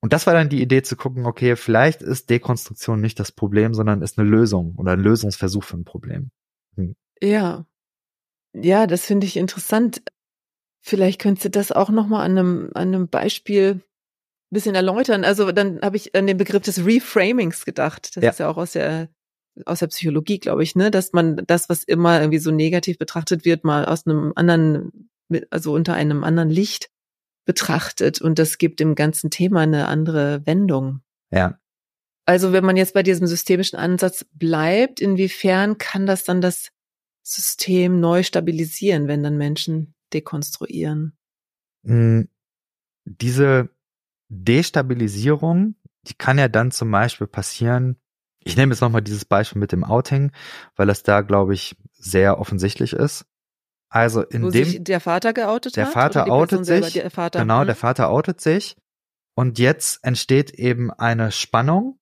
Und 0.00 0.12
das 0.12 0.26
war 0.26 0.34
dann 0.34 0.48
die 0.48 0.62
Idee 0.62 0.82
zu 0.82 0.96
gucken, 0.96 1.26
okay, 1.26 1.56
vielleicht 1.56 2.02
ist 2.02 2.30
Dekonstruktion 2.30 3.00
nicht 3.00 3.18
das 3.20 3.32
Problem, 3.32 3.74
sondern 3.74 4.00
ist 4.00 4.18
eine 4.18 4.28
Lösung 4.28 4.76
oder 4.76 4.92
ein 4.92 5.00
Lösungsversuch 5.00 5.64
für 5.64 5.76
ein 5.76 5.84
Problem. 5.84 6.30
Hm. 6.76 6.96
Ja, 7.20 7.66
ja, 8.54 8.86
das 8.86 9.04
finde 9.04 9.26
ich 9.26 9.36
interessant. 9.36 10.02
Vielleicht 10.80 11.20
könntest 11.20 11.44
du 11.46 11.50
das 11.50 11.72
auch 11.72 11.90
nochmal 11.90 12.24
an 12.24 12.38
einem, 12.38 12.70
an 12.74 12.88
einem 12.88 13.08
Beispiel 13.08 13.74
ein 14.50 14.54
bisschen 14.54 14.74
erläutern. 14.74 15.24
Also 15.24 15.52
dann 15.52 15.80
habe 15.82 15.96
ich 15.96 16.14
an 16.14 16.26
den 16.26 16.36
Begriff 16.36 16.62
des 16.62 16.84
Reframings 16.84 17.64
gedacht. 17.64 18.16
Das 18.16 18.24
ja. 18.24 18.30
ist 18.30 18.38
ja 18.38 18.48
auch 18.48 18.56
aus 18.56 18.72
der 18.72 19.08
aus 19.66 19.80
der 19.80 19.88
Psychologie, 19.88 20.38
glaube 20.38 20.62
ich, 20.62 20.76
ne, 20.76 20.90
dass 20.90 21.12
man 21.12 21.42
das, 21.46 21.68
was 21.68 21.82
immer 21.82 22.20
irgendwie 22.20 22.38
so 22.38 22.50
negativ 22.50 22.98
betrachtet 22.98 23.44
wird, 23.44 23.64
mal 23.64 23.84
aus 23.86 24.06
einem 24.06 24.32
anderen, 24.36 25.10
also 25.50 25.72
unter 25.72 25.94
einem 25.94 26.24
anderen 26.24 26.50
Licht 26.50 26.90
betrachtet 27.44 28.20
und 28.20 28.38
das 28.38 28.58
gibt 28.58 28.80
dem 28.80 28.94
ganzen 28.94 29.30
Thema 29.30 29.60
eine 29.60 29.88
andere 29.88 30.46
Wendung. 30.46 31.00
Ja. 31.30 31.58
Also 32.26 32.52
wenn 32.52 32.64
man 32.64 32.76
jetzt 32.76 32.92
bei 32.92 33.02
diesem 33.02 33.26
systemischen 33.26 33.78
Ansatz 33.78 34.26
bleibt, 34.32 35.00
inwiefern 35.00 35.78
kann 35.78 36.04
das 36.06 36.24
dann 36.24 36.40
das 36.40 36.70
System 37.22 38.00
neu 38.00 38.22
stabilisieren, 38.22 39.08
wenn 39.08 39.22
dann 39.22 39.38
Menschen 39.38 39.94
dekonstruieren? 40.12 41.16
Hm, 41.84 42.28
diese 43.04 43.70
Destabilisierung, 44.28 45.74
die 46.06 46.14
kann 46.14 46.38
ja 46.38 46.48
dann 46.48 46.70
zum 46.70 46.90
Beispiel 46.90 47.26
passieren. 47.26 47.96
Ich 48.44 48.56
nehme 48.56 48.72
jetzt 48.72 48.80
nochmal 48.80 49.02
dieses 49.02 49.24
Beispiel 49.24 49.60
mit 49.60 49.72
dem 49.72 49.84
Outing, 49.84 50.32
weil 50.76 50.86
das 50.86 51.02
da, 51.02 51.22
glaube 51.22 51.54
ich, 51.54 51.76
sehr 51.92 52.38
offensichtlich 52.38 52.92
ist. 52.92 53.26
Also 53.90 54.22
in 54.22 54.42
Wo 54.42 54.50
dem 54.50 54.84
der 54.84 55.00
Vater 55.00 55.32
geoutet 55.32 55.76
der 55.76 55.86
hat? 55.86 55.92
Vater 55.94 56.30
outet 56.30 56.66
selber, 56.66 56.86
sich, 56.86 56.94
der 56.94 57.10
Vater? 57.10 57.40
genau, 57.40 57.60
Hm? 57.60 57.66
der 57.66 57.76
Vater 57.76 58.10
outet 58.10 58.40
sich 58.40 58.76
und 59.34 59.58
jetzt 59.58 60.04
entsteht 60.04 60.50
eben 60.50 60.90
eine 60.90 61.32
Spannung, 61.32 61.98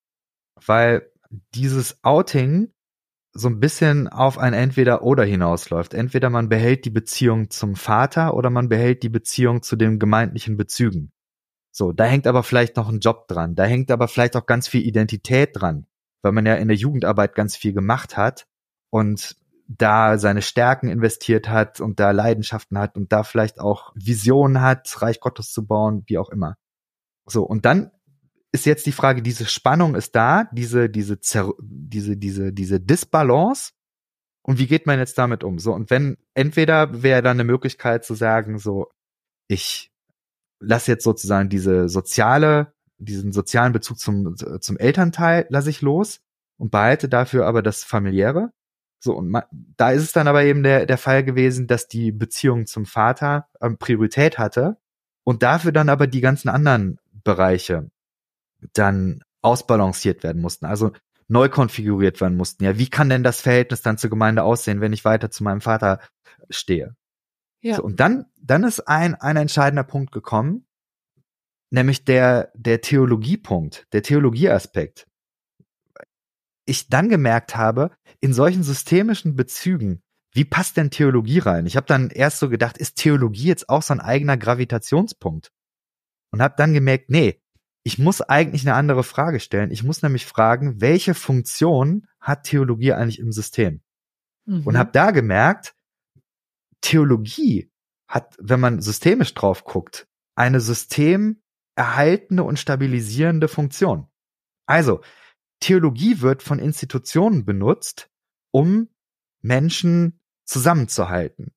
weil 0.66 1.10
dieses 1.54 2.02
Outing 2.02 2.72
so 3.36 3.48
ein 3.48 3.60
bisschen 3.60 4.08
auf 4.08 4.38
ein 4.38 4.54
Entweder-Oder 4.54 5.24
hinausläuft. 5.24 5.94
Entweder 5.94 6.30
man 6.30 6.48
behält 6.48 6.84
die 6.84 6.90
Beziehung 6.90 7.50
zum 7.50 7.76
Vater 7.76 8.34
oder 8.34 8.50
man 8.50 8.68
behält 8.68 9.02
die 9.02 9.08
Beziehung 9.08 9.62
zu 9.62 9.76
den 9.76 9.98
gemeindlichen 9.98 10.56
Bezügen. 10.56 11.12
So, 11.70 11.92
da 11.92 12.04
hängt 12.04 12.26
aber 12.26 12.42
vielleicht 12.42 12.76
noch 12.76 12.88
ein 12.88 13.00
Job 13.00 13.28
dran. 13.28 13.54
Da 13.54 13.64
hängt 13.64 13.90
aber 13.90 14.08
vielleicht 14.08 14.36
auch 14.36 14.46
ganz 14.46 14.66
viel 14.66 14.82
Identität 14.86 15.50
dran, 15.52 15.86
weil 16.22 16.32
man 16.32 16.46
ja 16.46 16.54
in 16.54 16.68
der 16.68 16.76
Jugendarbeit 16.76 17.34
ganz 17.34 17.54
viel 17.56 17.72
gemacht 17.72 18.16
hat 18.16 18.46
und 18.90 19.36
da 19.68 20.16
seine 20.18 20.42
Stärken 20.42 20.88
investiert 20.88 21.48
hat 21.48 21.80
und 21.80 22.00
da 22.00 22.12
Leidenschaften 22.12 22.78
hat 22.78 22.96
und 22.96 23.12
da 23.12 23.24
vielleicht 23.24 23.60
auch 23.60 23.92
Visionen 23.94 24.62
hat, 24.62 25.02
Reich 25.02 25.20
Gottes 25.20 25.52
zu 25.52 25.66
bauen, 25.66 26.04
wie 26.06 26.18
auch 26.18 26.30
immer. 26.30 26.56
So, 27.26 27.42
und 27.42 27.64
dann 27.64 27.90
ist 28.56 28.66
jetzt 28.66 28.86
die 28.86 28.92
Frage, 28.92 29.22
diese 29.22 29.46
Spannung 29.46 29.94
ist 29.94 30.16
da, 30.16 30.48
diese, 30.50 30.88
diese, 30.88 31.20
Zer 31.20 31.52
diese, 31.60 32.16
diese, 32.16 32.52
diese 32.52 32.80
Disbalance. 32.80 33.72
Und 34.42 34.58
wie 34.58 34.66
geht 34.66 34.86
man 34.86 34.98
jetzt 34.98 35.18
damit 35.18 35.44
um? 35.44 35.58
So, 35.58 35.72
und 35.74 35.90
wenn, 35.90 36.16
entweder 36.34 37.02
wäre 37.02 37.22
dann 37.22 37.36
eine 37.36 37.44
Möglichkeit 37.44 38.04
zu 38.04 38.14
sagen, 38.14 38.58
so, 38.58 38.90
ich 39.48 39.92
lasse 40.60 40.90
jetzt 40.90 41.04
sozusagen 41.04 41.48
diese 41.50 41.88
soziale, 41.88 42.72
diesen 42.98 43.32
sozialen 43.32 43.72
Bezug 43.72 43.98
zum, 43.98 44.36
zum 44.36 44.78
Elternteil 44.78 45.46
lasse 45.50 45.70
ich 45.70 45.82
los 45.82 46.20
und 46.58 46.70
behalte 46.70 47.08
dafür 47.08 47.46
aber 47.46 47.62
das 47.62 47.84
familiäre. 47.84 48.52
So, 48.98 49.14
und 49.14 49.28
ma- 49.28 49.46
da 49.76 49.90
ist 49.90 50.02
es 50.02 50.12
dann 50.12 50.28
aber 50.28 50.44
eben 50.44 50.62
der, 50.62 50.86
der 50.86 50.96
Fall 50.96 51.22
gewesen, 51.22 51.66
dass 51.66 51.88
die 51.88 52.10
Beziehung 52.10 52.66
zum 52.66 52.86
Vater 52.86 53.48
ähm, 53.60 53.76
Priorität 53.76 54.38
hatte 54.38 54.78
und 55.24 55.42
dafür 55.42 55.72
dann 55.72 55.90
aber 55.90 56.06
die 56.06 56.22
ganzen 56.22 56.48
anderen 56.48 56.98
Bereiche 57.12 57.90
dann 58.74 59.22
ausbalanciert 59.42 60.22
werden 60.22 60.42
mussten, 60.42 60.66
also 60.66 60.92
neu 61.28 61.48
konfiguriert 61.48 62.20
werden 62.20 62.36
mussten. 62.36 62.64
Ja, 62.64 62.78
wie 62.78 62.88
kann 62.88 63.08
denn 63.08 63.22
das 63.22 63.40
Verhältnis 63.40 63.82
dann 63.82 63.98
zur 63.98 64.10
Gemeinde 64.10 64.42
aussehen, 64.42 64.80
wenn 64.80 64.92
ich 64.92 65.04
weiter 65.04 65.30
zu 65.30 65.44
meinem 65.44 65.60
Vater 65.60 66.00
stehe? 66.50 66.96
Ja. 67.60 67.76
So, 67.76 67.82
und 67.82 68.00
dann, 68.00 68.26
dann 68.40 68.64
ist 68.64 68.80
ein, 68.80 69.14
ein 69.14 69.36
entscheidender 69.36 69.84
Punkt 69.84 70.12
gekommen, 70.12 70.66
nämlich 71.70 72.04
der, 72.04 72.52
der 72.54 72.80
Theologiepunkt, 72.80 73.86
der 73.92 74.02
Theologieaspekt. 74.02 75.06
Ich 76.64 76.88
dann 76.88 77.08
gemerkt 77.08 77.56
habe, 77.56 77.90
in 78.20 78.32
solchen 78.32 78.62
systemischen 78.62 79.36
Bezügen, 79.36 80.02
wie 80.32 80.44
passt 80.44 80.76
denn 80.76 80.90
Theologie 80.90 81.38
rein? 81.38 81.66
Ich 81.66 81.76
habe 81.76 81.86
dann 81.86 82.10
erst 82.10 82.40
so 82.40 82.48
gedacht, 82.48 82.76
ist 82.76 82.96
Theologie 82.96 83.46
jetzt 83.46 83.68
auch 83.68 83.82
so 83.82 83.94
ein 83.94 84.00
eigener 84.00 84.36
Gravitationspunkt? 84.36 85.50
Und 86.30 86.42
habe 86.42 86.54
dann 86.58 86.74
gemerkt, 86.74 87.08
nee, 87.08 87.40
ich 87.86 88.00
muss 88.00 88.20
eigentlich 88.20 88.66
eine 88.66 88.74
andere 88.74 89.04
Frage 89.04 89.38
stellen. 89.38 89.70
Ich 89.70 89.84
muss 89.84 90.02
nämlich 90.02 90.26
fragen, 90.26 90.80
welche 90.80 91.14
Funktion 91.14 92.08
hat 92.18 92.42
Theologie 92.42 92.92
eigentlich 92.92 93.20
im 93.20 93.30
System? 93.30 93.80
Und 94.44 94.66
Mhm. 94.66 94.76
habe 94.76 94.90
da 94.90 95.12
gemerkt, 95.12 95.76
Theologie 96.80 97.70
hat, 98.08 98.34
wenn 98.40 98.58
man 98.58 98.80
systemisch 98.80 99.34
drauf 99.34 99.62
guckt, 99.62 100.08
eine 100.34 100.60
systemerhaltende 100.60 102.42
und 102.42 102.58
stabilisierende 102.58 103.46
Funktion. 103.46 104.08
Also, 104.66 105.00
Theologie 105.60 106.20
wird 106.22 106.42
von 106.42 106.58
Institutionen 106.58 107.44
benutzt, 107.44 108.10
um 108.50 108.88
Menschen 109.42 110.18
zusammenzuhalten. 110.44 111.54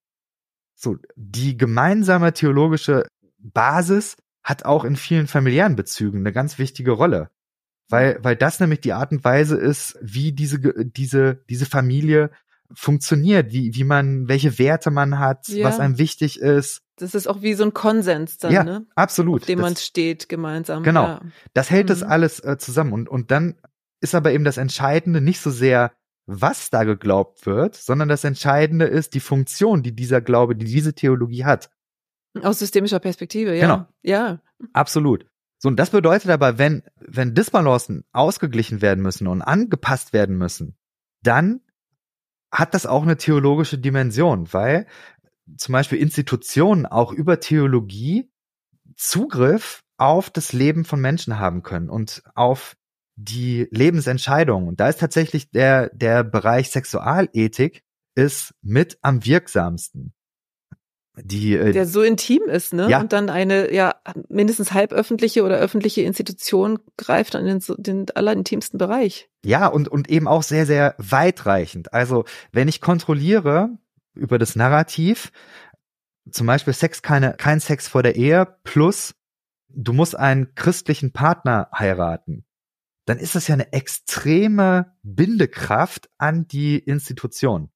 So, 0.75 0.97
die 1.15 1.57
gemeinsame 1.57 2.33
theologische 2.33 3.07
Basis 3.39 4.15
hat 4.43 4.65
auch 4.65 4.83
in 4.85 4.95
vielen 4.95 5.27
familiären 5.27 5.75
Bezügen 5.75 6.19
eine 6.19 6.31
ganz 6.31 6.57
wichtige 6.59 6.91
Rolle. 6.91 7.29
Weil, 7.89 8.19
weil 8.21 8.35
das 8.35 8.59
nämlich 8.59 8.81
die 8.81 8.93
Art 8.93 9.11
und 9.11 9.23
Weise 9.23 9.57
ist, 9.57 9.97
wie 10.01 10.31
diese, 10.31 10.59
diese, 10.85 11.43
diese 11.49 11.65
Familie 11.65 12.29
funktioniert, 12.73 13.51
wie, 13.51 13.73
wie 13.73 13.83
man, 13.83 14.27
welche 14.27 14.59
Werte 14.59 14.91
man 14.91 15.17
hat, 15.19 15.47
Ja. 15.47 15.67
was 15.67 15.79
einem 15.79 15.97
wichtig 15.97 16.39
ist. 16.39 16.81
Das 16.97 17.15
ist 17.15 17.27
auch 17.27 17.41
wie 17.41 17.53
so 17.55 17.63
ein 17.63 17.73
Konsens 17.73 18.37
dann, 18.37 18.51
ja, 18.51 18.63
ne? 18.63 18.85
absolut. 18.95 19.41
Auf 19.41 19.47
dem 19.47 19.59
Das- 19.59 19.63
man 19.69 19.75
steht 19.75 20.29
gemeinsam. 20.29 20.83
Genau. 20.83 21.05
Ja. 21.05 21.21
Das 21.53 21.71
hält 21.71 21.89
das 21.89 22.01
Mhm. 22.01 22.09
alles 22.11 22.39
äh, 22.41 22.57
zusammen. 22.59 22.93
Und, 22.93 23.09
und 23.09 23.31
dann 23.31 23.55
ist 24.01 24.13
aber 24.15 24.31
eben 24.33 24.43
das 24.43 24.57
Entscheidende 24.57 25.19
nicht 25.19 25.41
so 25.41 25.49
sehr, 25.49 25.91
was 26.27 26.69
da 26.69 26.83
geglaubt 26.83 27.47
wird, 27.47 27.75
sondern 27.75 28.07
das 28.07 28.23
Entscheidende 28.23 28.85
ist 28.85 29.15
die 29.15 29.19
Funktion, 29.19 29.81
die 29.81 29.95
dieser 29.95 30.21
Glaube, 30.21 30.55
die 30.55 30.65
diese 30.65 30.93
Theologie 30.93 31.45
hat. 31.45 31.71
Aus 32.41 32.59
systemischer 32.59 32.99
Perspektive, 32.99 33.55
ja. 33.55 33.61
Genau. 33.61 33.87
Ja. 34.01 34.41
Absolut. 34.73 35.25
So, 35.57 35.67
und 35.67 35.77
das 35.77 35.89
bedeutet 35.89 36.29
aber, 36.29 36.57
wenn, 36.57 36.83
wenn 36.99 37.35
Disbalancen 37.35 38.05
ausgeglichen 38.13 38.81
werden 38.81 39.01
müssen 39.01 39.27
und 39.27 39.41
angepasst 39.41 40.13
werden 40.13 40.37
müssen, 40.37 40.77
dann 41.21 41.61
hat 42.51 42.73
das 42.73 42.85
auch 42.85 43.03
eine 43.03 43.17
theologische 43.17 43.77
Dimension, 43.77 44.51
weil 44.53 44.87
zum 45.57 45.73
Beispiel 45.73 45.99
Institutionen 45.99 46.85
auch 46.85 47.11
über 47.11 47.39
Theologie 47.39 48.31
Zugriff 48.95 49.83
auf 49.97 50.29
das 50.29 50.53
Leben 50.53 50.85
von 50.85 51.01
Menschen 51.01 51.39
haben 51.39 51.63
können 51.63 51.89
und 51.89 52.23
auf 52.35 52.75
die 53.15 53.67
Lebensentscheidungen. 53.71 54.69
Und 54.69 54.79
da 54.79 54.87
ist 54.87 54.99
tatsächlich 54.99 55.51
der, 55.51 55.89
der 55.89 56.23
Bereich 56.23 56.69
Sexualethik 56.69 57.83
ist 58.15 58.53
mit 58.61 58.97
am 59.01 59.25
wirksamsten. 59.25 60.13
Die, 61.23 61.55
äh, 61.55 61.71
Der 61.71 61.85
so 61.85 62.01
intim 62.01 62.43
ist, 62.47 62.73
ne? 62.73 62.89
Ja. 62.89 62.99
Und 62.99 63.13
dann 63.13 63.29
eine, 63.29 63.73
ja, 63.73 63.95
mindestens 64.29 64.73
halböffentliche 64.73 65.43
oder 65.43 65.57
öffentliche 65.57 66.01
Institution 66.01 66.79
greift 66.97 67.35
an 67.35 67.45
den, 67.45 67.61
den 67.77 68.05
allerintimsten 68.13 68.77
Bereich. 68.77 69.29
Ja, 69.45 69.67
und, 69.67 69.87
und 69.87 70.09
eben 70.09 70.27
auch 70.27 70.43
sehr, 70.43 70.65
sehr 70.65 70.95
weitreichend. 70.97 71.93
Also, 71.93 72.25
wenn 72.51 72.67
ich 72.67 72.81
kontrolliere 72.81 73.69
über 74.13 74.37
das 74.37 74.55
Narrativ, 74.55 75.31
zum 76.29 76.47
Beispiel 76.47 76.73
Sex, 76.73 77.01
keine, 77.01 77.33
kein 77.33 77.59
Sex 77.59 77.87
vor 77.87 78.03
der 78.03 78.15
Ehe, 78.15 78.47
plus 78.63 79.15
du 79.69 79.93
musst 79.93 80.17
einen 80.17 80.53
christlichen 80.55 81.11
Partner 81.11 81.69
heiraten, 81.77 82.45
dann 83.05 83.17
ist 83.17 83.35
das 83.35 83.47
ja 83.47 83.55
eine 83.55 83.73
extreme 83.73 84.93
Bindekraft 85.01 86.09
an 86.17 86.47
die 86.47 86.77
Institution. 86.77 87.69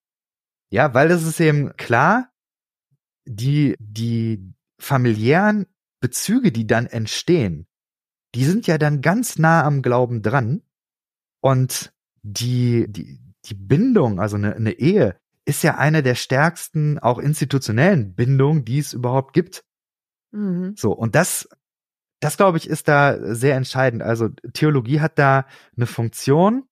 Ja, 0.70 0.94
weil 0.94 1.08
das 1.08 1.24
ist 1.24 1.40
eben 1.40 1.76
klar, 1.78 2.30
die, 3.26 3.76
die 3.80 4.54
familiären 4.80 5.66
Bezüge, 6.00 6.52
die 6.52 6.68
dann 6.68 6.86
entstehen, 6.86 7.68
die 8.36 8.46
sind 8.46 8.68
ja 8.68 8.78
dann 8.78 9.02
ganz 9.02 9.38
nah 9.38 9.64
am 9.64 9.82
Glauben 9.82 10.22
dran. 10.22 10.62
Und 11.42 11.94
die, 12.24 12.86
die, 12.90 13.20
die 13.46 13.54
Bindung, 13.54 14.20
also 14.20 14.38
eine, 14.38 14.56
eine 14.56 14.74
Ehe, 14.74 15.18
ist 15.46 15.64
ja 15.64 15.78
eine 15.78 16.04
der 16.04 16.16
stärksten, 16.16 17.00
auch 17.00 17.20
institutionellen 17.20 18.16
Bindungen, 18.16 18.66
die 18.66 18.80
es 18.80 18.94
überhaupt 18.94 19.34
gibt. 19.34 19.64
Mhm. 20.32 20.76
So, 20.78 20.94
und 20.94 21.16
das, 21.16 21.50
das 22.22 22.38
glaube 22.38 22.58
ich, 22.58 22.68
ist 22.68 22.88
da 22.88 23.36
sehr 23.36 23.56
entscheidend. 23.56 24.02
Also 24.02 24.30
Theologie 24.54 25.02
hat 25.02 25.20
da 25.20 25.46
eine 25.76 25.86
Funktion, 25.86 26.68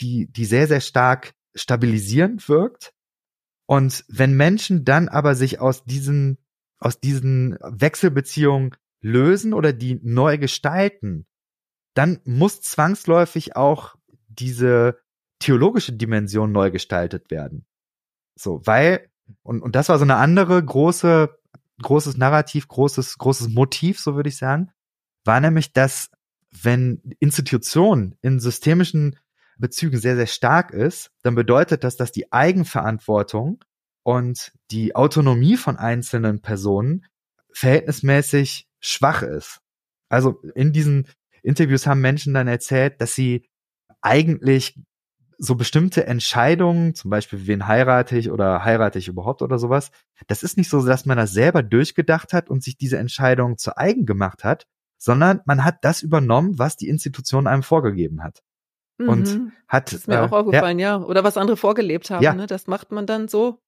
die, 0.00 0.26
die 0.30 0.44
sehr, 0.44 0.68
sehr 0.68 0.80
stark 0.80 1.34
stabilisierend 1.54 2.48
wirkt. 2.48 2.92
Und 3.68 4.06
wenn 4.08 4.34
Menschen 4.34 4.86
dann 4.86 5.08
aber 5.08 5.34
sich 5.34 5.60
aus 5.60 5.84
diesen, 5.84 6.38
aus 6.78 7.00
diesen 7.00 7.58
Wechselbeziehungen 7.60 8.74
lösen 9.02 9.52
oder 9.52 9.74
die 9.74 10.00
neu 10.02 10.38
gestalten, 10.38 11.26
dann 11.92 12.20
muss 12.24 12.62
zwangsläufig 12.62 13.56
auch 13.56 13.96
diese 14.28 14.98
theologische 15.38 15.92
Dimension 15.92 16.50
neu 16.50 16.70
gestaltet 16.70 17.30
werden. 17.30 17.66
So, 18.36 18.62
weil, 18.64 19.10
und, 19.42 19.60
und 19.60 19.76
das 19.76 19.90
war 19.90 19.98
so 19.98 20.04
eine 20.04 20.16
andere 20.16 20.64
große, 20.64 21.38
großes 21.82 22.16
Narrativ, 22.16 22.68
großes, 22.68 23.18
großes 23.18 23.48
Motiv, 23.48 24.00
so 24.00 24.16
würde 24.16 24.30
ich 24.30 24.38
sagen, 24.38 24.70
war 25.24 25.40
nämlich, 25.40 25.74
dass 25.74 26.10
wenn 26.50 27.02
Institution 27.20 28.16
in 28.22 28.40
systemischen 28.40 29.18
Bezügen 29.58 29.98
sehr, 29.98 30.16
sehr 30.16 30.26
stark 30.26 30.70
ist, 30.70 31.10
dann 31.22 31.34
bedeutet 31.34 31.84
das, 31.84 31.96
dass 31.96 32.12
die 32.12 32.32
Eigenverantwortung 32.32 33.64
und 34.02 34.52
die 34.70 34.94
Autonomie 34.96 35.56
von 35.56 35.76
einzelnen 35.76 36.40
Personen 36.40 37.04
verhältnismäßig 37.52 38.68
schwach 38.80 39.22
ist. 39.22 39.60
Also 40.08 40.40
in 40.54 40.72
diesen 40.72 41.06
Interviews 41.42 41.86
haben 41.86 42.00
Menschen 42.00 42.34
dann 42.34 42.48
erzählt, 42.48 43.00
dass 43.00 43.14
sie 43.14 43.48
eigentlich 44.00 44.80
so 45.38 45.54
bestimmte 45.54 46.06
Entscheidungen, 46.06 46.94
zum 46.94 47.10
Beispiel 47.10 47.46
wen 47.46 47.68
heirate 47.68 48.18
ich 48.18 48.30
oder 48.30 48.64
heirate 48.64 48.98
ich 48.98 49.08
überhaupt 49.08 49.40
oder 49.40 49.58
sowas, 49.58 49.90
das 50.26 50.42
ist 50.42 50.56
nicht 50.56 50.68
so, 50.68 50.84
dass 50.84 51.06
man 51.06 51.16
das 51.16 51.32
selber 51.32 51.62
durchgedacht 51.62 52.32
hat 52.32 52.50
und 52.50 52.62
sich 52.62 52.76
diese 52.76 52.98
Entscheidung 52.98 53.56
zu 53.56 53.76
eigen 53.76 54.04
gemacht 54.04 54.42
hat, 54.42 54.66
sondern 54.98 55.40
man 55.46 55.64
hat 55.64 55.84
das 55.84 56.02
übernommen, 56.02 56.58
was 56.58 56.76
die 56.76 56.88
Institution 56.88 57.46
einem 57.46 57.62
vorgegeben 57.62 58.22
hat. 58.22 58.42
Und 58.98 59.28
Mhm. 59.28 59.52
hat 59.68 59.92
Das 59.92 60.00
ist 60.00 60.08
mir 60.08 60.14
äh, 60.14 60.18
auch 60.18 60.32
aufgefallen, 60.32 60.78
ja. 60.78 60.96
Oder 61.00 61.22
was 61.24 61.36
andere 61.36 61.56
vorgelebt 61.56 62.10
haben, 62.10 62.22
Ja. 62.22 62.34
ne? 62.34 62.46
Das 62.46 62.66
macht 62.66 62.90
man 62.90 63.06
dann 63.06 63.28
so. 63.28 63.60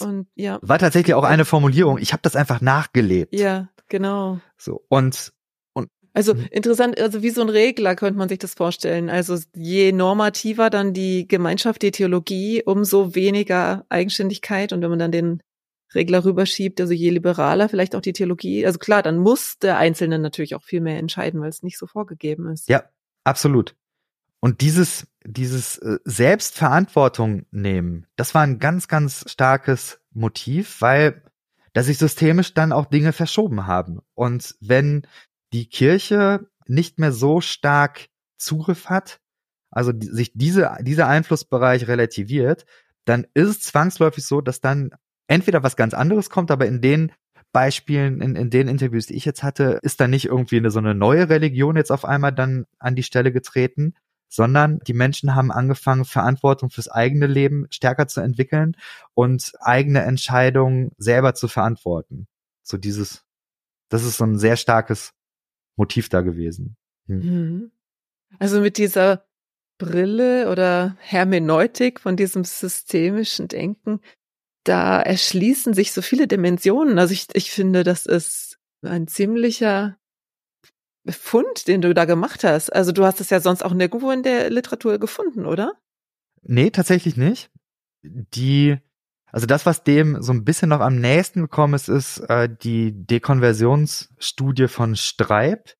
Und 0.00 0.26
ja. 0.34 0.58
War 0.62 0.78
tatsächlich 0.78 1.14
auch 1.14 1.24
eine 1.24 1.44
Formulierung. 1.44 1.98
Ich 1.98 2.12
habe 2.12 2.22
das 2.22 2.34
einfach 2.34 2.60
nachgelebt. 2.60 3.34
Ja, 3.34 3.68
genau. 3.88 4.40
So 4.56 4.84
und 4.88 5.32
und 5.72 5.88
also 6.14 6.34
mhm. 6.34 6.46
interessant, 6.50 6.98
also 6.98 7.22
wie 7.22 7.30
so 7.30 7.42
ein 7.42 7.48
Regler 7.48 7.94
könnte 7.94 8.18
man 8.18 8.28
sich 8.28 8.38
das 8.38 8.54
vorstellen. 8.54 9.10
Also 9.10 9.38
je 9.54 9.92
normativer 9.92 10.70
dann 10.70 10.94
die 10.94 11.28
Gemeinschaft, 11.28 11.82
die 11.82 11.90
Theologie, 11.90 12.62
umso 12.64 13.14
weniger 13.14 13.84
Eigenständigkeit. 13.88 14.72
Und 14.72 14.82
wenn 14.82 14.90
man 14.90 14.98
dann 14.98 15.12
den 15.12 15.42
Regler 15.94 16.24
rüberschiebt, 16.24 16.80
also 16.80 16.92
je 16.92 17.10
liberaler 17.10 17.68
vielleicht 17.68 17.94
auch 17.94 18.00
die 18.00 18.12
Theologie. 18.12 18.66
Also 18.66 18.78
klar, 18.80 19.02
dann 19.02 19.18
muss 19.18 19.58
der 19.58 19.78
Einzelne 19.78 20.18
natürlich 20.18 20.56
auch 20.56 20.64
viel 20.64 20.80
mehr 20.80 20.98
entscheiden, 20.98 21.40
weil 21.40 21.50
es 21.50 21.62
nicht 21.62 21.78
so 21.78 21.86
vorgegeben 21.86 22.50
ist. 22.50 22.68
Ja, 22.68 22.82
absolut. 23.22 23.76
Und 24.44 24.60
dieses, 24.60 25.06
dieses 25.24 25.78
äh, 25.78 26.00
Selbstverantwortung 26.04 27.46
nehmen, 27.50 28.06
das 28.14 28.34
war 28.34 28.42
ein 28.42 28.58
ganz, 28.58 28.88
ganz 28.88 29.24
starkes 29.26 30.00
Motiv, 30.12 30.82
weil 30.82 31.22
da 31.72 31.82
sich 31.82 31.96
systemisch 31.96 32.52
dann 32.52 32.70
auch 32.70 32.84
Dinge 32.84 33.14
verschoben 33.14 33.66
haben. 33.66 34.00
Und 34.12 34.54
wenn 34.60 35.06
die 35.54 35.66
Kirche 35.66 36.46
nicht 36.66 36.98
mehr 36.98 37.10
so 37.10 37.40
stark 37.40 38.10
Zugriff 38.36 38.90
hat, 38.90 39.18
also 39.70 39.94
sich 39.98 40.32
diese, 40.34 40.76
dieser 40.82 41.08
Einflussbereich 41.08 41.88
relativiert, 41.88 42.66
dann 43.06 43.26
ist 43.32 43.48
es 43.48 43.60
zwangsläufig 43.60 44.26
so, 44.26 44.42
dass 44.42 44.60
dann 44.60 44.90
entweder 45.26 45.62
was 45.62 45.74
ganz 45.74 45.94
anderes 45.94 46.28
kommt, 46.28 46.50
aber 46.50 46.66
in 46.66 46.82
den 46.82 47.12
Beispielen, 47.54 48.20
in, 48.20 48.36
in 48.36 48.50
den 48.50 48.68
Interviews, 48.68 49.06
die 49.06 49.14
ich 49.14 49.24
jetzt 49.24 49.42
hatte, 49.42 49.78
ist 49.80 50.02
da 50.02 50.06
nicht 50.06 50.26
irgendwie 50.26 50.58
eine, 50.58 50.70
so 50.70 50.80
eine 50.80 50.94
neue 50.94 51.30
Religion 51.30 51.76
jetzt 51.76 51.90
auf 51.90 52.04
einmal 52.04 52.32
dann 52.32 52.66
an 52.78 52.94
die 52.94 53.02
Stelle 53.02 53.32
getreten, 53.32 53.94
sondern 54.28 54.80
die 54.80 54.94
Menschen 54.94 55.34
haben 55.34 55.52
angefangen, 55.52 56.04
Verantwortung 56.04 56.70
fürs 56.70 56.88
eigene 56.88 57.26
Leben 57.26 57.66
stärker 57.70 58.08
zu 58.08 58.20
entwickeln 58.20 58.76
und 59.14 59.52
eigene 59.60 60.02
Entscheidungen 60.02 60.92
selber 60.98 61.34
zu 61.34 61.48
verantworten. 61.48 62.26
So 62.62 62.76
dieses, 62.76 63.24
das 63.88 64.04
ist 64.04 64.16
so 64.16 64.24
ein 64.24 64.38
sehr 64.38 64.56
starkes 64.56 65.12
Motiv 65.76 66.08
da 66.08 66.22
gewesen. 66.22 66.76
Hm. 67.06 67.18
Mhm. 67.18 67.70
Also 68.38 68.60
mit 68.60 68.78
dieser 68.78 69.24
Brille 69.78 70.50
oder 70.50 70.96
Hermeneutik 71.00 72.00
von 72.00 72.16
diesem 72.16 72.44
systemischen 72.44 73.48
Denken, 73.48 74.00
da 74.64 75.00
erschließen 75.00 75.74
sich 75.74 75.92
so 75.92 76.02
viele 76.02 76.26
Dimensionen. 76.26 76.98
Also 76.98 77.12
ich, 77.12 77.26
ich 77.34 77.50
finde, 77.50 77.84
das 77.84 78.06
ist 78.06 78.58
ein 78.82 79.06
ziemlicher 79.06 79.96
Fund, 81.08 81.68
den 81.68 81.80
du 81.80 81.92
da 81.94 82.04
gemacht 82.04 82.44
hast. 82.44 82.72
Also 82.72 82.92
du 82.92 83.04
hast 83.04 83.20
es 83.20 83.30
ja 83.30 83.40
sonst 83.40 83.64
auch 83.64 83.74
nirgendwo 83.74 84.10
in 84.10 84.22
der 84.22 84.50
Literatur 84.50 84.98
gefunden, 84.98 85.46
oder? 85.46 85.74
Nee, 86.42 86.70
tatsächlich 86.70 87.16
nicht. 87.16 87.50
Die, 88.02 88.76
also 89.26 89.46
das, 89.46 89.66
was 89.66 89.84
dem 89.84 90.22
so 90.22 90.32
ein 90.32 90.44
bisschen 90.44 90.68
noch 90.70 90.80
am 90.80 90.96
nächsten 91.00 91.42
gekommen 91.42 91.74
ist, 91.74 91.88
ist 91.88 92.18
äh, 92.28 92.48
die 92.48 92.92
Dekonversionsstudie 92.92 94.68
von 94.68 94.96
Streib, 94.96 95.74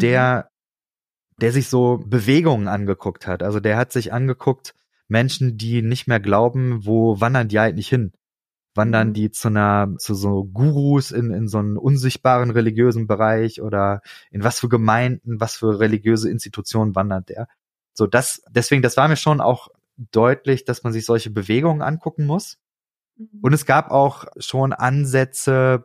der, 0.00 0.48
mhm. 0.48 1.40
der 1.40 1.52
sich 1.52 1.68
so 1.68 2.02
Bewegungen 2.04 2.68
angeguckt 2.68 3.26
hat. 3.26 3.42
Also 3.42 3.60
der 3.60 3.76
hat 3.76 3.92
sich 3.92 4.12
angeguckt, 4.12 4.74
Menschen, 5.08 5.58
die 5.58 5.82
nicht 5.82 6.08
mehr 6.08 6.20
glauben, 6.20 6.86
wo 6.86 7.20
wandern 7.20 7.48
die 7.48 7.58
eigentlich 7.58 7.88
hin? 7.88 8.12
Wandern 8.74 9.08
mhm. 9.08 9.14
die 9.14 9.30
zu 9.30 9.48
einer, 9.48 9.94
zu 9.98 10.14
so 10.14 10.44
Gurus 10.44 11.10
in, 11.10 11.30
in 11.30 11.48
so 11.48 11.58
einen 11.58 11.76
unsichtbaren 11.76 12.50
religiösen 12.50 13.06
Bereich 13.06 13.60
oder 13.60 14.00
in 14.30 14.44
was 14.44 14.60
für 14.60 14.68
Gemeinden, 14.68 15.40
was 15.40 15.56
für 15.56 15.78
religiöse 15.78 16.30
Institutionen 16.30 16.94
wandert 16.94 17.28
der? 17.28 17.48
So, 17.94 18.06
das, 18.06 18.42
deswegen, 18.50 18.82
das 18.82 18.96
war 18.96 19.08
mir 19.08 19.16
schon 19.16 19.40
auch 19.40 19.68
deutlich, 19.96 20.64
dass 20.64 20.82
man 20.82 20.92
sich 20.92 21.04
solche 21.04 21.30
Bewegungen 21.30 21.82
angucken 21.82 22.24
muss. 22.24 22.58
Mhm. 23.16 23.40
Und 23.42 23.52
es 23.52 23.66
gab 23.66 23.90
auch 23.90 24.24
schon 24.38 24.72
Ansätze, 24.72 25.84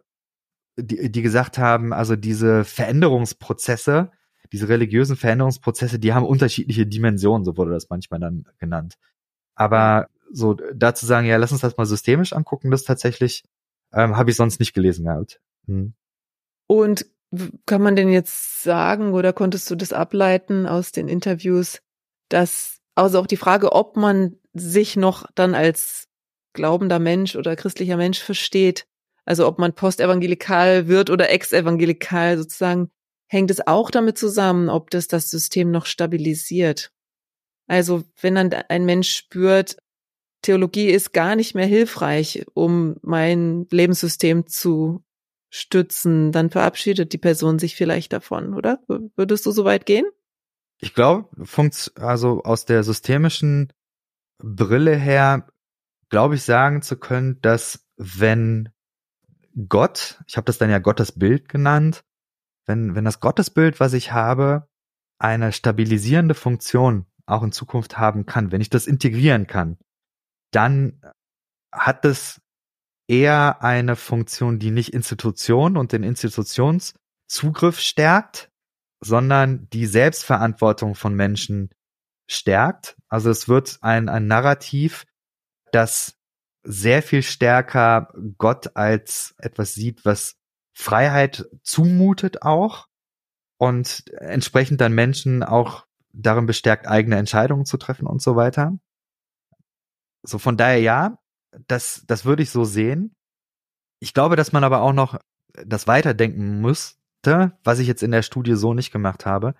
die, 0.77 1.11
die 1.11 1.21
gesagt 1.21 1.57
haben, 1.57 1.91
also 1.93 2.15
diese 2.15 2.63
Veränderungsprozesse, 2.63 4.11
diese 4.53 4.69
religiösen 4.69 5.17
Veränderungsprozesse, 5.17 5.99
die 5.99 6.13
haben 6.13 6.25
unterschiedliche 6.25 6.87
Dimensionen, 6.87 7.43
so 7.43 7.57
wurde 7.57 7.71
das 7.71 7.89
manchmal 7.89 8.19
dann 8.19 8.45
genannt. 8.59 8.95
Aber 9.55 10.07
so 10.31 10.53
dazu 10.53 11.05
sagen, 11.05 11.27
ja, 11.27 11.37
lass 11.37 11.51
uns 11.51 11.61
das 11.61 11.77
mal 11.77 11.85
systemisch 11.85 12.33
angucken, 12.33 12.71
das 12.71 12.83
tatsächlich 12.83 13.43
ähm, 13.93 14.17
habe 14.17 14.29
ich 14.29 14.35
sonst 14.35 14.59
nicht 14.59 14.73
gelesen 14.73 15.05
gehabt. 15.05 15.39
Hm. 15.67 15.93
Und 16.67 17.05
kann 17.65 17.81
man 17.81 17.95
denn 17.95 18.09
jetzt 18.09 18.63
sagen 18.63 19.13
oder 19.13 19.33
konntest 19.33 19.69
du 19.69 19.75
das 19.75 19.93
ableiten 19.93 20.65
aus 20.65 20.91
den 20.91 21.07
Interviews, 21.07 21.81
dass 22.29 22.79
also 22.95 23.19
auch 23.19 23.27
die 23.27 23.37
Frage, 23.37 23.73
ob 23.73 23.95
man 23.95 24.37
sich 24.53 24.95
noch 24.95 25.27
dann 25.35 25.53
als 25.53 26.07
glaubender 26.53 26.99
Mensch 26.99 27.35
oder 27.35 27.55
christlicher 27.55 27.97
Mensch 27.97 28.19
versteht, 28.19 28.87
also 29.25 29.45
ob 29.47 29.59
man 29.59 29.73
postevangelikal 29.73 30.87
wird 30.87 31.09
oder 31.09 31.29
exevangelikal 31.29 32.37
sozusagen, 32.37 32.89
hängt 33.27 33.51
es 33.51 33.65
auch 33.67 33.91
damit 33.91 34.17
zusammen, 34.17 34.69
ob 34.69 34.89
das 34.89 35.07
das 35.07 35.29
System 35.29 35.69
noch 35.69 35.85
stabilisiert. 35.85 36.91
Also 37.67 38.03
wenn 38.21 38.35
dann 38.35 38.53
ein 38.53 38.85
Mensch 38.85 39.09
spürt, 39.09 39.77
Theologie 40.47 40.87
ist 40.87 41.11
gar 41.11 41.35
nicht 41.35 41.55
mehr 41.55 41.65
hilfreich, 41.65 42.45
um 42.53 42.95
mein 43.01 43.67
Lebenssystem 43.69 44.47
zu 44.47 45.03
stützen, 45.49 46.31
dann 46.31 46.49
verabschiedet 46.49 47.11
die 47.11 47.17
Person 47.17 47.59
sich 47.59 47.75
vielleicht 47.75 48.13
davon, 48.13 48.53
oder? 48.53 48.79
Würdest 49.17 49.45
du 49.45 49.51
so 49.51 49.65
weit 49.65 49.85
gehen? 49.85 50.05
Ich 50.79 50.93
glaube, 50.93 51.27
also 51.95 52.43
aus 52.43 52.63
der 52.63 52.85
systemischen 52.85 53.73
Brille 54.37 54.95
her, 54.95 55.49
glaube 56.07 56.35
ich 56.35 56.43
sagen 56.43 56.81
zu 56.81 56.95
können, 56.95 57.41
dass 57.41 57.85
wenn 57.97 58.69
Gott, 59.67 60.23
ich 60.27 60.37
habe 60.37 60.45
das 60.45 60.57
dann 60.59 60.69
ja 60.69 60.79
Gottes 60.79 61.11
Bild 61.11 61.49
genannt, 61.49 62.05
wenn, 62.67 62.95
wenn 62.95 63.03
das 63.03 63.19
Gottesbild, 63.19 63.81
was 63.81 63.91
ich 63.91 64.13
habe, 64.13 64.69
eine 65.19 65.51
stabilisierende 65.51 66.35
Funktion 66.35 67.05
auch 67.25 67.43
in 67.43 67.51
Zukunft 67.51 67.97
haben 67.97 68.25
kann, 68.25 68.53
wenn 68.53 68.61
ich 68.61 68.69
das 68.69 68.87
integrieren 68.87 69.45
kann, 69.45 69.77
dann 70.51 71.01
hat 71.71 72.05
es 72.05 72.41
eher 73.07 73.61
eine 73.63 73.95
Funktion, 73.95 74.59
die 74.59 74.71
nicht 74.71 74.93
Institution 74.93 75.77
und 75.77 75.91
den 75.91 76.03
Institutionszugriff 76.03 77.79
stärkt, 77.79 78.49
sondern 78.99 79.69
die 79.69 79.85
Selbstverantwortung 79.85 80.95
von 80.95 81.13
Menschen 81.13 81.69
stärkt. 82.29 82.97
Also 83.07 83.29
es 83.29 83.47
wird 83.47 83.77
ein, 83.81 84.09
ein 84.09 84.27
Narrativ, 84.27 85.05
das 85.71 86.17
sehr 86.63 87.01
viel 87.01 87.23
stärker 87.23 88.09
Gott 88.37 88.75
als 88.75 89.35
etwas 89.37 89.73
sieht, 89.73 90.03
was 90.03 90.35
Freiheit 90.73 91.45
zumutet 91.63 92.41
auch 92.41 92.87
und 93.57 94.03
entsprechend 94.17 94.81
dann 94.81 94.93
Menschen 94.93 95.43
auch 95.43 95.85
darin 96.11 96.45
bestärkt, 96.45 96.87
eigene 96.87 97.17
Entscheidungen 97.17 97.65
zu 97.65 97.77
treffen 97.77 98.05
und 98.05 98.21
so 98.21 98.35
weiter. 98.35 98.77
So 100.27 100.37
von 100.37 100.57
daher 100.57 100.79
ja, 100.79 101.17
das, 101.67 102.03
das 102.07 102.25
würde 102.25 102.43
ich 102.43 102.49
so 102.49 102.63
sehen. 102.63 103.15
Ich 103.99 104.13
glaube, 104.13 104.35
dass 104.35 104.51
man 104.51 104.63
aber 104.63 104.81
auch 104.81 104.93
noch 104.93 105.19
das 105.65 105.87
weiterdenken 105.87 106.61
müsste, 106.61 107.57
was 107.63 107.79
ich 107.79 107.87
jetzt 107.87 108.03
in 108.03 108.11
der 108.11 108.21
Studie 108.21 108.55
so 108.55 108.73
nicht 108.73 108.91
gemacht 108.91 109.25
habe, 109.25 109.55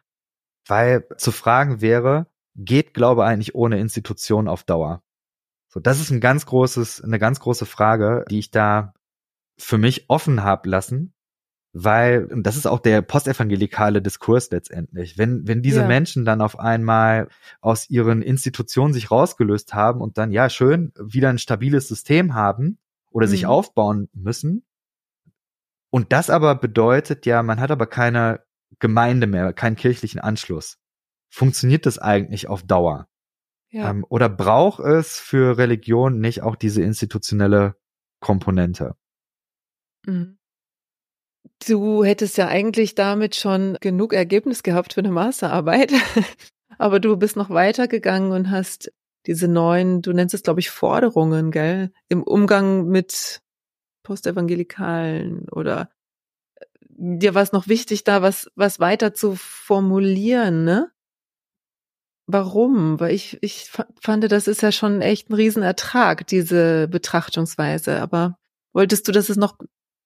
weil 0.68 1.08
zu 1.18 1.32
fragen 1.32 1.82
wäre, 1.82 2.28
geht 2.56 2.94
Glaube 2.94 3.24
eigentlich 3.24 3.56
ohne 3.56 3.80
Institution 3.80 4.48
auf 4.48 4.64
Dauer? 4.64 5.02
So, 5.70 5.80
das 5.80 6.00
ist 6.00 6.12
ein 6.12 6.22
ganz 6.22 6.46
großes, 6.46 7.02
eine 7.04 7.20
ganz 7.20 7.40
große 7.40 7.66
Frage, 7.66 8.26
die 8.30 8.40
ich 8.40 8.52
da 8.52 8.94
für 9.60 9.78
mich 9.78 10.10
offen 10.10 10.44
habe 10.44 10.70
lassen, 10.70 11.14
weil, 11.84 12.26
und 12.26 12.44
das 12.44 12.58
ist 12.58 12.66
auch 12.66 12.80
der 12.80 13.02
postevangelikale 13.02 14.02
Diskurs 14.02 14.50
letztendlich, 14.50 15.18
wenn, 15.18 15.48
wenn 15.48 15.62
diese 15.62 15.82
ja. 15.82 15.88
Menschen 15.88 16.26
dann 16.26 16.42
auf 16.42 16.58
einmal 16.58 17.30
aus 17.62 17.90
ihren 17.90 18.22
Institutionen 18.22 18.94
sich 18.94 19.12
rausgelöst 19.12 19.74
haben 19.74 20.02
und 20.02 20.18
dann, 20.18 20.32
ja, 20.32 20.50
schön, 20.50 20.92
wieder 21.00 21.30
ein 21.30 21.38
stabiles 21.38 21.88
System 21.88 22.34
haben 22.34 22.80
oder 23.12 23.28
mhm. 23.28 23.32
sich 23.32 23.46
aufbauen 23.46 24.10
müssen. 24.14 24.66
Und 25.90 26.12
das 26.14 26.30
aber 26.30 26.56
bedeutet 26.56 27.26
ja, 27.26 27.44
man 27.44 27.60
hat 27.60 27.70
aber 27.70 27.86
keine 27.86 28.42
Gemeinde 28.80 29.28
mehr, 29.28 29.54
keinen 29.54 29.76
kirchlichen 29.76 30.20
Anschluss. 30.20 30.80
Funktioniert 31.30 31.86
das 31.86 32.00
eigentlich 32.00 32.48
auf 32.48 32.64
Dauer? 32.64 33.08
Ja. 33.70 33.92
Ähm, 33.92 34.06
oder 34.10 34.30
braucht 34.30 34.80
es 34.80 35.20
für 35.20 35.58
Religion 35.58 36.20
nicht 36.20 36.42
auch 36.42 36.56
diese 36.56 36.82
institutionelle 36.82 37.76
Komponente? 38.20 38.96
Mhm. 40.06 40.38
Du 41.66 42.04
hättest 42.04 42.38
ja 42.38 42.48
eigentlich 42.48 42.96
damit 42.96 43.36
schon 43.36 43.78
genug 43.82 44.14
Ergebnis 44.14 44.64
gehabt 44.64 44.94
für 44.94 45.02
eine 45.02 45.12
Masterarbeit, 45.12 45.92
aber 46.78 47.00
du 47.00 47.18
bist 47.18 47.36
noch 47.36 47.50
weitergegangen 47.50 48.32
und 48.32 48.52
hast 48.52 48.92
diese 49.26 49.48
neuen, 49.48 50.02
du 50.02 50.14
nennst 50.14 50.36
es 50.36 50.44
glaube 50.44 50.60
ich 50.60 50.70
Forderungen, 50.70 51.52
gell, 51.52 51.92
im 52.10 52.24
Umgang 52.24 52.88
mit 52.88 53.42
Postevangelikalen 54.04 55.50
oder 55.50 55.90
äh, 56.56 56.66
dir 56.90 57.36
war 57.36 57.42
es 57.42 57.52
noch 57.52 57.68
wichtig, 57.68 58.04
da 58.04 58.22
was 58.22 58.50
was 58.56 58.80
weiter 58.80 59.14
zu 59.14 59.36
formulieren, 59.36 60.64
ne? 60.64 60.92
warum? 62.28 63.00
Weil 63.00 63.16
ich, 63.16 63.38
ich 63.42 63.72
fand, 64.02 64.32
das 64.32 64.48
ist 64.48 64.62
ja 64.62 64.72
schon 64.72 65.02
echt 65.02 65.30
ein 65.30 65.34
Riesenertrag, 65.34 66.28
diese 66.28 66.88
Betrachtungsweise. 66.88 68.02
Aber 68.02 68.38
wolltest 68.74 69.08
du, 69.08 69.12
dass 69.12 69.30
es 69.30 69.38
noch 69.38 69.58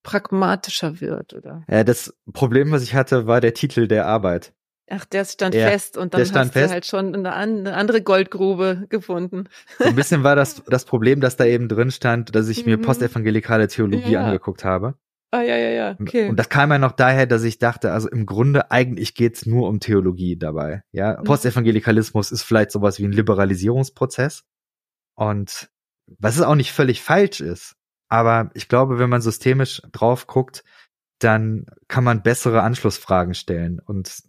pragmatischer 0.03 1.01
wird, 1.01 1.33
oder? 1.33 1.63
Ja, 1.69 1.83
das 1.83 2.13
Problem, 2.33 2.71
was 2.71 2.83
ich 2.83 2.95
hatte, 2.95 3.27
war 3.27 3.41
der 3.41 3.53
Titel 3.53 3.87
der 3.87 4.07
Arbeit. 4.07 4.53
Ach, 4.89 5.05
der 5.05 5.23
stand 5.23 5.55
ja, 5.55 5.69
fest 5.69 5.97
und 5.97 6.13
dann 6.13 6.21
hast 6.21 6.33
fest. 6.51 6.55
du 6.55 6.69
halt 6.69 6.85
schon 6.85 7.15
eine, 7.15 7.33
eine, 7.33 7.73
andere 7.75 8.01
Goldgrube 8.01 8.87
gefunden. 8.89 9.45
So 9.79 9.85
ein 9.85 9.95
bisschen 9.95 10.23
war 10.23 10.35
das 10.35 10.63
das 10.67 10.83
Problem, 10.83 11.21
dass 11.21 11.37
da 11.37 11.45
eben 11.45 11.69
drin 11.69 11.91
stand, 11.91 12.35
dass 12.35 12.49
ich 12.49 12.65
mir 12.65 12.77
mhm. 12.77 12.81
postevangelikale 12.81 13.69
Theologie 13.69 14.11
ja. 14.11 14.25
angeguckt 14.25 14.65
habe. 14.65 14.95
Ah, 15.33 15.43
ja, 15.43 15.55
ja, 15.55 15.69
ja, 15.69 15.95
okay. 15.97 16.27
Und, 16.27 16.35
das 16.35 16.49
kam 16.49 16.71
ja 16.71 16.77
noch 16.77 16.91
daher, 16.91 17.25
dass 17.25 17.43
ich 17.43 17.57
dachte, 17.57 17.93
also 17.93 18.09
im 18.09 18.25
Grunde 18.25 18.69
eigentlich 18.69 19.15
geht's 19.15 19.45
nur 19.45 19.69
um 19.69 19.79
Theologie 19.79 20.35
dabei. 20.35 20.83
Ja, 20.91 21.17
mhm. 21.17 21.23
Postevangelikalismus 21.23 22.33
ist 22.33 22.43
vielleicht 22.43 22.71
sowas 22.71 22.99
wie 22.99 23.05
ein 23.05 23.13
Liberalisierungsprozess. 23.13 24.43
Und 25.15 25.69
was 26.19 26.35
es 26.35 26.41
auch 26.41 26.55
nicht 26.55 26.73
völlig 26.73 27.01
falsch 27.01 27.39
ist. 27.39 27.75
Aber 28.11 28.51
ich 28.55 28.67
glaube, 28.67 28.99
wenn 28.99 29.09
man 29.09 29.21
systemisch 29.21 29.81
drauf 29.93 30.27
guckt, 30.27 30.65
dann 31.19 31.65
kann 31.87 32.03
man 32.03 32.23
bessere 32.23 32.61
Anschlussfragen 32.61 33.33
stellen 33.33 33.79
und 33.79 34.23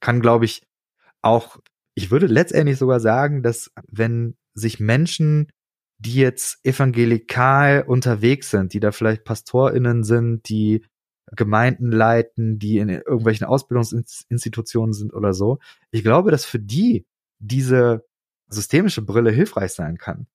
kann, 0.00 0.20
glaube 0.20 0.46
ich, 0.46 0.66
auch, 1.22 1.58
ich 1.94 2.10
würde 2.10 2.26
letztendlich 2.26 2.76
sogar 2.76 2.98
sagen, 2.98 3.44
dass 3.44 3.70
wenn 3.86 4.36
sich 4.54 4.80
Menschen, 4.80 5.48
die 5.98 6.16
jetzt 6.16 6.58
evangelikal 6.64 7.84
unterwegs 7.86 8.50
sind, 8.50 8.72
die 8.72 8.80
da 8.80 8.90
vielleicht 8.90 9.22
PastorInnen 9.22 10.02
sind, 10.02 10.48
die 10.48 10.84
Gemeinden 11.30 11.92
leiten, 11.92 12.58
die 12.58 12.78
in 12.78 12.88
irgendwelchen 12.88 13.46
Ausbildungsinstitutionen 13.46 14.92
sind 14.92 15.14
oder 15.14 15.34
so, 15.34 15.60
ich 15.92 16.02
glaube, 16.02 16.32
dass 16.32 16.44
für 16.44 16.58
die 16.58 17.06
diese 17.38 18.04
systemische 18.48 19.02
Brille 19.02 19.30
hilfreich 19.30 19.72
sein 19.72 19.98
kann. 19.98 20.26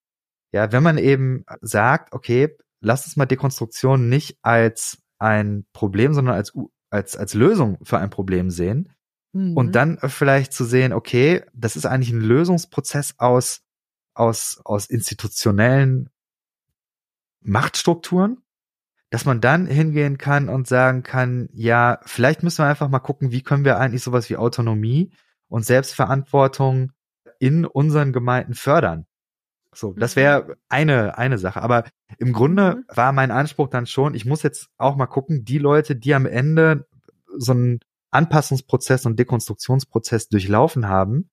Ja, 0.53 0.71
wenn 0.71 0.83
man 0.83 0.97
eben 0.97 1.45
sagt, 1.61 2.13
okay, 2.13 2.55
lass 2.79 3.05
uns 3.05 3.17
mal 3.17 3.25
Dekonstruktion 3.25 4.07
nicht 4.07 4.37
als 4.41 4.99
ein 5.19 5.65
Problem, 5.73 6.13
sondern 6.13 6.35
als, 6.35 6.53
als, 6.89 7.17
als 7.17 7.33
Lösung 7.33 7.77
für 7.83 7.97
ein 7.97 8.09
Problem 8.09 8.49
sehen, 8.49 8.93
Mhm. 9.33 9.57
Und 9.57 9.73
dann 9.73 9.97
vielleicht 9.97 10.53
zu 10.53 10.63
sehen, 10.63 10.93
okay, 10.93 11.43
das 11.53 11.75
ist 11.75 11.85
eigentlich 11.85 12.11
ein 12.11 12.21
Lösungsprozess 12.21 13.15
aus, 13.17 13.61
aus, 14.13 14.61
aus 14.63 14.85
institutionellen 14.85 16.09
Machtstrukturen, 17.41 18.43
dass 19.09 19.25
man 19.25 19.41
dann 19.41 19.67
hingehen 19.67 20.17
kann 20.17 20.49
und 20.49 20.67
sagen 20.67 21.03
kann, 21.03 21.49
ja, 21.51 21.99
vielleicht 22.05 22.43
müssen 22.43 22.59
wir 22.59 22.69
einfach 22.69 22.89
mal 22.89 22.99
gucken, 22.99 23.31
wie 23.31 23.41
können 23.41 23.65
wir 23.65 23.79
eigentlich 23.79 24.03
sowas 24.03 24.29
wie 24.29 24.37
Autonomie 24.37 25.11
und 25.49 25.65
Selbstverantwortung 25.65 26.91
in 27.39 27.65
unseren 27.65 28.13
Gemeinden 28.13 28.53
fördern. 28.53 29.05
So, 29.75 29.93
das 29.93 30.15
mhm. 30.15 30.19
wäre 30.19 30.57
eine, 30.69 31.17
eine 31.17 31.37
Sache. 31.37 31.61
Aber 31.61 31.85
im 32.17 32.33
Grunde 32.33 32.75
mhm. 32.75 32.95
war 32.95 33.11
mein 33.11 33.31
Anspruch 33.31 33.69
dann 33.69 33.85
schon, 33.85 34.15
ich 34.15 34.25
muss 34.25 34.43
jetzt 34.43 34.69
auch 34.77 34.95
mal 34.95 35.07
gucken, 35.07 35.45
die 35.45 35.57
Leute, 35.57 35.95
die 35.95 36.13
am 36.13 36.25
Ende 36.25 36.87
so 37.37 37.53
ein 37.53 37.79
Anpassungsprozess 38.11 39.05
und 39.05 39.17
Dekonstruktionsprozess 39.17 40.29
durchlaufen 40.29 40.87
haben 40.87 41.29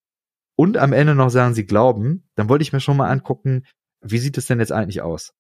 und 0.56 0.76
am 0.76 0.92
Ende 0.92 1.14
noch 1.14 1.30
sagen, 1.30 1.54
sie 1.54 1.66
glauben, 1.66 2.28
dann 2.34 2.48
wollte 2.48 2.62
ich 2.62 2.72
mir 2.72 2.80
schon 2.80 2.96
mal 2.96 3.10
angucken, 3.10 3.64
wie 4.02 4.18
sieht 4.18 4.38
es 4.38 4.46
denn 4.46 4.60
jetzt 4.60 4.72
eigentlich 4.72 5.02
aus? 5.02 5.34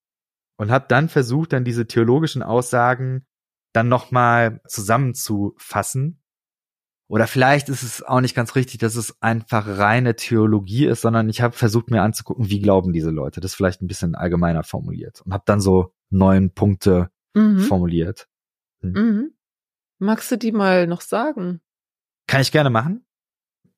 Und 0.56 0.70
habe 0.70 0.84
dann 0.88 1.08
versucht, 1.08 1.54
dann 1.54 1.64
diese 1.64 1.86
theologischen 1.86 2.42
Aussagen 2.42 3.26
dann 3.72 3.88
nochmal 3.88 4.60
zusammenzufassen. 4.66 6.19
Oder 7.10 7.26
vielleicht 7.26 7.68
ist 7.68 7.82
es 7.82 8.04
auch 8.04 8.20
nicht 8.20 8.36
ganz 8.36 8.54
richtig, 8.54 8.78
dass 8.78 8.94
es 8.94 9.20
einfach 9.20 9.66
reine 9.66 10.14
Theologie 10.14 10.86
ist, 10.86 11.00
sondern 11.00 11.28
ich 11.28 11.40
habe 11.40 11.56
versucht 11.56 11.90
mir 11.90 12.02
anzugucken, 12.02 12.50
wie 12.50 12.60
glauben 12.60 12.92
diese 12.92 13.10
Leute. 13.10 13.40
Das 13.40 13.50
ist 13.50 13.54
vielleicht 13.56 13.82
ein 13.82 13.88
bisschen 13.88 14.14
allgemeiner 14.14 14.62
formuliert 14.62 15.20
und 15.22 15.32
habe 15.32 15.42
dann 15.44 15.60
so 15.60 15.92
neun 16.10 16.54
Punkte 16.54 17.10
mhm. 17.34 17.58
formuliert. 17.62 18.28
Hm. 18.82 18.92
Mhm. 18.92 19.34
Magst 19.98 20.30
du 20.30 20.38
die 20.38 20.52
mal 20.52 20.86
noch 20.86 21.00
sagen? 21.00 21.60
Kann 22.28 22.42
ich 22.42 22.52
gerne 22.52 22.70
machen. 22.70 23.04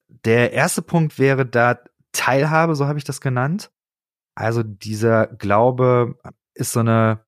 Der 0.08 0.52
erste 0.52 0.82
Punkt 0.82 1.18
wäre 1.18 1.46
da 1.46 1.82
Teilhabe, 2.12 2.74
so 2.74 2.86
habe 2.86 2.98
ich 2.98 3.04
das 3.04 3.22
genannt. 3.22 3.72
Also 4.34 4.62
dieser 4.62 5.26
Glaube 5.26 6.18
ist 6.52 6.72
so 6.72 6.80
eine 6.80 7.24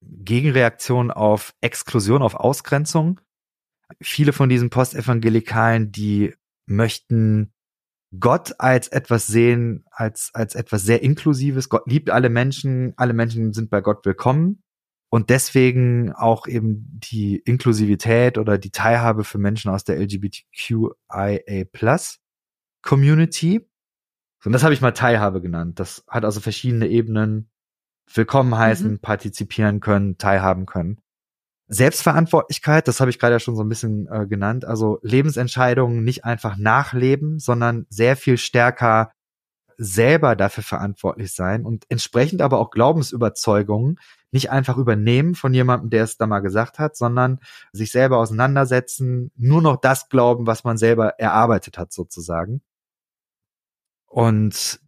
Gegenreaktion 0.00 1.12
auf 1.12 1.54
Exklusion, 1.60 2.22
auf 2.22 2.34
Ausgrenzung. 2.34 3.20
Viele 4.00 4.32
von 4.32 4.48
diesen 4.48 4.70
Postevangelikalen, 4.70 5.92
die 5.92 6.34
möchten 6.66 7.52
Gott 8.18 8.54
als 8.58 8.88
etwas 8.88 9.26
sehen, 9.26 9.84
als, 9.90 10.30
als 10.32 10.54
etwas 10.54 10.82
sehr 10.82 11.02
Inklusives. 11.02 11.68
Gott 11.68 11.86
liebt 11.86 12.10
alle 12.10 12.28
Menschen, 12.28 12.94
alle 12.96 13.12
Menschen 13.12 13.52
sind 13.52 13.70
bei 13.70 13.80
Gott 13.80 14.04
willkommen 14.04 14.62
und 15.10 15.30
deswegen 15.30 16.12
auch 16.12 16.46
eben 16.46 16.86
die 16.88 17.36
Inklusivität 17.36 18.38
oder 18.38 18.58
die 18.58 18.70
Teilhabe 18.70 19.24
für 19.24 19.38
Menschen 19.38 19.70
aus 19.70 19.84
der 19.84 19.98
LGBTQIA 19.98 21.64
Plus 21.72 22.18
Community. 22.82 23.68
Und 24.44 24.52
das 24.52 24.62
habe 24.62 24.74
ich 24.74 24.80
mal 24.80 24.92
Teilhabe 24.92 25.40
genannt. 25.40 25.80
Das 25.80 26.04
hat 26.08 26.24
also 26.24 26.40
verschiedene 26.40 26.88
Ebenen. 26.88 27.50
Willkommen 28.12 28.56
heißen, 28.56 28.92
mhm. 28.92 28.98
partizipieren 29.00 29.80
können, 29.80 30.16
teilhaben 30.18 30.66
können. 30.66 31.00
Selbstverantwortlichkeit, 31.68 32.86
das 32.86 33.00
habe 33.00 33.10
ich 33.10 33.18
gerade 33.18 33.34
ja 33.34 33.40
schon 33.40 33.56
so 33.56 33.62
ein 33.62 33.68
bisschen 33.68 34.06
äh, 34.10 34.26
genannt. 34.26 34.64
Also 34.64 34.98
Lebensentscheidungen 35.02 36.04
nicht 36.04 36.24
einfach 36.24 36.56
nachleben, 36.56 37.38
sondern 37.38 37.86
sehr 37.88 38.16
viel 38.16 38.38
stärker 38.38 39.10
selber 39.78 40.36
dafür 40.36 40.64
verantwortlich 40.64 41.34
sein 41.34 41.64
und 41.64 41.84
entsprechend 41.88 42.40
aber 42.40 42.58
auch 42.60 42.70
Glaubensüberzeugungen 42.70 43.98
nicht 44.30 44.50
einfach 44.50 44.78
übernehmen 44.78 45.34
von 45.34 45.52
jemandem, 45.54 45.90
der 45.90 46.04
es 46.04 46.16
da 46.16 46.26
mal 46.26 46.40
gesagt 46.40 46.78
hat, 46.78 46.96
sondern 46.96 47.40
sich 47.72 47.90
selber 47.92 48.18
auseinandersetzen, 48.18 49.30
nur 49.36 49.62
noch 49.62 49.76
das 49.76 50.08
glauben, 50.08 50.46
was 50.46 50.64
man 50.64 50.78
selber 50.78 51.18
erarbeitet 51.18 51.78
hat 51.78 51.92
sozusagen. 51.92 52.62
Und 54.06 54.80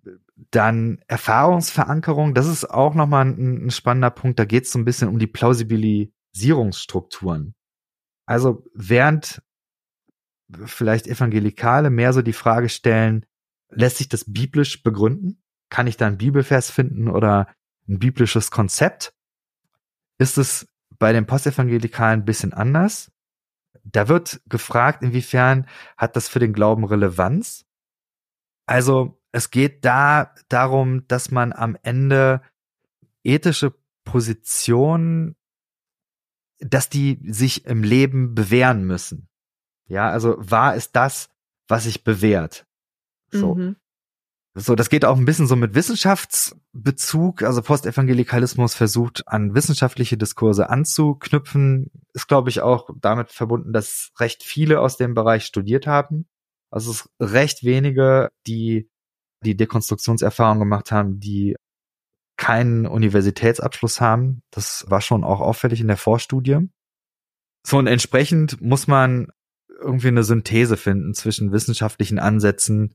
dann 0.51 1.01
Erfahrungsverankerung, 1.07 2.35
das 2.35 2.47
ist 2.47 2.71
auch 2.71 2.95
nochmal 2.95 3.27
ein, 3.27 3.67
ein 3.67 3.71
spannender 3.71 4.11
Punkt. 4.11 4.39
Da 4.39 4.45
geht 4.45 4.65
es 4.65 4.73
so 4.73 4.79
ein 4.79 4.85
bisschen 4.85 5.09
um 5.09 5.19
die 5.19 5.27
Plausibilisierungsstrukturen. 6.39 7.55
Also 8.27 8.65
während 8.75 9.43
vielleicht 10.65 11.07
Evangelikale 11.07 11.91
mehr 11.91 12.13
so 12.13 12.23
die 12.23 12.33
Frage 12.33 12.69
stellen, 12.69 13.27
lässt 13.71 13.99
sich 13.99 14.09
das 14.09 14.25
biblisch 14.27 14.83
begründen? 14.83 15.43
Kann 15.71 15.87
ich 15.87 15.97
da 15.97 16.07
einen 16.07 16.19
Bibelvers 16.19 16.71
finden 16.71 17.09
oder 17.09 17.49
ein 17.89 17.99
biblisches 17.99 18.51
Konzept? 18.51 19.15
Ist 20.19 20.39
es 20.39 20.69
bei 20.99 21.13
den 21.13 21.27
Postevangelikalen 21.27 22.21
ein 22.21 22.25
bisschen 22.25 22.53
anders? 22.53 23.13
Da 23.85 24.09
wird 24.09 24.41
gefragt, 24.47 25.03
inwiefern 25.03 25.67
hat 25.97 26.17
das 26.17 26.29
für 26.29 26.39
den 26.39 26.53
Glauben 26.53 26.85
Relevanz? 26.85 27.67
Also 28.67 29.21
es 29.33 29.51
geht 29.51 29.85
da 29.85 30.35
darum, 30.49 31.07
dass 31.09 31.31
man 31.31 31.53
am 31.53 31.77
Ende 31.83 32.43
ethische 33.23 33.75
Positionen, 34.05 35.38
dass 36.61 36.89
die 36.89 37.21
sich 37.25 37.65
im 37.67 37.83
Leben 37.83 38.35
bewähren 38.35 38.85
müssen. 38.85 39.29
Ja, 39.89 40.11
also 40.11 40.37
wahr 40.39 40.75
ist 40.75 40.97
das, 40.97 41.31
was 41.69 41.85
sich 41.85 42.05
bewährt. 42.05 42.67
So. 43.31 43.55
Mhm. 43.55 43.77
So, 44.55 44.75
das 44.75 44.91
geht 44.91 45.05
auch 45.05 45.17
ein 45.17 45.25
bisschen 45.25 45.47
so 45.47 45.55
mit 45.55 45.75
Wissenschaftsbezug. 45.75 47.43
Also 47.43 47.63
Postevangelikalismus 47.63 48.75
versucht 48.75 49.23
an 49.29 49.55
wissenschaftliche 49.55 50.17
Diskurse 50.17 50.69
anzuknüpfen. 50.69 51.91
Ist, 52.13 52.27
glaube 52.27 52.51
ich, 52.51 52.61
auch 52.61 52.91
damit 53.01 53.31
verbunden, 53.31 53.73
dass 53.73 54.11
recht 54.19 54.43
viele 54.43 54.81
aus 54.81 54.97
dem 54.97 55.15
Bereich 55.15 55.45
studiert 55.45 55.87
haben. 55.87 56.27
Also 56.71 56.91
es 56.91 57.03
ist 57.03 57.11
recht 57.21 57.63
wenige, 57.63 58.31
die 58.47 58.91
die 59.45 59.57
Dekonstruktionserfahrung 59.57 60.59
gemacht 60.59 60.91
haben, 60.91 61.21
die 61.21 61.55
keinen 62.39 62.87
Universitätsabschluss 62.87 64.01
haben. 64.01 64.43
Das 64.51 64.87
war 64.89 65.03
schon 65.03 65.25
auch 65.25 65.41
auffällig 65.41 65.81
in 65.81 65.89
der 65.89 65.99
Vorstudie. 65.99 66.71
So, 67.67 67.77
und 67.77 67.87
entsprechend 67.87 68.63
muss 68.63 68.87
man 68.87 69.29
irgendwie 69.81 70.09
eine 70.09 70.25
Synthese 70.25 70.77
finden 70.77 71.13
zwischen 71.15 71.53
wissenschaftlichen 71.53 72.19
Ansätzen 72.19 72.95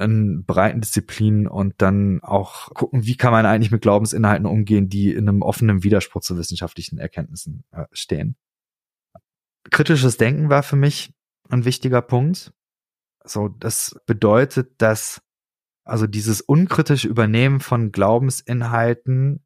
in 0.00 0.44
breiten 0.44 0.80
Disziplinen 0.80 1.46
und 1.46 1.74
dann 1.78 2.20
auch 2.22 2.74
gucken, 2.74 3.06
wie 3.06 3.16
kann 3.16 3.32
man 3.32 3.46
eigentlich 3.46 3.70
mit 3.70 3.82
Glaubensinhalten 3.82 4.44
umgehen, 4.44 4.88
die 4.88 5.12
in 5.12 5.28
einem 5.28 5.42
offenen 5.42 5.84
Widerspruch 5.84 6.20
zu 6.20 6.36
wissenschaftlichen 6.36 6.98
Erkenntnissen 6.98 7.64
äh, 7.70 7.84
stehen. 7.92 8.36
Kritisches 9.70 10.16
Denken 10.16 10.50
war 10.50 10.64
für 10.64 10.76
mich 10.76 11.14
ein 11.48 11.64
wichtiger 11.64 12.02
Punkt. 12.02 12.52
So, 13.24 13.48
das 13.48 14.00
bedeutet, 14.06 14.74
dass 14.82 15.22
also 15.84 16.06
dieses 16.06 16.40
unkritische 16.40 17.08
Übernehmen 17.08 17.60
von 17.60 17.92
Glaubensinhalten, 17.92 19.44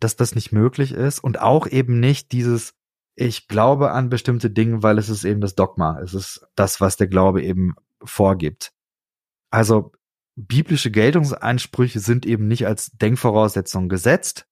dass 0.00 0.16
das 0.16 0.34
nicht 0.34 0.52
möglich 0.52 0.92
ist 0.92 1.18
und 1.20 1.40
auch 1.40 1.66
eben 1.66 2.00
nicht 2.00 2.32
dieses 2.32 2.74
ich 3.20 3.48
glaube 3.48 3.90
an 3.90 4.10
bestimmte 4.10 4.48
Dinge, 4.48 4.84
weil 4.84 4.96
es 4.96 5.08
ist 5.08 5.24
eben 5.24 5.40
das 5.40 5.56
Dogma. 5.56 5.98
Es 6.00 6.14
ist 6.14 6.46
das, 6.54 6.80
was 6.80 6.96
der 6.96 7.08
Glaube 7.08 7.42
eben 7.42 7.74
vorgibt. 8.04 8.72
Also 9.50 9.92
biblische 10.36 10.92
Geltungsansprüche 10.92 11.98
sind 11.98 12.26
eben 12.26 12.46
nicht 12.46 12.66
als 12.66 12.92
Denkvoraussetzung 12.92 13.88
gesetzt, 13.88 14.46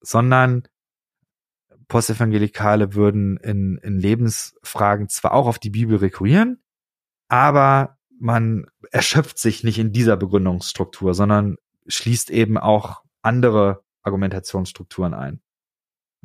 sondern 0.00 0.66
Postevangelikale 1.88 2.94
würden 2.94 3.36
in, 3.38 3.76
in 3.78 3.98
Lebensfragen 3.98 5.10
zwar 5.10 5.32
auch 5.32 5.46
auf 5.46 5.58
die 5.58 5.70
Bibel 5.70 5.98
rekurrieren, 5.98 6.62
aber 7.28 7.97
man 8.20 8.66
erschöpft 8.90 9.38
sich 9.38 9.64
nicht 9.64 9.78
in 9.78 9.92
dieser 9.92 10.16
Begründungsstruktur, 10.16 11.14
sondern 11.14 11.56
schließt 11.86 12.30
eben 12.30 12.58
auch 12.58 13.02
andere 13.22 13.82
Argumentationsstrukturen 14.02 15.14
ein. 15.14 15.40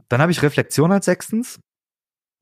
Dann 0.09 0.21
habe 0.21 0.31
ich 0.31 0.41
Reflexion 0.41 0.91
als 0.91 1.05
sechstens. 1.05 1.59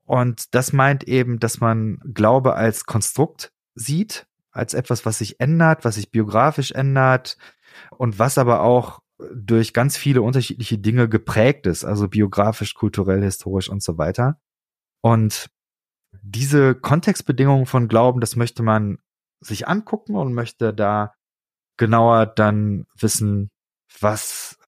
Und 0.04 0.54
das 0.54 0.72
meint 0.72 1.04
eben, 1.04 1.38
dass 1.38 1.60
man 1.60 1.98
Glaube 2.12 2.54
als 2.54 2.86
Konstrukt 2.86 3.52
sieht, 3.74 4.26
als 4.50 4.74
etwas, 4.74 5.06
was 5.06 5.18
sich 5.18 5.40
ändert, 5.40 5.84
was 5.84 5.94
sich 5.94 6.10
biografisch 6.10 6.72
ändert 6.72 7.38
und 7.90 8.18
was 8.18 8.36
aber 8.36 8.62
auch 8.62 9.00
durch 9.32 9.72
ganz 9.72 9.96
viele 9.96 10.22
unterschiedliche 10.22 10.78
Dinge 10.78 11.08
geprägt 11.08 11.66
ist, 11.66 11.84
also 11.84 12.08
biografisch, 12.08 12.74
kulturell, 12.74 13.22
historisch 13.22 13.68
und 13.68 13.82
so 13.82 13.96
weiter. 13.96 14.40
Und 15.00 15.48
diese 16.22 16.74
Kontextbedingungen 16.74 17.66
von 17.66 17.88
Glauben, 17.88 18.20
das 18.20 18.36
möchte 18.36 18.62
man 18.62 18.98
sich 19.42 19.68
angucken 19.68 20.16
und 20.16 20.34
möchte 20.34 20.72
da 20.72 21.14
genauer 21.76 22.26
dann 22.26 22.86
wissen, 22.98 23.50
was, 24.00 24.58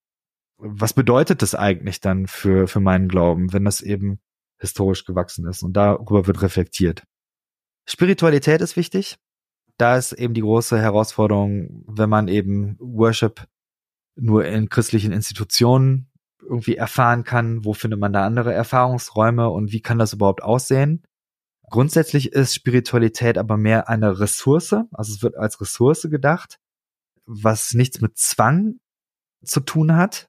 was 0.56 0.92
bedeutet 0.92 1.42
das 1.42 1.54
eigentlich 1.54 2.00
dann 2.00 2.26
für, 2.26 2.66
für 2.66 2.80
meinen 2.80 3.08
Glauben, 3.08 3.52
wenn 3.52 3.64
das 3.64 3.80
eben 3.80 4.20
historisch 4.58 5.04
gewachsen 5.04 5.46
ist 5.46 5.62
und 5.62 5.74
darüber 5.74 6.26
wird 6.26 6.42
reflektiert. 6.42 7.04
Spiritualität 7.86 8.60
ist 8.60 8.76
wichtig. 8.76 9.16
Da 9.76 9.96
ist 9.96 10.12
eben 10.12 10.34
die 10.34 10.40
große 10.40 10.78
Herausforderung, 10.78 11.84
wenn 11.86 12.08
man 12.08 12.28
eben 12.28 12.76
Worship 12.78 13.46
nur 14.16 14.44
in 14.44 14.68
christlichen 14.68 15.12
Institutionen 15.12 16.10
irgendwie 16.40 16.76
erfahren 16.76 17.24
kann, 17.24 17.64
wo 17.64 17.72
findet 17.72 17.98
man 17.98 18.12
da 18.12 18.24
andere 18.24 18.52
Erfahrungsräume 18.52 19.48
und 19.50 19.72
wie 19.72 19.80
kann 19.80 19.98
das 19.98 20.12
überhaupt 20.12 20.42
aussehen? 20.42 21.02
Grundsätzlich 21.70 22.32
ist 22.32 22.54
Spiritualität 22.54 23.38
aber 23.38 23.56
mehr 23.56 23.88
eine 23.88 24.20
Ressource, 24.20 24.72
also 24.72 25.12
es 25.12 25.22
wird 25.22 25.36
als 25.36 25.60
Ressource 25.60 26.06
gedacht, 26.10 26.58
was 27.26 27.74
nichts 27.74 28.00
mit 28.00 28.18
Zwang 28.18 28.80
zu 29.44 29.60
tun 29.60 29.96
hat. 29.96 30.28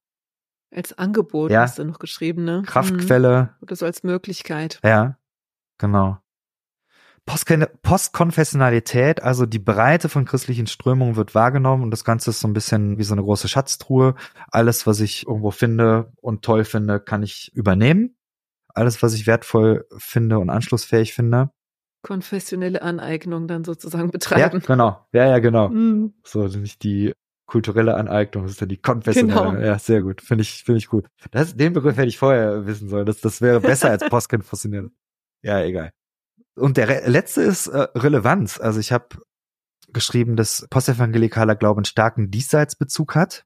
Als 0.72 0.98
Angebot 0.98 1.52
ja. 1.52 1.62
hast 1.62 1.80
du 1.80 1.86
noch 1.86 2.00
geschrieben, 2.00 2.44
ne? 2.44 2.64
Kraftquelle. 2.66 3.44
Mhm. 3.44 3.50
Oder 3.62 3.76
so 3.76 3.86
als 3.86 4.04
Möglichkeit. 4.04 4.80
Ja, 4.84 5.18
genau. 5.78 6.20
Postkonfessionalität, 7.26 9.24
also 9.24 9.48
die 9.48 9.60
Breite 9.60 10.10
von 10.10 10.26
christlichen 10.26 10.68
Strömungen 10.68 11.16
wird 11.16 11.34
wahrgenommen 11.34 11.82
und 11.82 11.92
das 11.92 12.04
Ganze 12.04 12.30
ist 12.30 12.40
so 12.40 12.48
ein 12.48 12.54
bisschen 12.54 13.00
wie 13.00 13.04
so 13.04 13.16
eine 13.16 13.24
große 13.24 13.48
Schatztruhe. 13.48 14.14
Alles, 14.52 14.86
was 14.86 15.00
ich 15.00 15.26
irgendwo 15.26 15.50
finde 15.50 16.12
und 16.22 16.44
toll 16.44 16.66
finde, 16.66 17.00
kann 17.00 17.24
ich 17.24 17.52
übernehmen. 17.56 18.16
Alles, 18.76 19.01
was 19.01 19.13
ich 19.13 19.26
wertvoll 19.26 19.88
finde 19.97 20.39
und 20.39 20.49
anschlussfähig 20.49 21.13
finde. 21.13 21.49
Konfessionelle 22.03 22.82
Aneignung 22.82 23.47
dann 23.47 23.63
sozusagen 23.63 24.11
betreiben. 24.11 24.59
Ja, 24.61 24.67
genau. 24.67 25.07
Ja, 25.11 25.28
ja, 25.28 25.39
genau. 25.39 25.69
Mhm. 25.69 26.13
So, 26.23 26.45
nicht 26.47 26.84
die 26.84 27.13
kulturelle 27.47 27.95
Aneignung, 27.95 28.43
das 28.43 28.53
ist 28.53 28.61
ja 28.61 28.67
die 28.67 28.78
konfessionelle. 28.78 29.51
Genau. 29.51 29.65
Ja, 29.65 29.80
sehr 29.80 30.01
gut. 30.01 30.21
Finde 30.21 30.41
ich, 30.41 30.63
finde 30.63 30.78
ich 30.80 30.88
gut. 30.88 31.07
Das, 31.32 31.55
den 31.55 31.73
Begriff 31.73 31.97
hätte 31.97 32.07
ich 32.07 32.17
vorher 32.17 32.65
wissen 32.65 32.89
sollen. 32.89 33.05
Das, 33.05 33.21
das 33.21 33.41
wäre 33.41 33.59
besser 33.61 33.89
als 33.89 34.07
postkonfessionell. 34.07 34.91
Ja, 35.41 35.61
egal. 35.61 35.91
Und 36.55 36.78
der 36.78 36.89
Re 36.89 37.09
letzte 37.09 37.41
ist 37.41 37.67
äh, 37.67 37.88
Relevanz. 37.95 38.59
Also 38.59 38.80
ich 38.80 38.91
habe 38.91 39.07
geschrieben, 39.89 40.36
dass 40.36 40.67
postevangelikaler 40.69 41.55
Glauben 41.55 41.80
einen 41.80 41.86
starken 41.86 42.32
Diesseitsbezug 42.32 43.15
hat. 43.15 43.45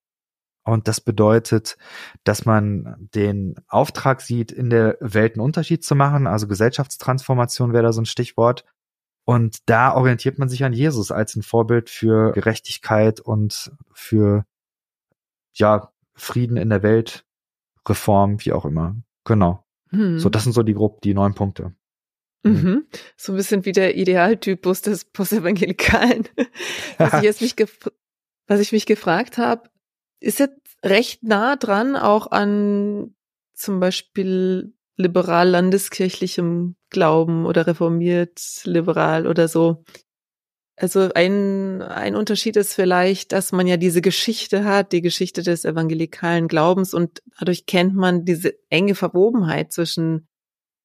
Und 0.70 0.88
das 0.88 1.02
bedeutet, 1.02 1.78
dass 2.24 2.46
man 2.46 3.10
den 3.16 3.56
Auftrag 3.68 4.22
sieht, 4.22 4.52
in 4.52 4.70
der 4.70 4.98
Welt 5.00 5.34
einen 5.34 5.42
Unterschied 5.42 5.84
zu 5.84 5.96
machen. 5.96 6.28
Also 6.28 6.48
Gesellschaftstransformation 6.48 7.74
wäre 7.74 7.84
da 7.84 7.92
so 7.92 8.02
ein 8.02 8.06
Stichwort. 8.06 8.66
Und 9.26 9.68
da 9.68 9.96
orientiert 9.96 10.38
man 10.38 10.48
sich 10.48 10.64
an 10.64 10.74
Jesus 10.74 11.12
als 11.12 11.36
ein 11.36 11.42
Vorbild 11.42 11.90
für 11.90 12.34
Gerechtigkeit 12.34 13.20
und 13.20 13.72
für, 13.94 14.46
ja, 15.54 15.92
Frieden 16.14 16.58
in 16.58 16.70
der 16.70 16.84
Welt, 16.84 17.26
Reform, 17.88 18.38
wie 18.46 18.54
auch 18.54 18.66
immer. 18.66 18.96
Genau. 19.24 19.66
Hm. 19.90 20.20
So, 20.20 20.30
das 20.30 20.44
sind 20.44 20.54
so 20.54 20.62
die 20.62 20.76
grob 20.76 21.02
die 21.02 21.16
neun 21.16 21.34
Punkte. 21.34 21.74
Mhm. 22.44 22.86
So 23.18 23.34
ein 23.34 23.38
bisschen 23.38 23.66
wie 23.66 23.72
der 23.72 23.98
Idealtypus 23.98 24.84
des 24.84 25.06
Postevangelikalen. 25.06 26.28
was 27.00 27.16
ich 27.16 27.22
jetzt 27.24 27.42
mich 27.42 27.56
was 28.48 28.60
ich 28.60 28.72
mich 28.72 28.86
gefragt 28.86 29.38
habe, 29.38 29.70
ist 30.20 30.40
jetzt 30.40 30.60
recht 30.84 31.24
nah 31.24 31.56
dran 31.56 31.96
auch 31.96 32.32
an 32.32 33.16
zum 33.54 33.80
Beispiel 33.80 34.74
liberal 34.96 35.50
landeskirchlichem 35.50 36.76
Glauben 36.90 37.46
oder 37.46 37.68
reformiert 37.68 38.40
liberal 38.66 39.28
oder 39.28 39.48
so. 39.48 39.84
Also 40.76 41.10
ein, 41.14 41.82
ein 41.82 42.16
Unterschied 42.16 42.56
ist 42.56 42.74
vielleicht, 42.74 43.34
dass 43.34 43.52
man 43.52 43.68
ja 43.68 43.76
diese 43.76 44.02
Geschichte 44.02 44.64
hat, 44.64 44.94
die 44.94 45.02
Geschichte 45.02 45.44
des 45.44 45.66
evangelikalen 45.66 46.48
Glaubens 46.48 46.94
und 46.94 47.22
dadurch 47.38 47.66
kennt 47.66 47.96
man 47.96 48.24
diese 48.24 48.54
enge 48.70 48.96
Verwobenheit 48.96 49.74
zwischen 49.74 50.28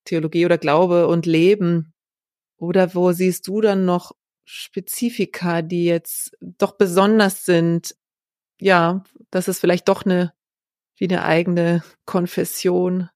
Theologie 0.05 0.47
oder 0.47 0.59
Glaube 0.59 1.07
und 1.07 1.27
Leben? 1.27 1.93
Oder 2.57 2.95
wo 2.95 3.13
siehst 3.13 3.47
du 3.47 3.61
dann 3.61 3.85
noch 3.85 4.13
Spezifika, 4.45 5.63
die 5.63 5.85
jetzt 5.85 6.37
doch 6.41 6.77
besonders 6.77 7.45
sind? 7.45 7.95
Ja, 8.61 9.05
dass 9.31 9.49
es 9.49 9.59
vielleicht 9.59 9.89
doch 9.89 10.05
eine, 10.05 10.33
wie 10.97 11.09
eine 11.09 11.25
eigene 11.25 11.83
Konfession 12.07 13.09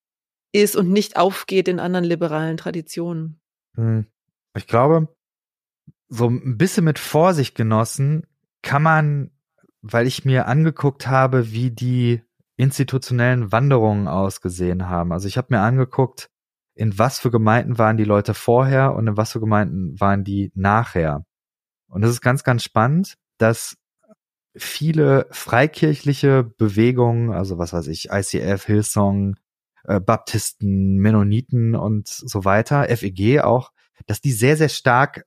ist 0.52 0.76
und 0.76 0.90
nicht 0.90 1.16
aufgeht 1.16 1.68
in 1.68 1.80
anderen 1.80 2.04
liberalen 2.04 2.56
Traditionen. 2.56 3.40
Hm. 3.74 4.06
Ich 4.56 4.66
glaube, 4.66 5.14
so 6.08 6.28
ein 6.28 6.56
bisschen 6.56 6.84
mit 6.84 6.98
Vorsicht 6.98 7.54
genossen 7.54 8.26
kann 8.62 8.82
man, 8.82 9.30
weil 9.82 10.06
ich 10.06 10.24
mir 10.24 10.46
angeguckt 10.46 11.06
habe, 11.06 11.52
wie 11.52 11.70
die 11.70 12.22
institutionellen 12.56 13.52
Wanderungen 13.52 14.08
ausgesehen 14.08 14.88
haben. 14.88 15.12
Also 15.12 15.28
ich 15.28 15.38
habe 15.38 15.54
mir 15.54 15.60
angeguckt, 15.60 16.28
in 16.74 16.98
was 16.98 17.18
für 17.18 17.30
Gemeinden 17.30 17.78
waren 17.78 17.96
die 17.96 18.04
Leute 18.04 18.34
vorher 18.34 18.94
und 18.94 19.06
in 19.06 19.16
was 19.16 19.32
für 19.32 19.40
Gemeinden 19.40 19.98
waren 20.00 20.24
die 20.24 20.50
nachher. 20.54 21.24
Und 21.88 22.02
es 22.04 22.10
ist 22.10 22.20
ganz, 22.20 22.44
ganz 22.44 22.62
spannend, 22.62 23.14
dass 23.38 23.76
viele 24.58 25.26
freikirchliche 25.30 26.44
Bewegungen, 26.44 27.32
also 27.32 27.58
was 27.58 27.72
weiß 27.72 27.88
ich, 27.88 28.10
ICF, 28.10 28.64
Hillsong, 28.64 29.36
äh, 29.84 30.00
Baptisten, 30.00 30.98
Mennoniten 30.98 31.74
und 31.74 32.08
so 32.08 32.44
weiter, 32.44 32.84
FEG 32.96 33.40
auch, 33.40 33.72
dass 34.06 34.20
die 34.20 34.32
sehr, 34.32 34.56
sehr 34.56 34.68
stark 34.68 35.24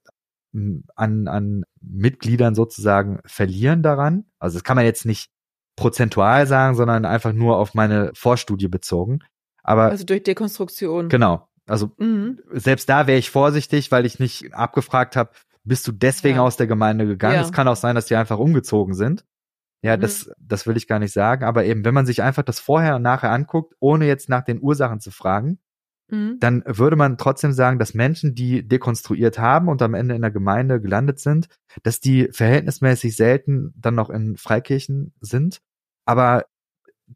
hm, 0.53 0.83
an, 0.95 1.27
an 1.27 1.63
Mitgliedern 1.81 2.55
sozusagen 2.55 3.19
verlieren 3.25 3.81
daran. 3.83 4.25
Also 4.39 4.57
das 4.57 4.63
kann 4.63 4.75
man 4.75 4.85
jetzt 4.85 5.05
nicht 5.05 5.29
prozentual 5.75 6.47
sagen, 6.47 6.75
sondern 6.75 7.05
einfach 7.05 7.33
nur 7.33 7.57
auf 7.57 7.73
meine 7.73 8.11
Vorstudie 8.13 8.67
bezogen. 8.67 9.19
Aber 9.63 9.83
also 9.83 10.05
durch 10.05 10.23
Dekonstruktion. 10.23 11.09
Genau. 11.09 11.47
Also 11.67 11.91
Mhm. 11.97 12.39
selbst 12.51 12.89
da 12.89 13.07
wäre 13.07 13.19
ich 13.19 13.29
vorsichtig, 13.29 13.91
weil 13.91 14.05
ich 14.05 14.19
nicht 14.19 14.53
abgefragt 14.53 15.15
habe, 15.15 15.31
bist 15.63 15.87
du 15.87 15.91
deswegen 15.91 16.37
Ja. 16.37 16.43
aus 16.43 16.57
der 16.57 16.67
Gemeinde 16.67 17.05
gegangen? 17.05 17.35
Ja. 17.35 17.41
Es 17.41 17.51
kann 17.51 17.67
auch 17.67 17.75
sein, 17.75 17.95
dass 17.95 18.05
die 18.07 18.15
einfach 18.15 18.37
umgezogen 18.39 18.93
sind. 18.93 19.25
Ja, 19.83 19.97
Mhm. 19.97 20.01
das, 20.01 20.31
das 20.39 20.67
will 20.67 20.77
ich 20.77 20.87
gar 20.87 20.99
nicht 20.99 21.13
sagen. 21.13 21.43
Aber 21.43 21.65
eben, 21.65 21.83
wenn 21.85 21.93
man 21.93 22.05
sich 22.05 22.21
einfach 22.21 22.43
das 22.43 22.59
vorher 22.59 22.95
und 22.97 23.01
nachher 23.01 23.31
anguckt, 23.31 23.75
ohne 23.79 24.05
jetzt 24.05 24.29
nach 24.29 24.43
den 24.43 24.61
Ursachen 24.61 24.99
zu 24.99 25.11
fragen, 25.11 25.59
Mhm. 26.11 26.37
dann 26.39 26.63
würde 26.65 26.95
man 26.97 27.17
trotzdem 27.17 27.51
sagen, 27.53 27.79
dass 27.79 27.93
Menschen, 27.93 28.35
die 28.35 28.67
dekonstruiert 28.67 29.39
haben 29.39 29.69
und 29.69 29.81
am 29.81 29.93
Ende 29.93 30.13
in 30.13 30.21
der 30.21 30.31
Gemeinde 30.31 30.81
gelandet 30.81 31.19
sind, 31.19 31.47
dass 31.83 31.99
die 31.99 32.27
verhältnismäßig 32.31 33.15
selten 33.15 33.73
dann 33.77 33.95
noch 33.95 34.09
in 34.09 34.35
Freikirchen 34.37 35.13
sind. 35.21 35.61
Aber 36.05 36.45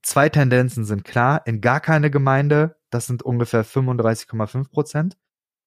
zwei 0.01 0.29
Tendenzen 0.29 0.85
sind 0.85 1.03
klar. 1.03 1.41
In 1.45 1.61
gar 1.61 1.79
keine 1.81 2.09
Gemeinde, 2.09 2.77
das 2.89 3.05
sind 3.07 3.21
ungefähr 3.23 3.63
35,5 3.65 4.69
Prozent. 4.71 5.17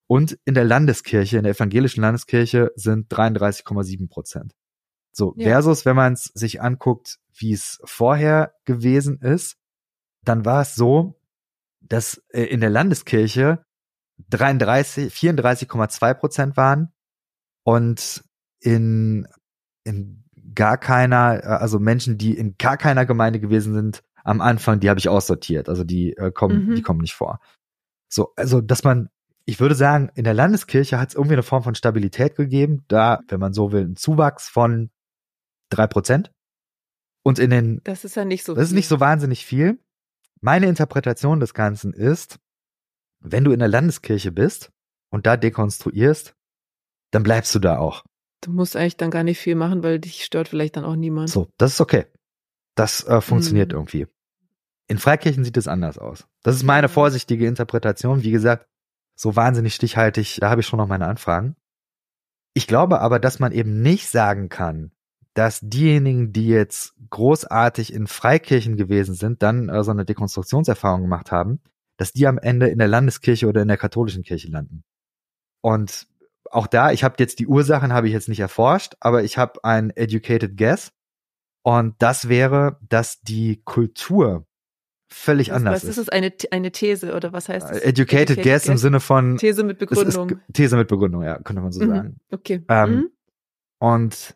Und 0.09 0.39
in 0.45 0.55
der 0.55 0.65
Landeskirche, 0.65 1.37
in 1.37 1.43
der 1.43 1.53
evangelischen 1.53 2.01
Landeskirche 2.01 2.71
sind 2.75 3.11
33,7 3.13 4.09
Prozent. 4.09 4.53
So, 5.11 5.33
Ja. 5.37 5.49
versus, 5.51 5.85
wenn 5.85 5.95
man 5.95 6.13
es 6.13 6.25
sich 6.33 6.61
anguckt, 6.61 7.19
wie 7.33 7.53
es 7.53 7.79
vorher 7.83 8.53
gewesen 8.65 9.19
ist, 9.21 9.57
dann 10.25 10.45
war 10.45 10.61
es 10.63 10.75
so, 10.75 11.19
dass 11.81 12.23
äh, 12.29 12.43
in 12.43 12.59
der 12.61 12.69
Landeskirche 12.69 13.63
33, 14.29 15.13
34,2 15.13 16.13
Prozent 16.15 16.57
waren 16.57 16.91
und 17.63 18.23
in, 18.61 19.27
in 19.83 20.23
gar 20.55 20.77
keiner, 20.77 21.43
also 21.61 21.79
Menschen, 21.79 22.17
die 22.17 22.35
in 22.37 22.55
gar 22.57 22.77
keiner 22.77 23.05
Gemeinde 23.05 23.39
gewesen 23.39 23.73
sind, 23.73 24.03
am 24.23 24.41
Anfang, 24.41 24.79
die 24.79 24.89
habe 24.89 24.99
ich 24.99 25.07
aussortiert. 25.07 25.69
Also 25.69 25.83
die 25.83 26.17
äh, 26.17 26.31
kommen, 26.31 26.67
Mhm. 26.67 26.75
die 26.75 26.81
kommen 26.81 26.99
nicht 27.01 27.13
vor. 27.13 27.39
So, 28.09 28.33
also 28.35 28.59
dass 28.59 28.83
man, 28.83 29.09
ich 29.49 29.59
würde 29.59 29.75
sagen, 29.75 30.09
in 30.15 30.23
der 30.23 30.33
Landeskirche 30.33 30.99
hat 30.99 31.09
es 31.09 31.15
irgendwie 31.15 31.33
eine 31.33 31.43
Form 31.43 31.63
von 31.63 31.75
Stabilität 31.75 32.35
gegeben, 32.35 32.85
da, 32.87 33.19
wenn 33.27 33.39
man 33.39 33.53
so 33.53 33.71
will, 33.71 33.83
ein 33.83 33.95
Zuwachs 33.95 34.47
von 34.47 34.91
drei 35.69 35.87
Prozent. 35.87 36.31
Und 37.23 37.39
in 37.39 37.49
den 37.49 37.81
Das 37.83 38.05
ist 38.05 38.15
ja 38.15 38.25
nicht 38.25 38.43
so 38.45 38.53
Das 38.53 38.63
ist 38.65 38.69
viel. 38.69 38.75
nicht 38.77 38.87
so 38.87 38.99
wahnsinnig 38.99 39.45
viel. 39.45 39.79
Meine 40.41 40.67
Interpretation 40.67 41.39
des 41.39 41.53
Ganzen 41.53 41.93
ist, 41.93 42.39
wenn 43.19 43.43
du 43.43 43.51
in 43.51 43.59
der 43.59 43.67
Landeskirche 43.67 44.31
bist 44.31 44.71
und 45.09 45.25
da 45.25 45.35
dekonstruierst, 45.35 46.35
dann 47.11 47.23
bleibst 47.23 47.53
du 47.55 47.59
da 47.59 47.77
auch. 47.79 48.05
Du 48.41 48.51
musst 48.51 48.75
eigentlich 48.77 48.95
dann 48.97 49.11
gar 49.11 49.23
nicht 49.23 49.39
viel 49.39 49.55
machen, 49.55 49.83
weil 49.83 49.99
dich 49.99 50.23
stört 50.23 50.47
vielleicht 50.47 50.77
dann 50.77 50.85
auch 50.85 50.95
niemand. 50.95 51.29
So, 51.29 51.49
das 51.57 51.73
ist 51.73 51.81
okay. 51.81 52.05
Das 52.75 53.03
äh, 53.05 53.19
funktioniert 53.19 53.71
Mhm. 53.73 53.77
irgendwie. 53.79 54.07
In 54.87 54.97
Freikirchen 54.97 55.43
sieht 55.43 55.57
es 55.57 55.67
anders 55.67 55.97
aus. 55.97 56.25
Das 56.43 56.55
ist 56.55 56.63
meine 56.63 56.87
vorsichtige 56.87 57.47
Interpretation. 57.47 58.23
Wie 58.23 58.31
gesagt, 58.31 58.65
so 59.19 59.35
wahnsinnig 59.35 59.75
stichhaltig, 59.75 60.37
da 60.39 60.49
habe 60.49 60.61
ich 60.61 60.67
schon 60.67 60.77
noch 60.77 60.87
meine 60.87 61.05
Anfragen. 61.05 61.57
Ich 62.53 62.67
glaube 62.67 63.01
aber, 63.01 63.19
dass 63.19 63.39
man 63.39 63.51
eben 63.51 63.81
nicht 63.81 64.07
sagen 64.07 64.47
kann, 64.47 64.91
dass 65.33 65.59
diejenigen, 65.61 66.31
die 66.31 66.47
jetzt 66.47 66.93
großartig 67.09 67.93
in 67.93 68.07
Freikirchen 68.07 68.77
gewesen 68.77 69.15
sind, 69.15 69.43
dann 69.43 69.67
äh, 69.67 69.83
so 69.83 69.91
eine 69.91 70.05
Dekonstruktionserfahrung 70.05 71.01
gemacht 71.01 71.33
haben, 71.33 71.59
dass 71.97 72.13
die 72.13 72.27
am 72.27 72.37
Ende 72.37 72.69
in 72.69 72.79
der 72.79 72.87
Landeskirche 72.87 73.47
oder 73.47 73.61
in 73.61 73.67
der 73.67 73.77
katholischen 73.77 74.23
Kirche 74.23 74.49
landen. 74.49 74.85
Und 75.61 76.07
auch 76.49 76.67
da, 76.67 76.91
ich 76.91 77.03
habe 77.03 77.15
jetzt 77.19 77.39
die 77.39 77.47
Ursachen 77.47 77.91
habe 77.91 78.07
ich 78.07 78.13
jetzt 78.13 78.29
nicht 78.29 78.39
erforscht, 78.39 78.95
aber 79.01 79.23
ich 79.23 79.37
habe 79.37 79.63
ein 79.65 79.89
educated 79.89 80.55
guess 80.55 80.93
und 81.61 81.95
das 81.99 82.29
wäre, 82.29 82.79
dass 82.87 83.19
die 83.19 83.61
Kultur 83.65 84.47
völlig 85.11 85.49
was, 85.49 85.55
anders 85.57 85.83
was 85.83 85.89
ist 85.89 85.97
es? 85.97 86.09
Eine, 86.09 86.31
eine 86.51 86.71
These 86.71 87.13
oder 87.13 87.33
was 87.33 87.49
heißt 87.49 87.69
das? 87.69 87.79
Educated, 87.81 88.41
guess 88.43 88.67
im 88.67 88.77
Sinne 88.77 88.99
von 88.99 89.37
These 89.37 89.63
mit 89.63 89.81
ist 89.81 89.89
Begründung. 89.89 90.27
Ge- 90.27 90.37
These 90.53 90.77
mit 90.77 90.87
Begründung, 90.87 91.23
ja, 91.23 91.39
könnte 91.39 91.61
man 91.61 91.71
so 91.71 91.83
Mhm. 91.83 91.89
sagen. 91.89 92.17
Okay. 92.31 92.63
Ähm, 92.69 92.91
mhm. 92.95 93.09
Und 93.79 94.35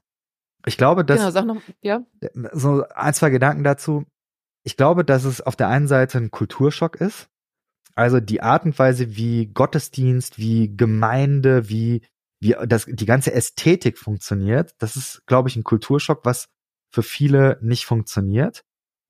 ich 0.66 0.78
glaube, 0.78 1.04
dass 1.06 1.20
Genau, 1.20 1.32
sag 1.32 1.46
noch, 1.46 1.62
ja. 1.82 2.06
so 2.54 2.84
ein, 2.96 3.14
zwei 3.14 3.30
Gedanken 3.30 3.64
dazu. 3.64 4.06
Ich 4.64 4.78
glaube, 4.78 5.04
dass 5.04 5.26
es 5.26 5.42
auf 5.42 5.56
der 5.56 5.68
einen 5.68 5.88
Seite 5.88 6.18
ein 6.18 6.32
Kulturschock 6.32 6.96
ist. 7.02 7.28
Also 7.96 8.20
die 8.20 8.42
Art 8.42 8.66
und 8.66 8.80
Weise, 8.80 9.16
wie 9.16 9.48
Gottesdienst, 9.48 10.38
wie 10.40 10.76
Gemeinde, 10.76 11.70
wie, 11.70 12.02
wie 12.40 12.56
das, 12.66 12.86
die 12.88 13.06
ganze 13.06 13.34
Ästhetik 13.34 14.00
funktioniert, 14.00 14.74
das 14.80 14.96
ist, 14.96 15.24
glaube 15.28 15.50
ich, 15.50 15.56
ein 15.58 15.64
Kulturschock, 15.64 16.22
was 16.26 16.48
für 16.90 17.04
viele 17.04 17.60
nicht 17.62 17.86
funktioniert. 17.86 18.64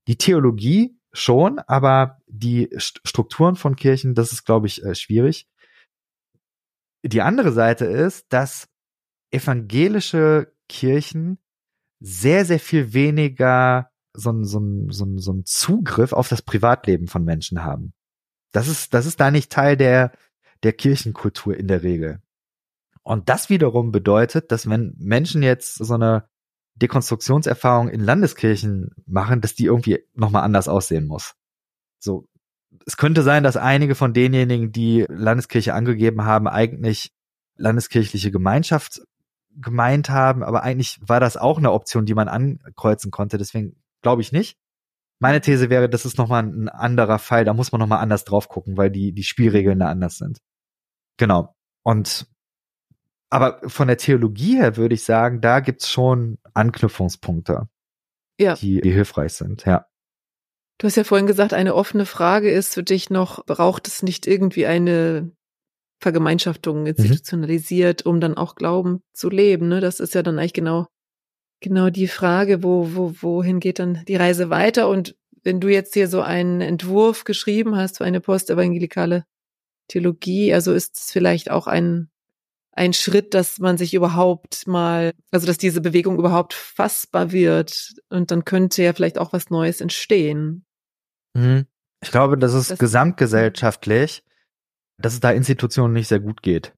Die 0.07 0.17
Theologie 0.17 0.97
schon, 1.13 1.59
aber 1.59 2.19
die 2.27 2.69
St 2.79 3.01
Strukturen 3.05 3.55
von 3.55 3.75
Kirchen, 3.75 4.15
das 4.15 4.31
ist, 4.31 4.45
glaube 4.45 4.67
ich, 4.67 4.83
äh, 4.83 4.95
schwierig. 4.95 5.47
Die 7.03 7.21
andere 7.21 7.51
Seite 7.51 7.85
ist, 7.85 8.25
dass 8.29 8.67
evangelische 9.31 10.53
Kirchen 10.69 11.37
sehr, 11.99 12.45
sehr 12.45 12.59
viel 12.59 12.93
weniger 12.93 13.91
so 14.13 14.31
ein, 14.31 14.43
so 14.43 14.59
so 14.89 15.05
ein, 15.05 15.17
so 15.17 15.33
ein 15.33 15.45
Zugriff 15.45 16.13
auf 16.13 16.27
das 16.27 16.41
Privatleben 16.41 17.07
von 17.07 17.23
Menschen 17.23 17.63
haben. 17.63 17.93
Das 18.51 18.67
ist, 18.67 18.93
das 18.93 19.05
ist 19.05 19.19
da 19.19 19.31
nicht 19.31 19.51
Teil 19.51 19.77
der, 19.77 20.11
der 20.63 20.73
Kirchenkultur 20.73 21.55
in 21.57 21.67
der 21.67 21.83
Regel. 21.83 22.21
Und 23.01 23.27
das 23.29 23.49
wiederum 23.49 23.91
bedeutet, 23.91 24.51
dass 24.51 24.69
wenn 24.69 24.95
Menschen 24.97 25.43
jetzt 25.43 25.75
so 25.75 25.93
eine 25.95 26.29
Dekonstruktionserfahrung 26.75 27.89
in 27.89 28.01
Landeskirchen 28.01 28.89
machen, 29.05 29.41
dass 29.41 29.55
die 29.55 29.65
irgendwie 29.65 29.99
nochmal 30.13 30.43
anders 30.43 30.67
aussehen 30.67 31.07
muss. 31.07 31.35
So. 31.99 32.27
Es 32.87 32.97
könnte 32.97 33.21
sein, 33.21 33.43
dass 33.43 33.55
einige 33.55 33.93
von 33.93 34.13
denjenigen, 34.13 34.71
die 34.71 35.05
Landeskirche 35.07 35.75
angegeben 35.75 36.25
haben, 36.25 36.47
eigentlich 36.47 37.13
landeskirchliche 37.55 38.31
Gemeinschaft 38.31 39.01
gemeint 39.55 40.09
haben, 40.09 40.43
aber 40.43 40.63
eigentlich 40.63 40.99
war 41.01 41.19
das 41.19 41.37
auch 41.37 41.59
eine 41.59 41.71
Option, 41.71 42.05
die 42.05 42.15
man 42.15 42.27
ankreuzen 42.27 43.11
konnte. 43.11 43.37
Deswegen 43.37 43.75
glaube 44.01 44.21
ich 44.21 44.31
nicht. 44.31 44.57
Meine 45.19 45.41
These 45.41 45.69
wäre, 45.69 45.87
das 45.87 46.05
ist 46.05 46.17
nochmal 46.17 46.43
ein 46.43 46.69
anderer 46.69 47.19
Fall. 47.19 47.45
Da 47.45 47.53
muss 47.53 47.71
man 47.71 47.79
nochmal 47.79 47.99
anders 47.99 48.25
drauf 48.25 48.49
gucken, 48.49 48.75
weil 48.75 48.89
die, 48.89 49.13
die 49.13 49.23
Spielregeln 49.23 49.79
da 49.79 49.87
anders 49.87 50.17
sind. 50.17 50.39
Genau. 51.17 51.55
Und 51.83 52.27
aber 53.33 53.67
von 53.67 53.87
der 53.87 53.97
Theologie 53.97 54.57
her 54.57 54.77
würde 54.77 54.93
ich 54.93 55.03
sagen, 55.03 55.41
da 55.41 55.59
gibt's 55.59 55.89
schon 55.89 56.37
Anknüpfungspunkte, 56.53 57.67
Ja. 58.39 58.53
die, 58.53 58.79
die 58.79 58.91
hilfreich 58.91 59.33
sind. 59.33 59.65
Ja. 59.65 59.87
Du 60.77 60.87
hast 60.87 60.95
ja 60.97 61.03
vorhin 61.03 61.27
gesagt, 61.27 61.53
eine 61.53 61.73
offene 61.73 62.05
Frage 62.05 62.51
ist 62.51 62.75
für 62.75 62.83
dich 62.83 63.09
noch, 63.09 63.43
braucht 63.45 63.87
es 63.87 64.03
nicht 64.03 64.27
irgendwie 64.27 64.67
eine 64.67 65.31
Vergemeinschaftung 65.99 66.85
institutionalisiert, 66.85 68.05
um 68.05 68.19
dann 68.19 68.37
auch 68.37 68.53
Glauben 68.53 69.01
zu 69.13 69.29
leben? 69.29 69.67
Ne? 69.67 69.79
Das 69.79 69.99
ist 69.99 70.13
ja 70.13 70.21
dann 70.21 70.37
eigentlich 70.37 70.53
genau, 70.53 70.87
genau 71.59 71.89
die 71.89 72.07
Frage, 72.07 72.61
wo, 72.61 72.93
wo, 72.93 73.15
wohin 73.21 73.59
geht 73.59 73.79
dann 73.79 74.03
die 74.07 74.15
Reise 74.15 74.51
weiter? 74.51 74.89
Und 74.89 75.15
wenn 75.41 75.59
du 75.59 75.69
jetzt 75.69 75.93
hier 75.95 76.07
so 76.07 76.21
einen 76.21 76.61
Entwurf 76.61 77.23
geschrieben 77.23 77.75
hast 77.75 77.97
für 77.97 78.05
eine 78.05 78.21
postevangelikale 78.21 79.25
Theologie, 79.87 80.53
also 80.53 80.71
ist 80.73 80.97
es 80.97 81.11
vielleicht 81.11 81.49
auch 81.49 81.65
ein, 81.67 82.09
ein 82.75 82.93
Schritt, 82.93 83.33
dass 83.33 83.59
man 83.59 83.77
sich 83.77 83.93
überhaupt 83.93 84.67
mal, 84.67 85.13
also 85.31 85.45
dass 85.47 85.57
diese 85.57 85.79
Bewegung 85.81 86.17
überhaupt 86.17 86.53
fassbar 86.53 87.31
wird 87.31 87.93
und 88.09 88.31
dann 88.31 88.45
könnte 88.45 88.83
ja 88.83 88.93
vielleicht 88.93 89.17
auch 89.19 89.31
was 89.31 89.49
Neues 89.49 89.79
entstehen. 89.79 90.65
Mhm. 91.35 91.65
Ich 92.03 92.11
glaube, 92.11 92.37
das 92.37 92.53
ist 92.53 92.71
Das- 92.71 92.79
gesamtgesellschaftlich, 92.79 94.23
dass 94.97 95.13
es 95.13 95.19
da 95.19 95.31
Institutionen 95.31 95.93
nicht 95.93 96.07
sehr 96.07 96.19
gut 96.19 96.41
geht, 96.41 96.73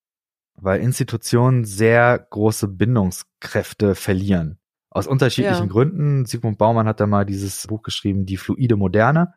weil 0.55 0.81
Institutionen 0.81 1.63
sehr 1.65 2.19
große 2.29 2.67
Bindungskräfte 2.67 3.95
verlieren. 3.95 4.59
Aus 4.89 5.07
unterschiedlichen 5.07 5.65
Ja. 5.65 5.69
Gründen. 5.71 6.25
Sigmund 6.25 6.57
Baumann 6.57 6.87
hat 6.87 6.99
da 6.99 7.07
mal 7.07 7.25
dieses 7.25 7.67
Buch 7.67 7.81
geschrieben, 7.83 8.25
Die 8.25 8.37
fluide 8.37 8.75
Moderne, 8.77 9.33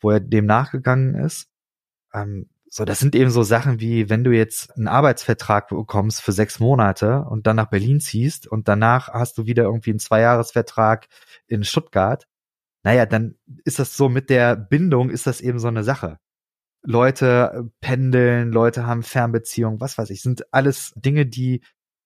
wo 0.00 0.10
er 0.10 0.20
dem 0.20 0.46
nachgegangen 0.46 1.14
ist. 1.14 1.48
Ähm, 2.12 2.48
so, 2.70 2.84
das 2.84 2.98
sind 2.98 3.14
eben 3.14 3.30
so 3.30 3.42
Sachen 3.42 3.80
wie, 3.80 4.10
wenn 4.10 4.24
du 4.24 4.30
jetzt 4.30 4.76
einen 4.76 4.88
Arbeitsvertrag 4.88 5.68
bekommst 5.68 6.20
für 6.22 6.32
sechs 6.32 6.60
Monate 6.60 7.24
und 7.24 7.46
dann 7.46 7.56
nach 7.56 7.70
Berlin 7.70 8.00
ziehst 8.00 8.46
und 8.46 8.68
danach 8.68 9.08
hast 9.08 9.38
du 9.38 9.46
wieder 9.46 9.64
irgendwie 9.64 9.90
einen 9.90 9.98
Zweijahresvertrag 9.98 11.08
in 11.46 11.64
Stuttgart. 11.64 12.26
Naja, 12.82 13.06
dann 13.06 13.36
ist 13.64 13.78
das 13.78 13.96
so 13.96 14.08
mit 14.08 14.28
der 14.30 14.54
Bindung 14.56 15.10
ist 15.10 15.26
das 15.26 15.40
eben 15.40 15.58
so 15.58 15.68
eine 15.68 15.82
Sache. 15.82 16.18
Leute 16.82 17.52
äh, 17.54 17.70
pendeln, 17.80 18.52
Leute 18.52 18.86
haben 18.86 19.02
Fernbeziehungen, 19.02 19.80
was 19.80 19.98
weiß 19.98 20.10
ich, 20.10 20.22
sind 20.22 20.52
alles 20.52 20.92
Dinge, 20.94 21.26
die 21.26 21.62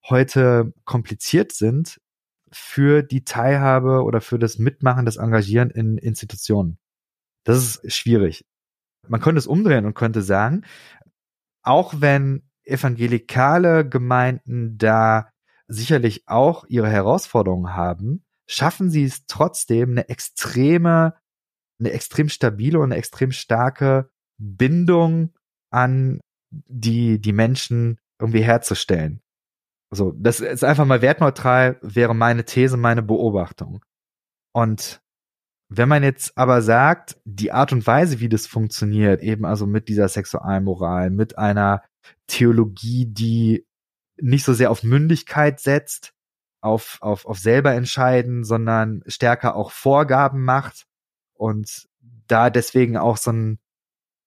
heute 0.09 0.73
kompliziert 0.85 1.53
sind 1.53 2.01
für 2.51 3.03
die 3.03 3.25
Teilhabe 3.25 4.03
oder 4.03 4.21
für 4.21 4.39
das 4.39 4.59
Mitmachen, 4.59 5.07
das 5.07 5.17
Engagieren 5.17 5.71
in 5.71 5.99
Institutionen. 5.99 6.79
Das 7.45 7.77
ist 7.77 7.97
schwierig. 7.97 8.45
Man 9.09 9.21
könnte 9.21 9.39
es 9.39 9.47
umdrehen 9.47 9.85
und 9.85 9.95
könnte 9.95 10.23
sagen, 10.23 10.65
auch 11.63 11.95
wenn 11.99 12.49
evangelikale 12.65 13.89
Gemeinden 13.89 14.79
da 14.79 15.29
sicherlich 15.67 16.29
auch 16.29 16.65
ihre 16.69 16.89
Herausforderungen 16.89 17.75
haben, 17.75 18.25
schaffen 18.47 18.91
sie 18.91 19.05
es 19.05 19.27
trotzdem 19.27 19.93
eine 19.93 20.09
extreme, 20.09 21.15
eine 21.81 21.93
extrem 21.93 22.29
stabile 22.29 22.79
und 22.79 22.87
eine 22.87 22.97
extrem 22.97 23.33
starke 23.33 24.11
Bindung 24.39 25.35
an 25.71 26.21
die, 26.51 27.21
die 27.21 27.33
Menschen 27.33 27.99
irgendwie 28.21 28.43
herzustellen. 28.43 29.23
Also, 29.91 30.13
das 30.17 30.41
ist 30.41 30.65
einfach 30.65 30.85
mal 30.85 31.03
wertneutral, 31.03 31.79
wäre 31.83 32.15
meine 32.15 32.45
These, 32.45 32.77
meine 32.77 33.03
Beobachtung. 33.03 33.85
Und 34.53 35.02
wenn 35.77 35.89
man 35.89 36.03
jetzt 36.03 36.37
aber 36.37 36.63
sagt, 36.63 37.19
die 37.25 37.53
Art 37.53 37.73
und 37.73 37.87
Weise, 37.87 38.21
wie 38.21 38.29
das 38.29 38.47
funktioniert, 38.47 39.23
eben 39.23 39.45
also 39.45 39.67
mit 39.67 39.89
dieser 39.89 40.09
Sexualmoral, 40.09 41.11
mit 41.11 41.39
einer 41.39 41.83
Theologie, 42.27 43.07
die 43.07 43.67
nicht 44.17 44.45
so 44.45 44.55
sehr 44.55 44.71
auf 44.71 44.83
Mündigkeit 44.83 45.61
setzt, 45.61 46.13
auf, 46.61 46.99
auf, 47.01 47.27
auf 47.27 47.39
selber 47.39 47.73
entscheiden, 47.73 48.45
sondern 48.45 49.03
stärker 49.07 49.57
auch 49.57 49.73
Vorgaben 49.73 50.45
macht 50.45 50.87
und 51.35 51.89
da 52.29 52.51
deswegen 52.51 52.97
auch 52.97 53.17
so 53.17 53.33
ein, 53.33 53.59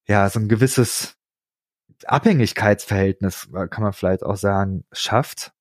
ja, 0.08 0.30
so 0.30 0.40
ein 0.40 0.50
gewisses 0.50 1.16
Abhängigkeitsverhältnis, 2.06 3.50
äh, 3.54 3.68
kann 3.68 3.84
man 3.84 3.94
vielleicht 3.94 4.24
auch 4.24 4.36
sagen, 4.36 4.84
schafft. 4.92 5.54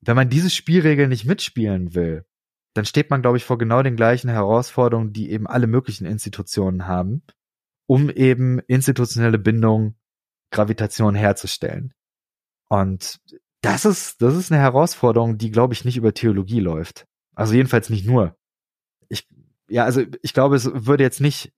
Wenn 0.00 0.16
man 0.16 0.28
diese 0.28 0.50
Spielregeln 0.50 1.08
nicht 1.08 1.24
mitspielen 1.24 1.94
will, 1.94 2.24
dann 2.78 2.84
steht 2.84 3.10
man, 3.10 3.22
glaube 3.22 3.36
ich, 3.36 3.44
vor 3.44 3.58
genau 3.58 3.82
den 3.82 3.96
gleichen 3.96 4.30
Herausforderungen, 4.30 5.12
die 5.12 5.30
eben 5.32 5.48
alle 5.48 5.66
möglichen 5.66 6.06
Institutionen 6.06 6.86
haben, 6.86 7.22
um 7.86 8.08
eben 8.08 8.60
institutionelle 8.60 9.38
Bindung, 9.38 9.96
Gravitation 10.52 11.16
herzustellen. 11.16 11.92
Und 12.68 13.18
das 13.62 13.84
ist, 13.84 14.22
das 14.22 14.36
ist 14.36 14.52
eine 14.52 14.60
Herausforderung, 14.60 15.38
die, 15.38 15.50
glaube 15.50 15.74
ich, 15.74 15.84
nicht 15.84 15.96
über 15.96 16.14
Theologie 16.14 16.60
läuft. 16.60 17.06
Also 17.34 17.54
jedenfalls 17.54 17.90
nicht 17.90 18.06
nur. 18.06 18.36
Ich, 19.08 19.26
ja, 19.68 19.84
also 19.84 20.02
ich 20.22 20.32
glaube, 20.32 20.54
es 20.54 20.70
würde 20.72 21.02
jetzt 21.02 21.20
nicht 21.20 21.52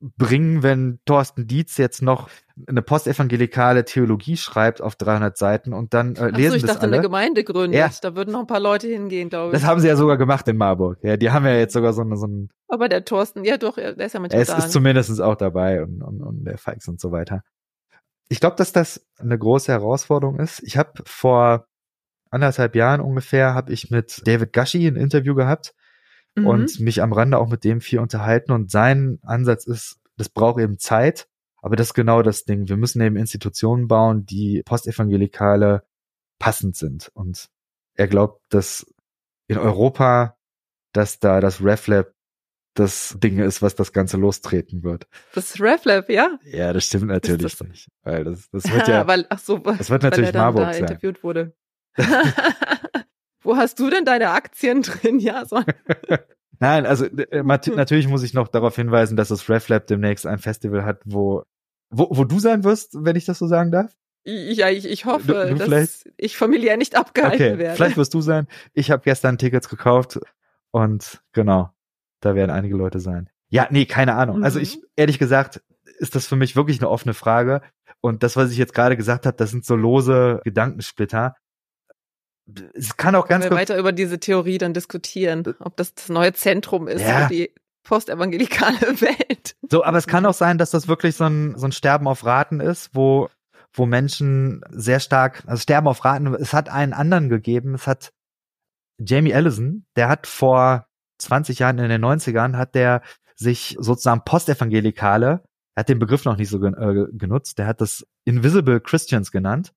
bringen, 0.00 0.62
wenn 0.62 0.98
Thorsten 1.04 1.46
Dietz 1.46 1.76
jetzt 1.76 2.00
noch 2.00 2.30
eine 2.66 2.80
postevangelikale 2.80 3.84
Theologie 3.84 4.36
schreibt 4.36 4.80
auf 4.80 4.96
300 4.96 5.36
Seiten 5.36 5.74
und 5.74 5.92
dann 5.92 6.16
äh, 6.16 6.30
lesen 6.30 6.46
Ach 6.46 6.50
so, 6.50 6.56
ich 6.56 6.62
dachte, 6.64 6.82
alle. 6.82 6.94
eine 6.94 7.02
Gemeinde 7.02 7.44
gründet. 7.44 7.78
Ja. 7.78 7.90
Da 8.00 8.16
würden 8.16 8.32
noch 8.32 8.40
ein 8.40 8.46
paar 8.46 8.60
Leute 8.60 8.86
hingehen, 8.88 9.28
glaube 9.28 9.48
ich. 9.48 9.60
Das 9.60 9.68
haben 9.68 9.80
sie 9.80 9.88
ja 9.88 9.96
sogar 9.96 10.16
gemacht 10.16 10.48
in 10.48 10.56
Marburg. 10.56 10.98
Ja, 11.02 11.16
die 11.16 11.30
haben 11.30 11.44
ja 11.44 11.54
jetzt 11.54 11.74
sogar 11.74 11.92
so, 11.92 12.00
eine, 12.00 12.16
so 12.16 12.26
ein. 12.26 12.48
Aber 12.68 12.88
der 12.88 13.04
Thorsten, 13.04 13.44
ja 13.44 13.58
doch, 13.58 13.76
der 13.76 13.98
ist 13.98 14.14
ja 14.14 14.20
mit 14.20 14.32
Er 14.32 14.40
ist, 14.40 14.56
ist 14.56 14.72
zumindest 14.72 15.20
auch 15.20 15.36
dabei 15.36 15.82
und, 15.82 16.02
und, 16.02 16.22
und 16.22 16.44
der 16.44 16.56
Feix 16.56 16.88
und 16.88 17.00
so 17.00 17.12
weiter. 17.12 17.42
Ich 18.28 18.40
glaube, 18.40 18.56
dass 18.56 18.72
das 18.72 19.06
eine 19.18 19.38
große 19.38 19.70
Herausforderung 19.70 20.38
ist. 20.38 20.62
Ich 20.62 20.78
habe 20.78 21.02
vor 21.04 21.66
anderthalb 22.30 22.74
Jahren 22.74 23.00
ungefähr 23.00 23.54
habe 23.54 23.72
ich 23.72 23.90
mit 23.90 24.26
David 24.26 24.52
Gashi 24.52 24.86
ein 24.86 24.96
Interview 24.96 25.34
gehabt 25.34 25.74
mhm. 26.36 26.46
und 26.46 26.80
mich 26.80 27.02
am 27.02 27.12
Rande 27.12 27.38
auch 27.38 27.48
mit 27.48 27.64
dem 27.64 27.80
viel 27.80 27.98
unterhalten 27.98 28.52
und 28.52 28.70
sein 28.70 29.18
Ansatz 29.22 29.66
ist, 29.66 29.98
das 30.16 30.28
braucht 30.28 30.60
eben 30.60 30.78
Zeit, 30.78 31.28
aber 31.62 31.76
das 31.76 31.88
ist 31.88 31.94
genau 31.94 32.22
das 32.22 32.44
Ding. 32.44 32.68
Wir 32.68 32.76
müssen 32.76 33.00
eben 33.00 33.16
Institutionen 33.16 33.88
bauen, 33.88 34.26
die 34.26 34.62
postevangelikale 34.64 35.84
passend 36.38 36.76
sind 36.76 37.10
und 37.14 37.48
er 37.94 38.08
glaubt, 38.08 38.42
dass 38.48 38.86
in 39.46 39.58
Europa, 39.58 40.36
dass 40.92 41.18
da 41.18 41.40
das 41.40 41.62
RefLab 41.62 42.12
das 42.74 43.16
Ding 43.18 43.38
ist, 43.40 43.62
was 43.62 43.74
das 43.74 43.92
Ganze 43.92 44.16
lostreten 44.16 44.82
wird. 44.84 45.06
Das 45.34 45.60
RefLab, 45.60 46.08
ja? 46.08 46.38
Ja, 46.44 46.72
das 46.72 46.84
stimmt 46.86 47.06
natürlich 47.06 47.56
das 47.56 47.68
nicht. 47.68 47.88
Weil 48.02 48.24
das, 48.24 48.48
das 48.50 48.72
wird 48.72 48.88
ja, 48.88 49.06
weil, 49.06 49.26
ach 49.28 49.38
so, 49.38 49.58
das 49.58 49.90
wird 49.90 50.02
natürlich 50.02 50.28
weil 50.28 50.36
er 50.36 50.42
Marburg 50.42 50.64
da 50.66 50.72
sein. 50.72 50.82
interviewt 50.84 51.22
wurde. 51.22 51.52
Wo 53.42 53.56
hast 53.56 53.78
du 53.78 53.90
denn 53.90 54.04
deine 54.04 54.30
Aktien 54.30 54.82
drin, 54.82 55.18
Jason? 55.18 55.64
Nein, 56.60 56.84
also 56.84 57.06
äh, 57.06 57.42
natürlich 57.42 58.06
muss 58.06 58.22
ich 58.22 58.34
noch 58.34 58.48
darauf 58.48 58.76
hinweisen, 58.76 59.16
dass 59.16 59.28
das 59.28 59.48
RefLab 59.48 59.86
demnächst 59.86 60.26
ein 60.26 60.38
Festival 60.38 60.84
hat, 60.84 61.00
wo, 61.06 61.44
wo, 61.88 62.08
wo 62.10 62.24
du 62.24 62.38
sein 62.38 62.64
wirst, 62.64 62.94
wenn 62.98 63.16
ich 63.16 63.24
das 63.24 63.38
so 63.38 63.46
sagen 63.46 63.70
darf. 63.70 63.96
Ja, 64.24 64.68
ich, 64.68 64.84
ich 64.84 65.06
hoffe, 65.06 65.26
du, 65.26 65.48
du 65.48 65.54
dass 65.54 65.68
vielleicht? 65.68 66.10
ich 66.18 66.36
familiär 66.36 66.76
nicht 66.76 66.94
abgehalten 66.94 67.42
okay, 67.42 67.58
werde. 67.58 67.76
Vielleicht 67.76 67.96
wirst 67.96 68.12
du 68.12 68.20
sein. 68.20 68.46
Ich 68.74 68.90
habe 68.90 69.02
gestern 69.02 69.38
Tickets 69.38 69.70
gekauft 69.70 70.20
und 70.70 71.22
genau, 71.32 71.70
da 72.20 72.34
werden 72.34 72.50
einige 72.50 72.76
Leute 72.76 73.00
sein. 73.00 73.30
Ja, 73.48 73.66
nee, 73.70 73.86
keine 73.86 74.14
Ahnung. 74.14 74.44
Also 74.44 74.58
mhm. 74.58 74.64
Also 74.64 74.78
ich, 74.78 74.84
ehrlich 74.96 75.18
gesagt, 75.18 75.62
ist 75.98 76.14
das 76.14 76.26
für 76.26 76.36
mich 76.36 76.56
wirklich 76.56 76.78
eine 76.78 76.90
offene 76.90 77.14
Frage. 77.14 77.62
Und 78.02 78.22
das, 78.22 78.36
was 78.36 78.50
ich 78.50 78.58
jetzt 78.58 78.74
gerade 78.74 78.96
gesagt 78.96 79.26
habe, 79.26 79.36
das 79.36 79.50
sind 79.50 79.64
so 79.64 79.76
lose 79.76 80.40
Gedankensplitter 80.44 81.34
es 82.74 82.96
kann 82.96 83.14
auch 83.14 83.26
ganz 83.26 83.44
Können 83.44 83.56
wir 83.56 83.60
weiter 83.60 83.78
über 83.78 83.92
diese 83.92 84.18
Theorie 84.18 84.58
dann 84.58 84.74
diskutieren, 84.74 85.54
ob 85.60 85.76
das 85.76 85.94
das 85.94 86.08
neue 86.08 86.32
Zentrum 86.32 86.88
ist 86.88 87.02
ja. 87.02 87.26
für 87.26 87.34
die 87.34 87.52
postevangelikale 87.82 88.80
Welt. 89.00 89.56
So, 89.70 89.84
aber 89.84 89.98
es 89.98 90.06
kann 90.06 90.26
auch 90.26 90.34
sein, 90.34 90.58
dass 90.58 90.70
das 90.70 90.88
wirklich 90.88 91.16
so 91.16 91.24
ein, 91.24 91.56
so 91.56 91.66
ein 91.66 91.72
Sterben 91.72 92.06
auf 92.08 92.24
Raten 92.24 92.60
ist, 92.60 92.90
wo, 92.94 93.28
wo 93.72 93.86
Menschen 93.86 94.62
sehr 94.70 95.00
stark, 95.00 95.42
also 95.46 95.60
Sterben 95.60 95.88
auf 95.88 96.04
Raten, 96.04 96.34
es 96.34 96.52
hat 96.52 96.68
einen 96.68 96.92
anderen 96.92 97.28
gegeben, 97.28 97.74
es 97.74 97.86
hat 97.86 98.12
Jamie 98.98 99.32
Ellison, 99.32 99.86
der 99.96 100.08
hat 100.08 100.26
vor 100.26 100.86
20 101.18 101.58
Jahren 101.58 101.78
in 101.78 101.88
den 101.88 102.04
90ern, 102.04 102.56
hat 102.56 102.74
der 102.74 103.02
sich 103.34 103.76
sozusagen 103.78 104.22
Postevangelikale, 104.24 105.42
er 105.74 105.80
hat 105.80 105.88
den 105.88 105.98
Begriff 105.98 106.24
noch 106.24 106.36
nicht 106.36 106.50
so 106.50 106.62
äh, 106.62 107.06
genutzt, 107.12 107.58
der 107.58 107.66
hat 107.66 107.80
das 107.80 108.06
Invisible 108.24 108.80
Christians 108.80 109.30
genannt, 109.30 109.72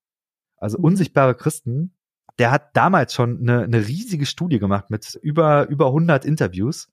also 0.58 0.78
mhm. 0.78 0.86
unsichtbare 0.86 1.36
Christen, 1.36 1.96
der 2.40 2.52
hat 2.52 2.76
damals 2.76 3.14
schon 3.14 3.40
eine, 3.42 3.64
eine 3.64 3.88
riesige 3.88 4.26
Studie 4.26 4.60
gemacht 4.60 4.90
mit 4.90 5.20
über, 5.22 5.68
über 5.68 5.88
100 5.88 6.26
Interviews. 6.26 6.90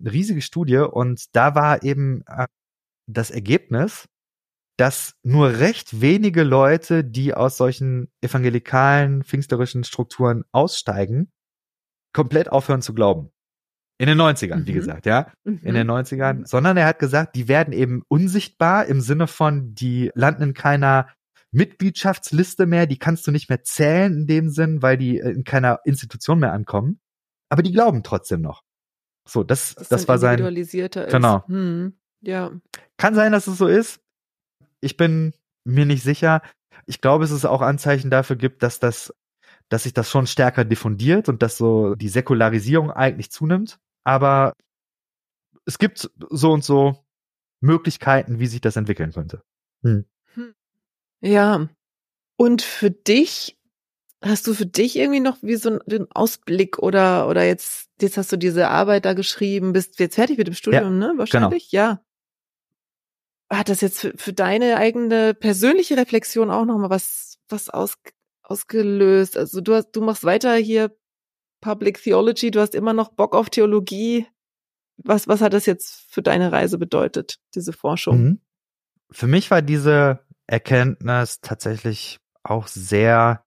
Eine 0.00 0.12
riesige 0.12 0.42
Studie 0.42 0.78
und 0.78 1.34
da 1.34 1.54
war 1.54 1.82
eben 1.82 2.22
äh, 2.26 2.46
das 3.06 3.30
Ergebnis, 3.30 4.08
dass 4.76 5.14
nur 5.22 5.58
recht 5.58 6.00
wenige 6.00 6.42
Leute, 6.42 7.04
die 7.04 7.32
aus 7.32 7.56
solchen 7.56 8.10
evangelikalen, 8.20 9.22
pfingsterischen 9.22 9.84
Strukturen 9.84 10.44
aussteigen, 10.52 11.30
komplett 12.12 12.50
aufhören 12.50 12.82
zu 12.82 12.92
glauben. 12.92 13.30
In 13.98 14.08
den 14.08 14.20
90ern, 14.20 14.56
mhm. 14.56 14.66
wie 14.66 14.72
gesagt, 14.72 15.06
ja. 15.06 15.32
Mhm. 15.44 15.60
In 15.62 15.74
den 15.74 15.88
90ern. 15.88 16.34
Mhm. 16.34 16.46
Sondern 16.46 16.76
er 16.76 16.86
hat 16.86 16.98
gesagt, 16.98 17.36
die 17.36 17.46
werden 17.46 17.72
eben 17.72 18.02
unsichtbar 18.08 18.86
im 18.86 19.00
Sinne 19.00 19.28
von, 19.28 19.74
die 19.74 20.10
landen 20.14 20.42
in 20.42 20.54
keiner 20.54 21.08
Mitgliedschaftsliste 21.54 22.66
mehr, 22.66 22.86
die 22.86 22.98
kannst 22.98 23.26
du 23.26 23.30
nicht 23.30 23.48
mehr 23.48 23.62
zählen 23.62 24.12
in 24.12 24.26
dem 24.26 24.50
Sinn, 24.50 24.82
weil 24.82 24.98
die 24.98 25.18
äh, 25.18 25.30
in 25.30 25.44
keiner 25.44 25.80
Institution 25.84 26.40
mehr 26.40 26.52
ankommen. 26.52 27.00
Aber 27.48 27.62
die 27.62 27.72
glauben 27.72 28.02
trotzdem 28.02 28.40
noch. 28.40 28.62
So, 29.26 29.44
das, 29.44 29.74
das, 29.76 29.88
das 29.88 30.08
war 30.08 30.18
sein. 30.18 30.34
Individualisierter 30.34 31.06
genau. 31.06 31.38
Ist. 31.38 31.48
Hm, 31.48 31.94
ja. 32.20 32.50
Kann 32.96 33.14
sein, 33.14 33.32
dass 33.32 33.46
es 33.46 33.56
so 33.56 33.66
ist. 33.66 34.00
Ich 34.80 34.96
bin 34.96 35.32
mir 35.64 35.86
nicht 35.86 36.02
sicher. 36.02 36.42
Ich 36.86 37.00
glaube, 37.00 37.24
es 37.24 37.30
ist 37.30 37.44
auch 37.44 37.62
Anzeichen 37.62 38.10
dafür 38.10 38.36
gibt, 38.36 38.62
dass 38.62 38.80
das, 38.80 39.14
dass 39.68 39.84
sich 39.84 39.94
das 39.94 40.10
schon 40.10 40.26
stärker 40.26 40.64
diffundiert 40.64 41.28
und 41.28 41.42
dass 41.42 41.56
so 41.56 41.94
die 41.94 42.08
Säkularisierung 42.08 42.90
eigentlich 42.90 43.30
zunimmt. 43.30 43.78
Aber 44.02 44.52
es 45.64 45.78
gibt 45.78 46.10
so 46.30 46.52
und 46.52 46.64
so 46.64 47.06
Möglichkeiten, 47.60 48.40
wie 48.40 48.46
sich 48.46 48.60
das 48.60 48.76
entwickeln 48.76 49.12
könnte. 49.12 49.42
Hm. 49.82 50.04
Ja. 51.24 51.68
Und 52.36 52.62
für 52.62 52.90
dich, 52.90 53.58
hast 54.22 54.46
du 54.46 54.54
für 54.54 54.66
dich 54.66 54.96
irgendwie 54.96 55.20
noch 55.20 55.38
wie 55.42 55.56
so 55.56 55.70
einen 55.70 56.10
Ausblick 56.10 56.78
oder, 56.78 57.28
oder 57.28 57.44
jetzt, 57.44 57.88
jetzt 58.00 58.16
hast 58.16 58.32
du 58.32 58.36
diese 58.36 58.68
Arbeit 58.68 59.04
da 59.04 59.14
geschrieben, 59.14 59.72
bist 59.72 59.98
jetzt 60.00 60.16
fertig 60.16 60.38
mit 60.38 60.46
dem 60.46 60.54
Studium, 60.54 61.00
ja, 61.00 61.08
ne? 61.08 61.14
Wahrscheinlich, 61.16 61.70
genau. 61.70 61.82
ja. 61.82 62.00
Hat 63.50 63.68
das 63.68 63.80
jetzt 63.80 64.00
für, 64.00 64.12
für 64.16 64.32
deine 64.32 64.76
eigene 64.76 65.34
persönliche 65.34 65.96
Reflexion 65.96 66.50
auch 66.50 66.64
nochmal 66.64 66.90
was, 66.90 67.38
was 67.48 67.70
aus, 67.70 67.94
ausgelöst? 68.42 69.36
Also 69.36 69.60
du 69.60 69.74
hast, 69.74 69.92
du 69.92 70.02
machst 70.02 70.24
weiter 70.24 70.54
hier 70.56 70.96
Public 71.60 72.02
Theology, 72.02 72.50
du 72.50 72.60
hast 72.60 72.74
immer 72.74 72.92
noch 72.92 73.10
Bock 73.10 73.34
auf 73.34 73.48
Theologie. 73.48 74.26
Was, 74.96 75.28
was 75.28 75.40
hat 75.40 75.54
das 75.54 75.66
jetzt 75.66 76.06
für 76.10 76.22
deine 76.22 76.52
Reise 76.52 76.78
bedeutet, 76.78 77.38
diese 77.54 77.72
Forschung? 77.72 78.22
Mhm. 78.22 78.40
Für 79.10 79.26
mich 79.26 79.50
war 79.50 79.62
diese 79.62 80.23
Erkenntnis 80.46 81.40
tatsächlich 81.40 82.20
auch 82.42 82.66
sehr 82.66 83.44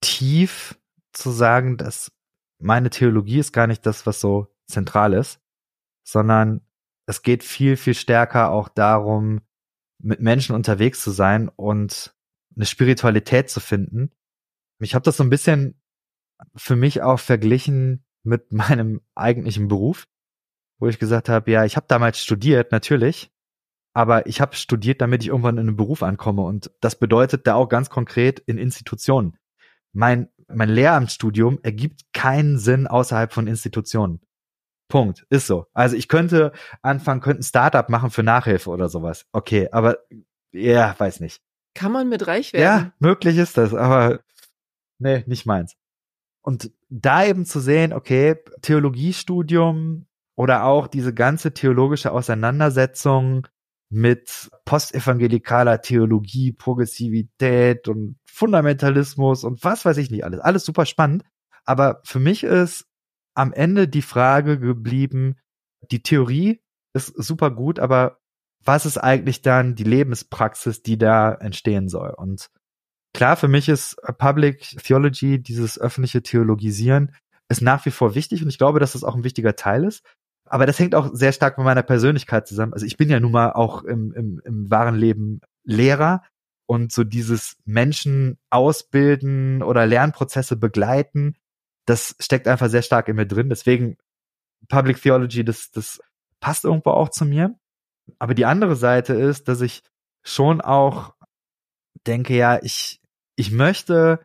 tief 0.00 0.78
zu 1.12 1.30
sagen, 1.30 1.76
dass 1.76 2.12
meine 2.58 2.90
Theologie 2.90 3.38
ist 3.38 3.52
gar 3.52 3.66
nicht 3.66 3.84
das, 3.86 4.06
was 4.06 4.20
so 4.20 4.48
zentral 4.66 5.12
ist, 5.12 5.40
sondern 6.04 6.62
es 7.06 7.22
geht 7.22 7.44
viel, 7.44 7.76
viel 7.76 7.94
stärker 7.94 8.50
auch 8.50 8.68
darum, 8.68 9.42
mit 9.98 10.20
Menschen 10.20 10.54
unterwegs 10.54 11.02
zu 11.02 11.10
sein 11.10 11.48
und 11.48 12.14
eine 12.56 12.66
Spiritualität 12.66 13.50
zu 13.50 13.60
finden. 13.60 14.10
Ich 14.80 14.94
habe 14.94 15.04
das 15.04 15.16
so 15.16 15.24
ein 15.24 15.30
bisschen 15.30 15.80
für 16.56 16.76
mich 16.76 17.02
auch 17.02 17.20
verglichen 17.20 18.04
mit 18.22 18.52
meinem 18.52 19.00
eigentlichen 19.14 19.68
Beruf, 19.68 20.06
wo 20.78 20.88
ich 20.88 20.98
gesagt 20.98 21.28
habe, 21.28 21.50
ja, 21.50 21.64
ich 21.64 21.76
habe 21.76 21.86
damals 21.88 22.20
studiert, 22.20 22.72
natürlich, 22.72 23.31
aber 23.94 24.26
ich 24.26 24.40
habe 24.40 24.56
studiert, 24.56 25.00
damit 25.00 25.22
ich 25.22 25.28
irgendwann 25.28 25.58
in 25.58 25.68
einen 25.68 25.76
Beruf 25.76 26.02
ankomme 26.02 26.42
und 26.42 26.70
das 26.80 26.96
bedeutet 26.96 27.46
da 27.46 27.54
auch 27.54 27.68
ganz 27.68 27.90
konkret 27.90 28.40
in 28.40 28.58
Institutionen. 28.58 29.36
Mein 29.92 30.28
mein 30.54 30.68
Lehramtsstudium 30.68 31.58
ergibt 31.62 32.12
keinen 32.12 32.58
Sinn 32.58 32.86
außerhalb 32.86 33.32
von 33.32 33.46
Institutionen. 33.46 34.20
Punkt. 34.88 35.26
Ist 35.30 35.46
so. 35.46 35.66
Also 35.72 35.96
ich 35.96 36.08
könnte 36.08 36.52
anfangen, 36.82 37.20
könnte 37.20 37.40
ein 37.40 37.44
Startup 37.44 37.88
machen 37.88 38.10
für 38.10 38.22
Nachhilfe 38.22 38.70
oder 38.70 38.88
sowas. 38.88 39.24
Okay, 39.32 39.68
aber 39.72 39.98
ja, 40.52 40.94
weiß 40.98 41.20
nicht. 41.20 41.40
Kann 41.74 41.92
man 41.92 42.08
mit 42.08 42.26
reich 42.26 42.52
werden? 42.52 42.62
Ja, 42.62 42.92
möglich 42.98 43.38
ist 43.38 43.56
das, 43.56 43.72
aber 43.72 44.20
nee, 44.98 45.24
nicht 45.26 45.46
meins. 45.46 45.76
Und 46.42 46.72
da 46.90 47.24
eben 47.24 47.46
zu 47.46 47.60
sehen, 47.60 47.94
okay, 47.94 48.36
Theologiestudium 48.60 50.06
oder 50.36 50.64
auch 50.64 50.88
diese 50.88 51.14
ganze 51.14 51.54
theologische 51.54 52.12
Auseinandersetzung 52.12 53.46
mit 53.92 54.50
postevangelikaler 54.64 55.82
Theologie, 55.82 56.52
Progressivität 56.52 57.88
und 57.88 58.18
Fundamentalismus 58.24 59.44
und 59.44 59.62
was 59.62 59.84
weiß 59.84 59.98
ich 59.98 60.10
nicht 60.10 60.24
alles. 60.24 60.40
Alles 60.40 60.64
super 60.64 60.86
spannend. 60.86 61.24
Aber 61.64 62.00
für 62.04 62.18
mich 62.18 62.42
ist 62.42 62.86
am 63.34 63.52
Ende 63.52 63.88
die 63.88 64.02
Frage 64.02 64.58
geblieben, 64.58 65.36
die 65.90 66.02
Theorie 66.02 66.60
ist 66.94 67.08
super 67.22 67.50
gut, 67.50 67.78
aber 67.78 68.18
was 68.64 68.86
ist 68.86 68.96
eigentlich 68.96 69.42
dann 69.42 69.74
die 69.74 69.84
Lebenspraxis, 69.84 70.82
die 70.82 70.96
da 70.96 71.34
entstehen 71.34 71.88
soll? 71.88 72.14
Und 72.16 72.48
klar, 73.12 73.36
für 73.36 73.48
mich 73.48 73.68
ist 73.68 73.96
Public 74.16 74.82
Theology, 74.82 75.42
dieses 75.42 75.78
öffentliche 75.78 76.22
Theologisieren, 76.22 77.14
ist 77.50 77.60
nach 77.60 77.84
wie 77.84 77.90
vor 77.90 78.14
wichtig 78.14 78.42
und 78.42 78.48
ich 78.48 78.58
glaube, 78.58 78.80
dass 78.80 78.92
das 78.92 79.04
auch 79.04 79.14
ein 79.14 79.24
wichtiger 79.24 79.54
Teil 79.54 79.84
ist. 79.84 80.02
Aber 80.44 80.66
das 80.66 80.78
hängt 80.78 80.94
auch 80.94 81.10
sehr 81.12 81.32
stark 81.32 81.56
mit 81.58 81.64
meiner 81.64 81.82
Persönlichkeit 81.82 82.46
zusammen. 82.46 82.72
Also 82.74 82.86
ich 82.86 82.96
bin 82.96 83.08
ja 83.08 83.20
nun 83.20 83.32
mal 83.32 83.52
auch 83.52 83.84
im, 83.84 84.12
im, 84.12 84.40
im 84.44 84.70
wahren 84.70 84.96
Leben 84.96 85.40
Lehrer 85.64 86.22
und 86.66 86.92
so 86.92 87.04
dieses 87.04 87.56
Menschen 87.64 88.38
ausbilden 88.50 89.62
oder 89.62 89.86
Lernprozesse 89.86 90.56
begleiten, 90.56 91.36
das 91.86 92.14
steckt 92.18 92.48
einfach 92.48 92.68
sehr 92.68 92.82
stark 92.82 93.08
in 93.08 93.16
mir 93.16 93.26
drin. 93.26 93.48
Deswegen 93.48 93.96
Public 94.68 95.00
Theology, 95.02 95.44
das, 95.44 95.70
das 95.70 96.00
passt 96.40 96.64
irgendwo 96.64 96.90
auch 96.90 97.08
zu 97.08 97.24
mir. 97.24 97.54
Aber 98.18 98.34
die 98.34 98.46
andere 98.46 98.76
Seite 98.76 99.14
ist, 99.14 99.48
dass 99.48 99.60
ich 99.60 99.82
schon 100.22 100.60
auch 100.60 101.14
denke, 102.06 102.36
ja, 102.36 102.62
ich, 102.62 103.00
ich 103.36 103.50
möchte 103.50 104.24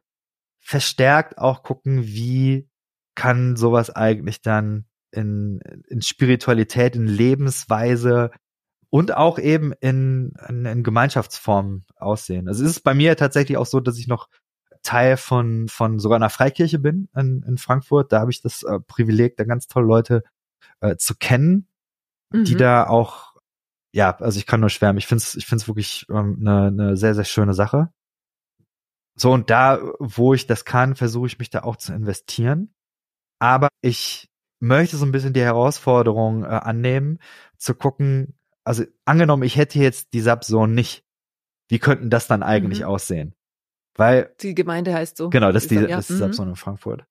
verstärkt 0.59 1.37
auch 1.37 1.63
gucken, 1.63 2.03
wie 2.03 2.69
kann 3.15 3.55
sowas 3.55 3.89
eigentlich 3.89 4.41
dann 4.41 4.85
in, 5.11 5.59
in 5.87 6.01
Spiritualität, 6.01 6.95
in 6.95 7.07
Lebensweise 7.07 8.31
und 8.89 9.15
auch 9.15 9.39
eben 9.39 9.73
in, 9.79 10.33
in, 10.47 10.65
in 10.65 10.83
Gemeinschaftsformen 10.83 11.85
aussehen. 11.95 12.47
Also 12.47 12.63
es 12.63 12.71
ist 12.71 12.83
bei 12.83 12.93
mir 12.93 13.17
tatsächlich 13.17 13.57
auch 13.57 13.65
so, 13.65 13.79
dass 13.79 13.97
ich 13.97 14.07
noch 14.07 14.29
Teil 14.83 15.17
von, 15.17 15.67
von 15.67 15.99
sogar 15.99 16.15
einer 16.15 16.29
Freikirche 16.29 16.79
bin 16.79 17.09
in, 17.15 17.43
in 17.43 17.57
Frankfurt. 17.57 18.11
Da 18.11 18.21
habe 18.21 18.31
ich 18.31 18.41
das 18.41 18.63
äh, 18.63 18.79
Privileg, 18.79 19.35
da 19.35 19.43
ganz 19.43 19.67
tolle 19.67 19.87
Leute 19.87 20.23
äh, 20.79 20.95
zu 20.95 21.15
kennen, 21.15 21.67
mhm. 22.31 22.45
die 22.45 22.55
da 22.55 22.87
auch, 22.87 23.35
ja, 23.93 24.15
also 24.17 24.39
ich 24.39 24.45
kann 24.45 24.61
nur 24.61 24.69
schwärmen. 24.69 24.97
Ich 24.97 25.07
finde 25.07 25.23
es 25.23 25.35
ich 25.35 25.45
find's 25.45 25.67
wirklich 25.67 26.05
ähm, 26.09 26.37
eine, 26.39 26.67
eine 26.67 26.97
sehr, 26.97 27.15
sehr 27.15 27.25
schöne 27.25 27.53
Sache. 27.53 27.89
So, 29.19 29.31
und 29.31 29.49
da, 29.49 29.79
wo 29.99 30.33
ich 30.33 30.45
das 30.47 30.63
kann, 30.63 30.95
versuche 30.95 31.27
ich 31.27 31.39
mich 31.39 31.49
da 31.49 31.63
auch 31.63 31.75
zu 31.75 31.93
investieren. 31.93 32.73
Aber 33.39 33.69
ich 33.81 34.26
möchte 34.59 34.97
so 34.97 35.05
ein 35.05 35.11
bisschen 35.11 35.33
die 35.33 35.41
Herausforderung 35.41 36.43
äh, 36.43 36.47
annehmen, 36.47 37.19
zu 37.57 37.75
gucken, 37.75 38.37
also 38.63 38.83
angenommen, 39.05 39.43
ich 39.43 39.55
hätte 39.55 39.79
jetzt 39.79 40.13
die 40.13 40.21
Subzone 40.21 40.73
nicht, 40.73 41.05
wie 41.69 41.79
könnten 41.79 42.09
das 42.09 42.27
dann 42.27 42.43
eigentlich 42.43 42.81
mhm. 42.81 42.87
aussehen? 42.87 43.35
Weil 43.95 44.33
die 44.41 44.55
Gemeinde 44.55 44.93
heißt 44.93 45.17
so. 45.17 45.29
Genau, 45.29 45.51
das 45.51 45.63
ist 45.63 45.71
die, 45.71 45.75
ja. 45.75 45.87
das 45.87 46.09
ist 46.09 46.09
die 46.09 46.13
mhm. 46.23 46.27
Subzone 46.27 46.49
in 46.51 46.55
Frankfurt. 46.55 47.05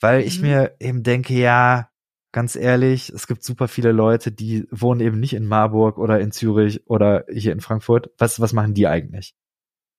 Weil 0.00 0.22
ich 0.22 0.40
mhm. 0.40 0.48
mir 0.48 0.76
eben 0.80 1.02
denke, 1.02 1.34
ja, 1.34 1.90
ganz 2.32 2.56
ehrlich, 2.56 3.10
es 3.10 3.26
gibt 3.26 3.42
super 3.42 3.68
viele 3.68 3.92
Leute, 3.92 4.32
die 4.32 4.66
wohnen 4.70 5.00
eben 5.00 5.20
nicht 5.20 5.34
in 5.34 5.46
Marburg 5.46 5.98
oder 5.98 6.20
in 6.20 6.32
Zürich 6.32 6.86
oder 6.88 7.24
hier 7.32 7.52
in 7.52 7.60
Frankfurt. 7.60 8.10
Was, 8.18 8.40
was 8.40 8.52
machen 8.52 8.74
die 8.74 8.86
eigentlich? 8.86 9.34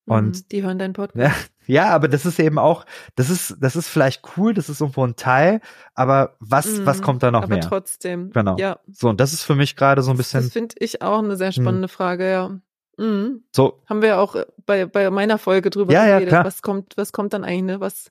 Und 0.08 0.36
mhm, 0.36 0.48
die 0.50 0.62
hören 0.62 0.78
deinen 0.78 0.94
Podcast. 0.94 1.50
Ja, 1.66 1.84
ja, 1.84 1.94
aber 1.94 2.08
das 2.08 2.24
ist 2.24 2.38
eben 2.38 2.58
auch, 2.58 2.86
das 3.14 3.28
ist, 3.28 3.56
das 3.60 3.76
ist 3.76 3.88
vielleicht 3.88 4.22
cool, 4.36 4.54
das 4.54 4.68
ist 4.68 4.80
irgendwo 4.80 5.04
ein 5.04 5.16
Teil, 5.16 5.60
aber 5.94 6.36
was, 6.40 6.66
mm, 6.66 6.86
was 6.86 7.02
kommt 7.02 7.22
da 7.22 7.30
noch 7.30 7.42
aber 7.42 7.54
mehr? 7.54 7.58
Aber 7.58 7.68
trotzdem. 7.68 8.30
Genau. 8.30 8.56
Ja. 8.56 8.78
So, 8.90 9.10
und 9.10 9.20
das 9.20 9.34
ist 9.34 9.42
für 9.42 9.54
mich 9.54 9.76
gerade 9.76 10.02
so 10.02 10.10
ein 10.10 10.16
bisschen. 10.16 10.42
Das 10.42 10.52
finde 10.52 10.74
ich 10.78 11.02
auch 11.02 11.18
eine 11.18 11.36
sehr 11.36 11.52
spannende 11.52 11.88
mh. 11.88 11.88
Frage, 11.88 12.30
ja. 12.30 12.58
Mhm. 12.96 13.44
So. 13.54 13.82
Haben 13.86 14.02
wir 14.02 14.18
auch 14.18 14.34
bei, 14.64 14.86
bei 14.86 15.10
meiner 15.10 15.38
Folge 15.38 15.68
drüber 15.70 15.92
ja, 15.92 16.06
geredet. 16.06 16.22
Ja, 16.22 16.28
klar. 16.28 16.44
Was 16.46 16.62
kommt, 16.62 16.96
was 16.96 17.12
kommt 17.12 17.34
dann 17.34 17.44
eigentlich, 17.44 17.62
ne? 17.62 17.80
Was, 17.80 18.10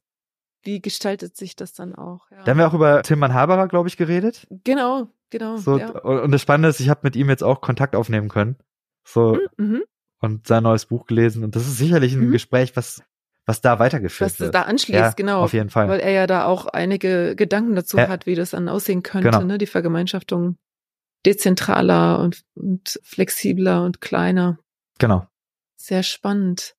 wie 0.61 0.79
gestaltet 0.79 1.35
sich 1.35 1.55
das 1.55 1.73
dann 1.73 1.95
auch? 1.95 2.29
Ja. 2.29 2.43
Da 2.43 2.51
haben 2.51 2.59
wir 2.59 2.67
auch 2.67 2.75
über 2.75 3.01
Tilman 3.01 3.33
Haberer, 3.33 3.67
glaube 3.67 3.89
ich, 3.89 3.97
geredet. 3.97 4.47
Genau, 4.63 5.07
genau. 5.31 5.57
So, 5.57 5.79
ja. 5.79 5.89
Und 5.89 6.31
das 6.31 6.43
Spannende 6.43 6.69
ist, 6.69 6.79
ich 6.79 6.89
habe 6.89 7.01
mit 7.03 7.15
ihm 7.15 7.29
jetzt 7.29 7.43
auch 7.43 7.59
Kontakt 7.59 7.95
aufnehmen 7.95 8.29
können. 8.29 8.55
So, 9.03 9.39
mhm 9.57 9.83
und 10.19 10.47
sein 10.47 10.63
neues 10.63 10.85
Buch 10.85 11.05
gelesen. 11.05 11.43
Und 11.43 11.55
das 11.55 11.67
ist 11.67 11.77
sicherlich 11.77 12.13
ein 12.13 12.27
mhm. 12.27 12.31
Gespräch, 12.31 12.75
was, 12.75 13.03
was 13.45 13.61
da 13.61 13.79
weitergeführt 13.79 14.31
was 14.31 14.39
wird. 14.39 14.53
Was 14.53 14.61
da 14.61 14.67
anschließt, 14.67 14.99
ja, 14.99 15.11
genau. 15.11 15.41
Auf 15.41 15.53
jeden 15.53 15.69
Fall. 15.69 15.87
Weil 15.89 15.99
er 15.99 16.11
ja 16.11 16.27
da 16.27 16.45
auch 16.45 16.65
einige 16.67 17.35
Gedanken 17.35 17.75
dazu 17.75 17.97
ja. 17.97 18.07
hat, 18.07 18.25
wie 18.25 18.35
das 18.35 18.51
dann 18.51 18.69
aussehen 18.69 19.03
könnte, 19.03 19.29
genau. 19.29 19.43
ne? 19.43 19.57
Die 19.57 19.67
Vergemeinschaftung 19.67 20.57
dezentraler 21.25 22.19
und, 22.19 22.43
und 22.55 22.99
flexibler 23.03 23.83
und 23.83 24.01
kleiner. 24.01 24.59
Genau. 24.99 25.27
Sehr 25.75 26.03
spannend. 26.03 26.75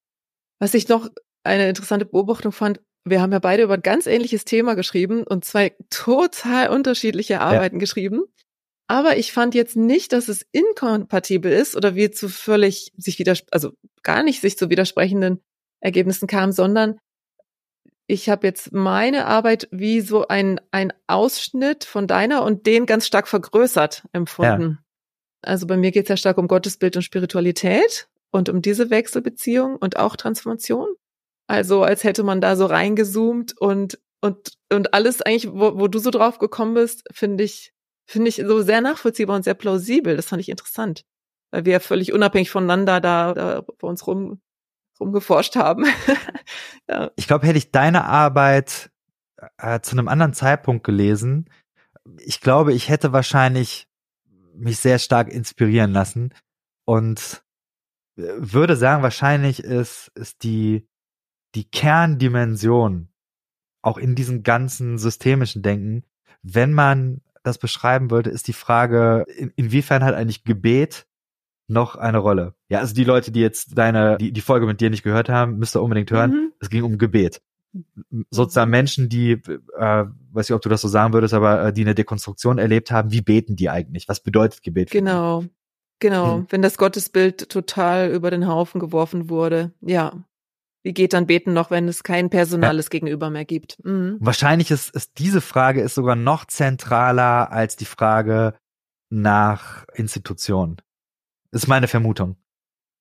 Was 0.59 0.75
ich 0.75 0.89
noch 0.89 1.09
eine 1.45 1.69
interessante 1.69 2.05
Beobachtung 2.05 2.53
fand, 2.53 2.81
wir 3.05 3.21
haben 3.21 3.33
ja 3.33 3.39
beide 3.39 3.63
über 3.63 3.75
ein 3.75 3.83
ganz 3.83 4.07
ähnliches 4.07 4.45
Thema 4.45 4.75
geschrieben 4.75 5.23
und 5.23 5.45
zwei 5.45 5.75
total 5.91 6.69
unterschiedliche 6.69 7.41
Arbeiten 7.41 7.77
ja. 7.77 7.81
geschrieben. 7.81 8.25
Aber 8.89 9.19
ich 9.19 9.33
fand 9.33 9.55
jetzt 9.55 9.77
nicht, 9.77 10.13
dass 10.13 10.29
es 10.29 10.47
inkompatibel 10.51 11.53
ist 11.53 11.77
oder 11.77 11.95
wir 11.95 12.11
zu 12.11 12.29
völlig 12.29 12.93
sich 12.97 13.19
wieder, 13.19 13.37
also 13.51 13.73
gar 14.03 14.23
nicht 14.23 14.41
sich 14.41 14.57
zu 14.57 14.71
widersprechenden 14.71 15.43
Ergebnissen 15.81 16.27
kam, 16.27 16.53
sondern 16.53 16.99
ich 18.07 18.31
habe 18.31 18.47
jetzt 18.47 18.73
meine 18.73 19.27
Arbeit 19.27 19.69
wie 19.71 20.01
so 20.01 20.27
ein, 20.29 20.59
ein 20.71 20.95
Ausschnitt 21.07 21.85
von 21.85 22.07
deiner 22.07 22.43
und 22.43 22.67
den 22.67 22.87
ganz 22.87 23.07
stark 23.07 23.29
vergrößert 23.29 24.05
empfunden. 24.13 24.79
Ja. 24.81 24.85
Also 25.43 25.67
bei 25.67 25.77
mir 25.77 25.91
geht 25.91 26.05
es 26.05 26.09
ja 26.09 26.17
stark 26.17 26.39
um 26.39 26.49
Gottesbild 26.49 26.97
und 26.97 27.03
Spiritualität 27.03 28.09
und 28.31 28.49
um 28.49 28.63
diese 28.63 28.89
Wechselbeziehung 28.89 29.77
und 29.77 29.99
auch 29.99 30.17
Transformation. 30.17 30.89
Also 31.47 31.83
als 31.83 32.03
hätte 32.03 32.23
man 32.23 32.41
da 32.41 32.57
so 32.57 32.65
reingezoomt 32.65 33.57
und 33.59 33.99
und 34.21 34.55
und 34.73 34.95
alles 34.95 35.23
eigentlich, 35.23 35.53
wo, 35.53 35.79
wo 35.79 35.87
du 35.87 35.99
so 35.99 36.11
drauf 36.11 36.39
gekommen 36.39 36.75
bist, 36.75 37.05
finde 37.13 37.45
ich 37.45 37.73
finde 38.09 38.29
ich 38.29 38.37
so 38.37 38.63
sehr 38.63 38.81
nachvollziehbar 38.81 39.37
und 39.37 39.43
sehr 39.43 39.55
plausibel. 39.55 40.17
Das 40.17 40.27
fand 40.27 40.41
ich 40.41 40.49
interessant, 40.49 41.05
weil 41.51 41.65
wir 41.65 41.81
völlig 41.81 42.13
unabhängig 42.13 42.51
voneinander 42.51 43.01
da, 43.01 43.35
da 43.35 43.61
bei 43.61 43.87
uns 43.87 44.07
rum 44.07 44.41
rumgeforscht 44.99 45.55
haben. 45.55 45.85
ja. 46.89 47.13
Ich 47.15 47.29
glaube, 47.29 47.47
hätte 47.47 47.59
ich 47.59 47.71
deine 47.71 48.05
Arbeit 48.05 48.91
äh, 49.59 49.79
zu 49.81 49.93
einem 49.93 50.09
anderen 50.09 50.33
Zeitpunkt 50.33 50.83
gelesen, 50.83 51.49
ich 52.21 52.41
glaube, 52.41 52.73
ich 52.73 52.89
hätte 52.89 53.13
wahrscheinlich 53.13 53.87
mich 54.55 54.79
sehr 54.79 54.99
stark 54.99 55.29
inspirieren 55.29 55.93
lassen 55.93 56.35
und 56.85 57.45
äh, 58.17 58.23
würde 58.39 58.77
sagen, 58.77 59.03
wahrscheinlich 59.03 59.63
ist, 59.63 60.11
ist 60.15 60.43
die, 60.43 60.89
die 61.55 61.69
Kerndimension 61.69 63.09
auch 63.83 63.99
in 63.99 64.15
diesem 64.15 64.43
ganzen 64.43 64.99
systemischen 64.99 65.63
Denken, 65.63 66.05
wenn 66.43 66.73
man 66.73 67.21
das 67.49 67.59
beschreiben 67.59 68.11
wollte, 68.11 68.31
ist 68.31 68.49
die 68.49 68.53
Frage, 68.53 69.25
in, 69.37 69.53
inwiefern 69.57 70.05
hat 70.05 70.15
eigentlich 70.15 70.45
Gebet 70.45 71.07
noch 71.67 71.97
eine 71.97 72.19
Rolle? 72.19 72.55
Ja, 72.69 72.81
also 72.81 72.95
die 72.95 73.05
Leute, 73.05 73.31
die 73.31 73.41
jetzt 73.41 73.77
deine, 73.77 74.17
die, 74.19 74.33
die 74.33 74.41
Folge 74.41 74.67
mit 74.67 74.81
dir 74.81 74.91
nicht 74.91 75.03
gehört 75.03 75.29
haben, 75.29 75.59
müsst 75.59 75.77
ihr 75.77 75.83
unbedingt 75.83 76.11
hören. 76.11 76.31
Mhm. 76.31 76.53
Es 76.61 76.71
ging 76.71 76.83
um 76.83 76.99
Gebet. 76.99 77.43
Sozusagen 78.31 78.71
Menschen, 78.71 79.09
die, 79.09 79.33
äh, 79.33 80.05
weiß 80.33 80.49
nicht, 80.49 80.57
ob 80.57 80.63
du 80.63 80.69
das 80.69 80.81
so 80.81 80.89
sagen 80.89 81.13
würdest, 81.13 81.35
aber 81.35 81.67
äh, 81.67 81.73
die 81.73 81.83
eine 81.83 81.95
Dekonstruktion 81.95 82.59
erlebt 82.59 82.91
haben, 82.91 83.13
wie 83.13 83.21
beten 83.21 83.57
die 83.57 83.69
eigentlich? 83.69 84.09
Was 84.09 84.21
bedeutet 84.21 84.63
Gebet? 84.63 84.91
Genau. 84.91 85.45
Genau, 86.01 86.39
mhm. 86.39 86.47
wenn 86.51 86.63
das 86.63 86.79
Gottesbild 86.79 87.49
total 87.49 88.11
über 88.11 88.31
den 88.31 88.47
Haufen 88.47 88.81
geworfen 88.81 89.29
wurde. 89.29 89.73
Ja, 89.81 90.13
wie 90.89 90.95
geht 90.95 91.13
dann 91.13 91.27
Beten 91.27 91.53
noch, 91.53 91.71
wenn 91.71 91.87
es 91.87 92.03
kein 92.03 92.31
personales 92.31 92.87
ja. 92.87 92.89
Gegenüber 92.93 93.29
mehr 93.29 93.45
gibt? 93.45 93.79
Mhm. 93.85 94.17
Wahrscheinlich 94.21 94.71
ist, 94.71 94.89
ist 94.95 95.19
diese 95.19 95.43
Frage 95.43 95.83
ist 95.83 95.95
sogar 95.95 96.17
noch 96.17 96.47
zentraler 96.47 97.53
als 97.53 97.77
die 97.77 97.85
Frage 97.85 98.55
nach 99.11 99.85
Institutionen. 99.93 100.79
Ist 101.53 101.69
meine 101.69 101.89
Vermutung. 101.89 102.39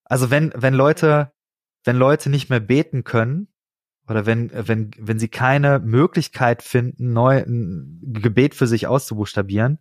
Also 0.04 0.30
wenn, 0.30 0.52
wenn 0.54 0.74
Leute, 0.74 1.32
wenn 1.86 1.96
Leute 1.96 2.30
nicht 2.30 2.50
mehr 2.50 2.60
beten 2.60 3.06
können, 3.06 3.48
oder 4.10 4.26
wenn, 4.26 4.52
wenn, 4.54 4.92
wenn 4.98 5.18
sie 5.18 5.30
keine 5.30 5.80
Möglichkeit 5.80 6.64
finden, 6.64 7.14
neu 7.14 7.38
ein 7.38 8.02
Gebet 8.22 8.54
für 8.54 8.68
sich 8.68 8.86
auszubuchstabieren, 8.88 9.80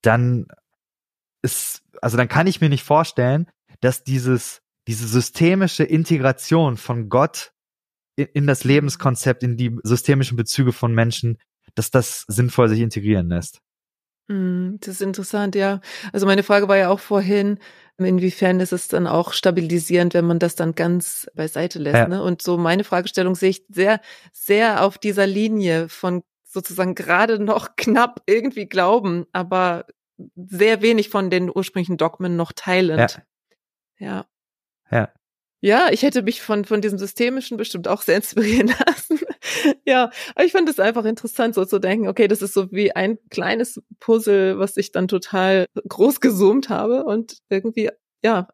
dann 0.00 0.46
ist, 1.42 1.82
also 2.00 2.16
dann 2.16 2.28
kann 2.28 2.46
ich 2.46 2.62
mir 2.62 2.70
nicht 2.70 2.84
vorstellen, 2.84 3.50
dass 3.80 4.02
dieses 4.02 4.62
diese 4.86 5.06
systemische 5.08 5.84
Integration 5.84 6.76
von 6.76 7.08
Gott 7.08 7.52
in, 8.16 8.26
in 8.34 8.46
das 8.46 8.64
Lebenskonzept, 8.64 9.42
in 9.42 9.56
die 9.56 9.76
systemischen 9.82 10.36
Bezüge 10.36 10.72
von 10.72 10.94
Menschen, 10.94 11.38
dass 11.74 11.90
das 11.90 12.24
sinnvoll 12.28 12.68
sich 12.68 12.80
integrieren 12.80 13.28
lässt. 13.28 13.60
Mm, 14.28 14.76
das 14.80 14.96
ist 14.96 15.02
interessant, 15.02 15.54
ja. 15.54 15.80
Also 16.12 16.26
meine 16.26 16.42
Frage 16.42 16.68
war 16.68 16.76
ja 16.76 16.88
auch 16.88 17.00
vorhin, 17.00 17.58
inwiefern 17.98 18.60
ist 18.60 18.72
es 18.72 18.88
dann 18.88 19.06
auch 19.06 19.32
stabilisierend, 19.32 20.14
wenn 20.14 20.26
man 20.26 20.38
das 20.38 20.54
dann 20.54 20.74
ganz 20.74 21.30
beiseite 21.34 21.78
lässt. 21.78 21.96
Ja. 21.96 22.08
Ne? 22.08 22.22
Und 22.22 22.42
so 22.42 22.56
meine 22.56 22.84
Fragestellung 22.84 23.34
sehe 23.34 23.50
ich 23.50 23.64
sehr, 23.68 24.00
sehr 24.32 24.82
auf 24.82 24.98
dieser 24.98 25.26
Linie 25.26 25.88
von 25.88 26.22
sozusagen 26.44 26.94
gerade 26.94 27.38
noch 27.38 27.70
knapp 27.76 28.22
irgendwie 28.26 28.66
glauben, 28.66 29.26
aber 29.32 29.86
sehr 30.36 30.80
wenig 30.80 31.08
von 31.10 31.28
den 31.28 31.50
ursprünglichen 31.54 31.96
Dogmen 31.96 32.36
noch 32.36 32.52
teilend. 32.52 33.22
Ja. 33.98 34.06
ja. 34.06 34.26
Ja. 34.94 35.12
Ja, 35.60 35.88
ich 35.90 36.02
hätte 36.02 36.22
mich 36.22 36.42
von, 36.42 36.66
von 36.66 36.82
diesem 36.82 36.98
Systemischen 36.98 37.56
bestimmt 37.56 37.88
auch 37.88 38.02
sehr 38.02 38.16
inspirieren 38.16 38.68
lassen. 38.86 39.18
ja, 39.86 40.10
aber 40.34 40.44
ich 40.44 40.52
fand 40.52 40.68
es 40.68 40.78
einfach 40.78 41.06
interessant, 41.06 41.54
so 41.54 41.64
zu 41.64 41.78
denken, 41.78 42.06
okay, 42.06 42.28
das 42.28 42.42
ist 42.42 42.52
so 42.52 42.70
wie 42.70 42.94
ein 42.94 43.18
kleines 43.30 43.82
Puzzle, 43.98 44.58
was 44.58 44.76
ich 44.76 44.92
dann 44.92 45.08
total 45.08 45.66
groß 45.88 46.20
gezoomt 46.20 46.68
habe 46.68 47.04
und 47.04 47.38
irgendwie, 47.48 47.90
ja, 48.22 48.48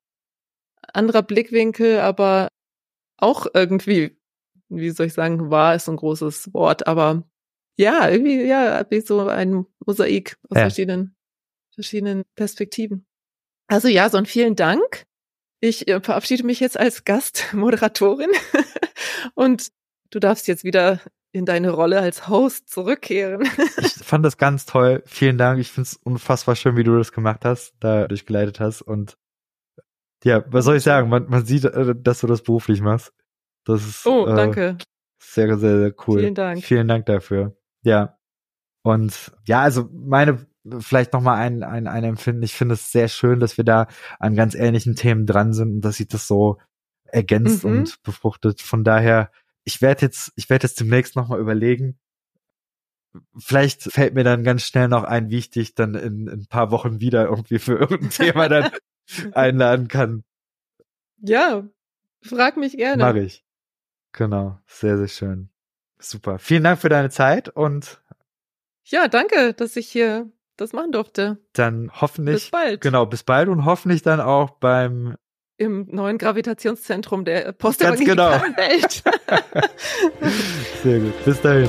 anderer 0.93 1.23
Blickwinkel, 1.23 1.99
aber 1.99 2.49
auch 3.17 3.47
irgendwie, 3.55 4.17
wie 4.69 4.91
soll 4.91 5.07
ich 5.07 5.15
sagen, 5.15 5.51
war 5.51 5.75
ist 5.75 5.89
ein 5.89 5.97
großes 5.97 6.55
Wort, 6.55 6.87
aber 6.87 7.25
ja, 7.77 8.09
irgendwie, 8.09 8.45
ja, 8.45 8.87
wie 8.89 9.01
so 9.01 9.27
ein 9.27 9.67
Mosaik 9.85 10.39
aus 10.49 10.57
ja. 10.57 10.63
verschiedenen, 10.63 11.17
verschiedenen 11.75 12.23
Perspektiven. 12.37 13.05
Also 13.67 13.89
ja, 13.89 14.09
so 14.09 14.17
ein 14.17 14.27
vielen 14.27 14.55
Dank. 14.55 15.07
Ich 15.61 15.89
äh, 15.89 16.01
verabschiede 16.01 16.45
mich 16.45 16.61
jetzt 16.61 16.79
als 16.79 17.05
Gastmoderatorin 17.05 18.31
und 19.35 19.69
du 20.11 20.19
darfst 20.19 20.49
jetzt 20.49 20.65
wieder 20.65 21.01
in 21.33 21.45
deine 21.45 21.71
Rolle 21.71 22.01
als 22.01 22.29
Host 22.29 22.71
zurückkehren. 22.71 23.43
ich 23.79 23.93
fand 23.93 24.25
das 24.25 24.37
ganz 24.37 24.67
toll. 24.67 25.03
Vielen 25.07 25.39
Dank. 25.39 25.61
Ich 25.61 25.71
finde 25.71 25.89
es 25.89 25.97
unfassbar 25.97 26.57
schön, 26.57 26.77
wie 26.77 26.83
du 26.83 26.97
das 26.97 27.13
gemacht 27.13 27.45
hast, 27.45 27.75
da 27.79 28.09
durchgeleitet 28.09 28.59
hast. 28.59 28.83
Und 28.83 29.17
Ja, 30.25 30.45
was 30.49 30.65
soll 30.65 30.77
ich 30.77 30.83
sagen? 30.83 31.09
Man, 31.09 31.29
man 31.29 31.45
sieht, 31.45 31.65
äh, 31.65 31.95
dass 31.97 32.21
du 32.21 32.27
das 32.27 32.43
beruflich 32.43 32.81
machst. 32.81 33.13
Das 33.65 33.87
ist 33.87 34.07
oh, 34.07 34.27
äh, 34.27 34.35
danke. 34.35 34.79
Sehr, 35.23 35.57
sehr, 35.59 35.79
sehr 35.79 35.95
cool. 36.07 36.21
Vielen 36.21 36.35
Dank. 36.35 36.65
Vielen 36.65 36.89
Dank 36.89 37.07
dafür. 37.07 37.57
Ja. 37.83 38.19
Und 38.83 39.33
ja, 39.47 39.61
also 39.61 39.89
meine, 39.93 40.47
vielleicht 40.79 41.13
nochmal 41.13 41.39
ein, 41.39 41.63
ein, 41.63 41.87
ein 41.87 42.05
Empfinden. 42.05 42.43
Ich 42.43 42.55
finde 42.55 42.75
es 42.75 42.93
sehr 42.93 43.09
schön, 43.09 43.41
dass 43.41 43.57
wir 43.57 43.65
da 43.65 43.87
an 44.19 44.35
ganz 44.35 44.55
ähnlichen 44.55 44.95
Themen 44.95 45.27
dran 45.27 45.53
sind 45.53 45.75
und 45.77 45.81
dass 45.83 45.97
sich 45.97 46.09
das 46.09 46.27
so 46.27 46.59
ergänzt 47.05 47.65
mhm. 47.65 47.71
und 47.71 48.03
befruchtet. 48.03 48.61
Von 48.61 48.85
daher, 48.85 49.31
ich 49.65 49.81
werde 49.83 50.03
jetzt, 50.03 50.33
ich 50.37 50.51
werde 50.51 50.67
jetzt 50.67 50.81
demnächst 50.81 51.17
nochmal 51.17 51.41
überlegen. 51.41 51.99
Vielleicht 53.37 53.83
fällt 53.83 54.15
mir 54.15 54.23
dann 54.23 54.45
ganz 54.45 54.63
schnell 54.63 54.89
noch 54.89 55.03
ein, 55.03 55.31
wie 55.31 55.39
ich 55.39 55.51
dich 55.51 55.75
dann 55.75 55.95
in, 55.95 56.29
in 56.29 56.41
ein 56.41 56.47
paar 56.47 56.71
Wochen 56.71 57.01
wieder 57.01 57.25
irgendwie 57.25 57.59
für 57.59 57.77
irgendein 57.77 58.11
Thema 58.11 58.49
dann 58.49 58.71
einladen 59.33 59.89
kann. 59.89 60.25
Ja, 61.19 61.65
frag 62.23 62.57
mich 62.57 62.77
gerne. 62.77 63.03
Mach 63.03 63.15
ich. 63.15 63.45
Genau, 64.13 64.59
sehr, 64.67 64.97
sehr 64.99 65.09
schön. 65.09 65.51
Super. 65.99 66.39
Vielen 66.39 66.65
Dank 66.65 66.81
für 66.81 66.89
deine 66.89 67.11
Zeit 67.11 67.49
und 67.49 68.03
ja, 68.85 69.07
danke, 69.07 69.55
dass 69.55 69.77
ich 69.77 69.89
hier 69.89 70.31
das 70.61 70.73
machen 70.73 70.93
durfte. 70.93 71.39
Dann 71.53 71.91
hoffentlich. 72.01 72.37
Bis 72.37 72.51
bald. 72.51 72.81
Genau, 72.81 73.07
bis 73.07 73.23
bald 73.23 73.49
und 73.49 73.65
hoffentlich 73.65 74.03
dann 74.03 74.21
auch 74.21 74.51
beim 74.51 75.17
im 75.57 75.87
neuen 75.91 76.17
Gravitationszentrum 76.17 77.27
der 77.27 77.53
postevangelikalen 77.53 78.43
genau. 78.43 78.57
Welt. 78.57 79.03
Sehr 80.83 81.01
gut. 81.01 81.25
Bis 81.25 81.41
dahin. 81.43 81.69